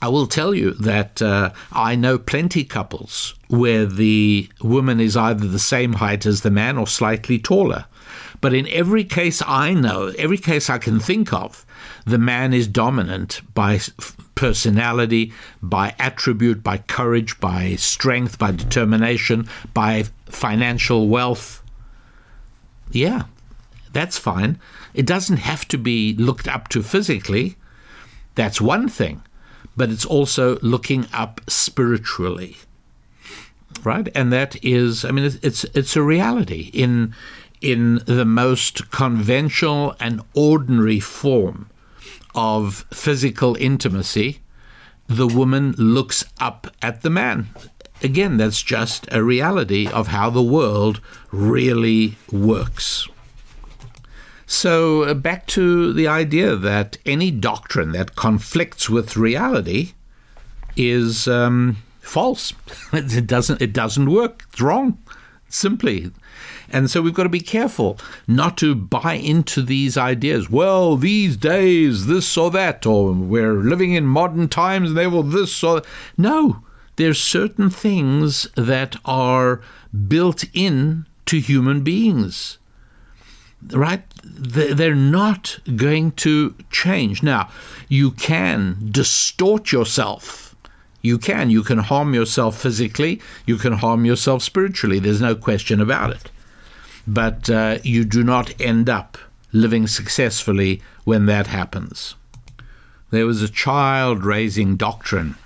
I 0.00 0.08
will 0.08 0.26
tell 0.26 0.54
you 0.54 0.72
that 0.72 1.22
uh, 1.22 1.50
I 1.72 1.96
know 1.96 2.18
plenty 2.18 2.64
couples 2.64 3.34
where 3.48 3.86
the 3.86 4.48
woman 4.62 5.00
is 5.00 5.16
either 5.16 5.46
the 5.46 5.58
same 5.58 5.94
height 5.94 6.26
as 6.26 6.42
the 6.42 6.50
man 6.50 6.76
or 6.76 6.86
slightly 6.86 7.38
taller. 7.38 7.86
But 8.40 8.54
in 8.54 8.68
every 8.68 9.04
case 9.04 9.42
I 9.46 9.74
know, 9.74 10.12
every 10.18 10.38
case 10.38 10.68
I 10.68 10.78
can 10.78 11.00
think 11.00 11.32
of, 11.32 11.64
the 12.04 12.18
man 12.18 12.52
is 12.52 12.68
dominant 12.68 13.40
by 13.54 13.80
personality, 14.34 15.32
by 15.62 15.94
attribute, 15.98 16.62
by 16.62 16.78
courage, 16.78 17.40
by 17.40 17.74
strength, 17.76 18.38
by 18.38 18.52
determination, 18.52 19.48
by 19.74 20.04
financial 20.26 21.08
wealth. 21.08 21.62
Yeah, 22.92 23.24
that's 23.92 24.18
fine. 24.18 24.60
It 24.94 25.06
doesn't 25.06 25.38
have 25.38 25.66
to 25.68 25.78
be 25.78 26.14
looked 26.14 26.46
up 26.46 26.68
to 26.68 26.82
physically. 26.82 27.56
That's 28.34 28.60
one 28.60 28.88
thing. 28.88 29.22
But 29.76 29.90
it's 29.90 30.04
also 30.04 30.58
looking 30.60 31.06
up 31.12 31.40
spiritually. 31.48 32.56
Right? 33.84 34.08
And 34.14 34.32
that 34.32 34.62
is 34.64 35.04
I 35.04 35.10
mean 35.10 35.24
it's 35.24 35.36
it's, 35.42 35.64
it's 35.74 35.96
a 35.96 36.02
reality 36.02 36.70
in 36.72 37.14
in 37.66 38.00
the 38.06 38.24
most 38.24 38.92
conventional 38.92 39.96
and 39.98 40.22
ordinary 40.34 41.00
form 41.00 41.68
of 42.32 42.86
physical 42.92 43.56
intimacy, 43.56 44.38
the 45.08 45.26
woman 45.26 45.74
looks 45.76 46.24
up 46.38 46.68
at 46.80 47.02
the 47.02 47.10
man. 47.10 47.48
Again, 48.04 48.36
that's 48.36 48.62
just 48.62 49.08
a 49.10 49.20
reality 49.20 49.88
of 49.88 50.08
how 50.08 50.30
the 50.30 50.44
world 50.44 51.00
really 51.32 52.14
works. 52.30 53.08
So, 54.46 55.02
uh, 55.02 55.14
back 55.14 55.48
to 55.48 55.92
the 55.92 56.06
idea 56.06 56.54
that 56.54 56.98
any 57.04 57.32
doctrine 57.32 57.90
that 57.92 58.14
conflicts 58.14 58.88
with 58.88 59.16
reality 59.16 59.94
is 60.76 61.26
um, 61.26 61.78
false. 61.98 62.52
it 62.92 63.26
doesn't. 63.26 63.60
It 63.60 63.72
doesn't 63.72 64.08
work. 64.08 64.44
It's 64.52 64.60
wrong. 64.60 64.98
Simply. 65.48 66.12
And 66.70 66.90
so 66.90 67.02
we've 67.02 67.14
got 67.14 67.24
to 67.24 67.28
be 67.28 67.40
careful 67.40 67.98
not 68.26 68.56
to 68.58 68.74
buy 68.74 69.14
into 69.14 69.62
these 69.62 69.96
ideas. 69.96 70.50
Well, 70.50 70.96
these 70.96 71.36
days, 71.36 72.06
this 72.06 72.36
or 72.36 72.50
that, 72.50 72.86
or 72.86 73.12
we're 73.12 73.54
living 73.54 73.92
in 73.92 74.04
modern 74.06 74.48
times 74.48 74.90
and 74.90 74.98
they 74.98 75.06
will 75.06 75.22
this 75.22 75.62
or 75.62 75.82
no. 76.16 76.62
There's 76.96 77.20
certain 77.20 77.70
things 77.70 78.48
that 78.56 78.96
are 79.04 79.60
built 80.08 80.44
in 80.54 81.06
to 81.26 81.40
human 81.40 81.82
beings 81.82 82.58
right? 83.70 84.02
They're 84.22 84.94
not 84.94 85.58
going 85.76 86.12
to 86.12 86.54
change. 86.70 87.22
Now, 87.22 87.48
you 87.88 88.10
can 88.12 88.88
distort 88.90 89.72
yourself. 89.72 90.54
You 91.02 91.18
can. 91.18 91.50
You 91.50 91.62
can 91.62 91.78
harm 91.78 92.14
yourself 92.14 92.60
physically. 92.60 93.20
You 93.46 93.56
can 93.56 93.74
harm 93.74 94.04
yourself 94.04 94.42
spiritually. 94.42 94.98
There's 94.98 95.20
no 95.20 95.34
question 95.34 95.80
about 95.80 96.10
it. 96.10 96.30
But 97.06 97.48
uh, 97.48 97.78
you 97.82 98.04
do 98.04 98.24
not 98.24 98.58
end 98.60 98.88
up 98.88 99.18
living 99.52 99.86
successfully 99.86 100.82
when 101.04 101.26
that 101.26 101.46
happens. 101.46 102.14
There 103.10 103.26
was 103.26 103.42
a 103.42 103.48
child 103.48 104.24
raising 104.24 104.76
doctrine 104.76 105.36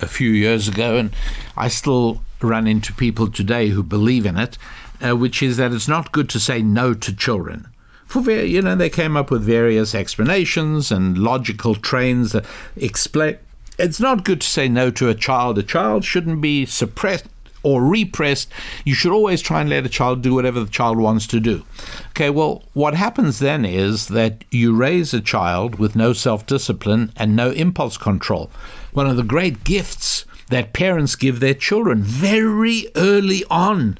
a 0.00 0.06
few 0.06 0.30
years 0.30 0.68
ago, 0.68 0.96
and 0.96 1.10
I 1.56 1.68
still 1.68 2.22
run 2.40 2.68
into 2.68 2.92
people 2.92 3.28
today 3.28 3.70
who 3.70 3.82
believe 3.82 4.24
in 4.24 4.36
it 4.36 4.56
uh, 5.00 5.16
which 5.16 5.42
is 5.42 5.56
that 5.56 5.72
it's 5.72 5.88
not 5.88 6.12
good 6.12 6.28
to 6.30 6.40
say 6.40 6.62
no 6.62 6.94
to 6.94 7.14
children. 7.14 7.68
For 8.06 8.30
you 8.30 8.62
know, 8.62 8.74
they 8.74 8.88
came 8.88 9.16
up 9.16 9.30
with 9.30 9.42
various 9.42 9.94
explanations 9.94 10.90
and 10.90 11.18
logical 11.18 11.74
trains 11.74 12.32
that 12.32 12.46
explain. 12.76 13.38
It's 13.78 14.00
not 14.00 14.24
good 14.24 14.40
to 14.40 14.46
say 14.46 14.68
no 14.68 14.90
to 14.92 15.08
a 15.08 15.14
child. 15.14 15.58
A 15.58 15.62
child 15.62 16.04
shouldn't 16.04 16.40
be 16.40 16.66
suppressed 16.66 17.26
or 17.62 17.82
repressed. 17.82 18.50
You 18.84 18.94
should 18.94 19.12
always 19.12 19.40
try 19.40 19.60
and 19.60 19.70
let 19.70 19.86
a 19.86 19.88
child 19.88 20.22
do 20.22 20.34
whatever 20.34 20.60
the 20.60 20.70
child 20.70 20.98
wants 20.98 21.26
to 21.28 21.40
do. 21.40 21.64
Okay, 22.10 22.30
well, 22.30 22.64
what 22.72 22.94
happens 22.94 23.38
then 23.38 23.64
is 23.64 24.08
that 24.08 24.44
you 24.50 24.74
raise 24.74 25.12
a 25.14 25.20
child 25.20 25.78
with 25.78 25.96
no 25.96 26.12
self 26.12 26.46
discipline 26.46 27.12
and 27.16 27.34
no 27.34 27.50
impulse 27.50 27.96
control. 27.96 28.50
One 28.92 29.06
of 29.06 29.16
the 29.16 29.22
great 29.22 29.64
gifts 29.64 30.24
that 30.48 30.72
parents 30.72 31.14
give 31.14 31.40
their 31.40 31.54
children 31.54 32.02
very 32.02 32.88
early 32.96 33.44
on 33.50 33.98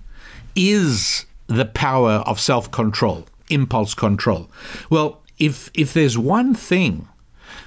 is 0.57 1.27
the 1.47 1.67
power 1.67 2.23
of 2.27 2.41
self 2.41 2.71
control, 2.71 3.27
impulse 3.51 3.95
control. 3.95 4.51
Well, 4.91 5.23
if, 5.39 5.71
if 5.75 5.93
there's 5.93 6.19
one 6.19 6.55
thing 6.55 7.09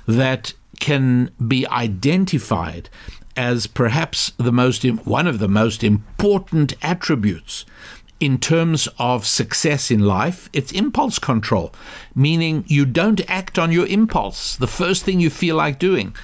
that 0.08 0.54
can 0.80 1.32
be 1.48 1.66
identified 1.68 2.90
as 3.36 3.68
perhaps 3.68 4.32
the 4.38 4.52
most 4.52 4.84
one 4.84 5.28
of 5.28 5.40
the 5.40 5.48
most 5.48 5.84
important 5.84 6.74
attributes 6.82 7.66
in 8.22 8.38
terms 8.38 8.88
of 9.00 9.26
success 9.26 9.90
in 9.90 10.00
life, 10.00 10.48
it's 10.54 10.72
impulse 10.72 11.18
control, 11.18 11.74
meaning 12.14 12.64
you 12.68 12.86
don't 12.86 13.20
act 13.28 13.58
on 13.58 13.72
your 13.72 13.88
impulse, 13.88 14.56
the 14.56 14.68
first 14.68 15.04
thing 15.04 15.20
you 15.20 15.32
feel 15.32 15.56
like 15.56 15.80
doing. 15.80 16.16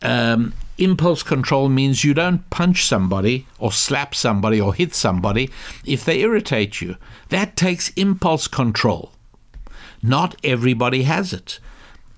Um, 0.00 0.54
impulse 0.78 1.24
control 1.24 1.68
means 1.68 2.04
you 2.04 2.14
don't 2.14 2.48
punch 2.50 2.84
somebody 2.84 3.46
or 3.58 3.72
slap 3.72 4.14
somebody 4.14 4.60
or 4.60 4.72
hit 4.72 4.94
somebody 4.94 5.50
if 5.84 6.04
they 6.04 6.20
irritate 6.20 6.80
you. 6.80 6.96
That 7.30 7.56
takes 7.56 7.90
impulse 7.90 8.46
control. 8.46 9.10
Not 10.02 10.36
everybody 10.44 11.02
has 11.02 11.32
it. 11.32 11.58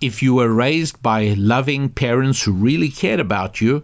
If 0.00 0.22
you 0.22 0.34
were 0.34 0.52
raised 0.52 1.02
by 1.02 1.34
loving 1.38 1.88
parents 1.88 2.42
who 2.42 2.52
really 2.52 2.90
cared 2.90 3.18
about 3.18 3.62
you, 3.62 3.82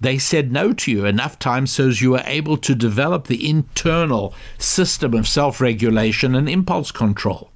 they 0.00 0.18
said 0.18 0.52
no 0.52 0.72
to 0.72 0.90
you 0.90 1.04
enough 1.04 1.38
times 1.38 1.72
so 1.72 1.88
as 1.88 2.00
you 2.00 2.12
were 2.12 2.22
able 2.24 2.56
to 2.58 2.74
develop 2.74 3.26
the 3.26 3.48
internal 3.48 4.34
system 4.58 5.14
of 5.14 5.28
self 5.28 5.60
regulation 5.60 6.34
and 6.34 6.48
impulse 6.48 6.90
control. 6.90 7.50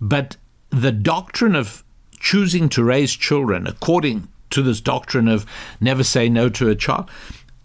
But 0.00 0.36
the 0.70 0.92
doctrine 0.92 1.54
of 1.54 1.82
choosing 2.20 2.68
to 2.70 2.84
raise 2.84 3.14
children 3.14 3.66
according 3.66 4.28
to 4.50 4.62
this 4.62 4.80
doctrine 4.80 5.28
of 5.28 5.46
never 5.80 6.04
say 6.04 6.28
no 6.28 6.48
to 6.48 6.68
a 6.68 6.74
child, 6.74 7.10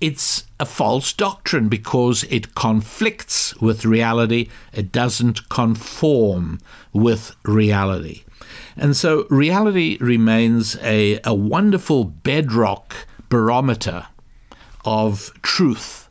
it's 0.02 0.44
a 0.60 0.66
false 0.66 1.14
doctrine 1.14 1.70
because 1.70 2.26
it 2.26 2.56
conflicts 2.56 3.56
with 3.62 3.86
reality. 3.86 4.50
It 4.74 4.92
doesn't 4.92 5.48
conform 5.50 6.60
with 6.92 7.36
reality. 7.44 8.24
And 8.76 8.98
so 8.98 9.26
reality 9.30 9.98
remains 10.02 10.76
a, 10.82 11.20
a 11.24 11.34
wonderful 11.34 12.04
bedrock 12.04 13.08
barometer 13.34 14.06
of 14.86 15.32
truth 15.42 16.08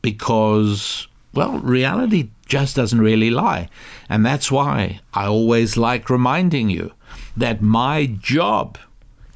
because, 0.00 1.06
well, 1.34 1.58
reality 1.58 2.30
just 2.46 2.74
doesn't 2.74 3.00
really 3.00 3.30
lie. 3.30 3.68
And 4.08 4.24
that's 4.24 4.50
why 4.50 5.00
I 5.12 5.26
always 5.26 5.76
like 5.76 6.08
reminding 6.08 6.70
you 6.70 6.92
that 7.36 7.60
my 7.60 8.06
job 8.06 8.78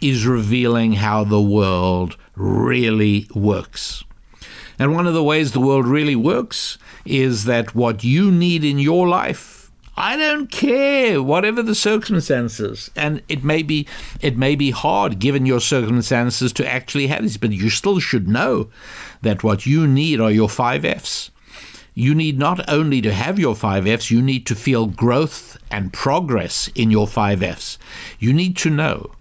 is 0.01 0.27
revealing 0.27 0.95
how 0.95 1.25
the 1.25 1.43
world 1.43 2.17
really 2.37 3.29
works. 3.35 4.03
And 4.79 4.95
one 4.95 5.07
of 5.07 5.15
the 5.15 5.23
ways 5.23 5.53
the 5.53 5.61
world 5.61 5.87
really 5.87 6.17
works 6.17 6.79
is 7.05 7.45
that 7.45 7.75
what 7.75 8.03
you 8.03 8.33
need 8.33 8.65
in 8.65 8.79
your 8.79 9.07
life 9.07 9.64
I 9.97 10.17
don't 10.17 10.51
care, 10.51 11.23
whatever 11.23 11.63
the 11.63 11.75
circumstances. 11.75 12.91
And 12.97 13.23
it 13.29 13.45
may 13.45 13.63
be 13.63 13.87
it 14.21 14.37
may 14.37 14.57
be 14.57 14.71
hard 14.71 15.19
given 15.19 15.47
your 15.47 15.61
circumstances 15.61 16.53
to 16.55 16.71
actually 16.71 17.07
have 17.09 17.23
this, 17.23 17.37
but 17.37 17.53
you 17.53 17.71
still 17.71 18.01
should 18.01 18.29
know 18.29 18.71
that 19.23 19.45
what 19.45 19.67
you 19.67 19.87
need 19.87 20.21
are 20.21 20.31
your 20.31 20.49
five 20.49 20.85
F's. 20.85 21.31
You 21.95 22.13
need 22.13 22.39
not 22.39 22.69
only 22.69 23.01
to 23.03 23.13
have 23.13 23.39
your 23.39 23.55
five 23.55 23.87
F's, 23.87 24.11
you 24.11 24.21
need 24.21 24.47
to 24.47 24.57
feel 24.57 24.87
growth 24.87 25.57
and 25.71 25.93
progress 25.93 26.69
in 26.75 26.91
your 26.91 27.07
five 27.07 27.41
F's. 27.43 27.79
You 28.19 28.33
need 28.33 28.57
to 28.59 28.71
know 28.71 29.13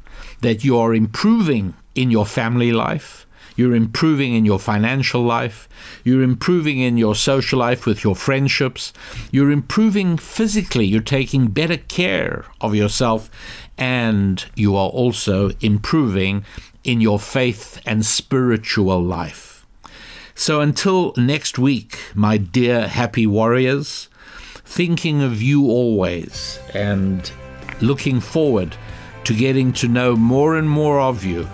that 0.42 0.64
you 0.64 0.78
are 0.80 0.96
improving 0.96 1.76
in 1.94 2.10
your 2.10 2.26
family 2.26 2.72
life 2.72 3.23
you're 3.56 3.76
improving 3.76 4.34
in 4.34 4.46
your 4.46 4.60
financial 4.60 5.22
life. 5.22 5.70
You're 6.04 6.24
improving 6.24 6.80
in 6.80 6.98
your 6.98 7.16
social 7.16 7.60
life 7.60 7.86
with 7.86 8.04
your 8.04 8.16
friendships. 8.16 8.94
You're 9.32 9.52
improving 9.52 10.18
physically. 10.18 10.86
You're 10.86 11.02
taking 11.02 11.48
better 11.48 11.78
care 11.78 12.46
of 12.62 12.76
yourself. 12.76 13.30
And 13.78 14.44
you 14.56 14.76
are 14.76 14.90
also 14.90 15.52
improving 15.62 16.46
in 16.84 17.02
your 17.02 17.20
faith 17.20 17.82
and 17.86 18.06
spiritual 18.06 19.02
life. 19.02 19.66
So 20.36 20.62
until 20.62 21.14
next 21.16 21.60
week, 21.60 21.98
my 22.16 22.38
dear 22.38 22.88
happy 22.88 23.28
warriors, 23.28 24.10
thinking 24.66 25.22
of 25.22 25.42
you 25.42 25.68
always 25.68 26.60
and 26.74 27.32
looking 27.82 28.20
forward 28.20 28.76
to 29.26 29.34
getting 29.34 29.72
to 29.74 29.88
know 29.88 30.16
more 30.16 30.58
and 30.58 30.70
more 30.70 31.00
of 31.00 31.24
you 31.24 31.48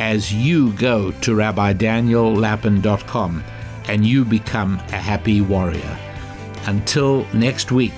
as 0.00 0.32
you 0.32 0.72
go 0.72 1.12
to 1.12 1.36
rabbidaniellapin.com 1.36 3.44
and 3.88 4.06
you 4.06 4.24
become 4.24 4.78
a 4.88 4.96
happy 4.96 5.40
warrior. 5.40 5.98
Until 6.66 7.26
next 7.34 7.70
week, 7.70 7.92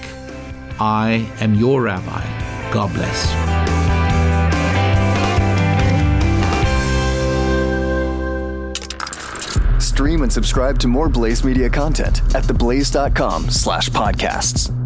I 0.80 1.26
am 1.40 1.54
your 1.54 1.82
rabbi. 1.82 2.22
God 2.72 2.92
bless. 2.92 3.32
Stream 9.82 10.22
and 10.22 10.32
subscribe 10.32 10.78
to 10.80 10.88
more 10.88 11.08
Blaze 11.08 11.44
Media 11.44 11.68
content 11.68 12.22
at 12.34 12.44
theblaze.com 12.44 13.50
slash 13.50 13.90
podcasts. 13.90 14.81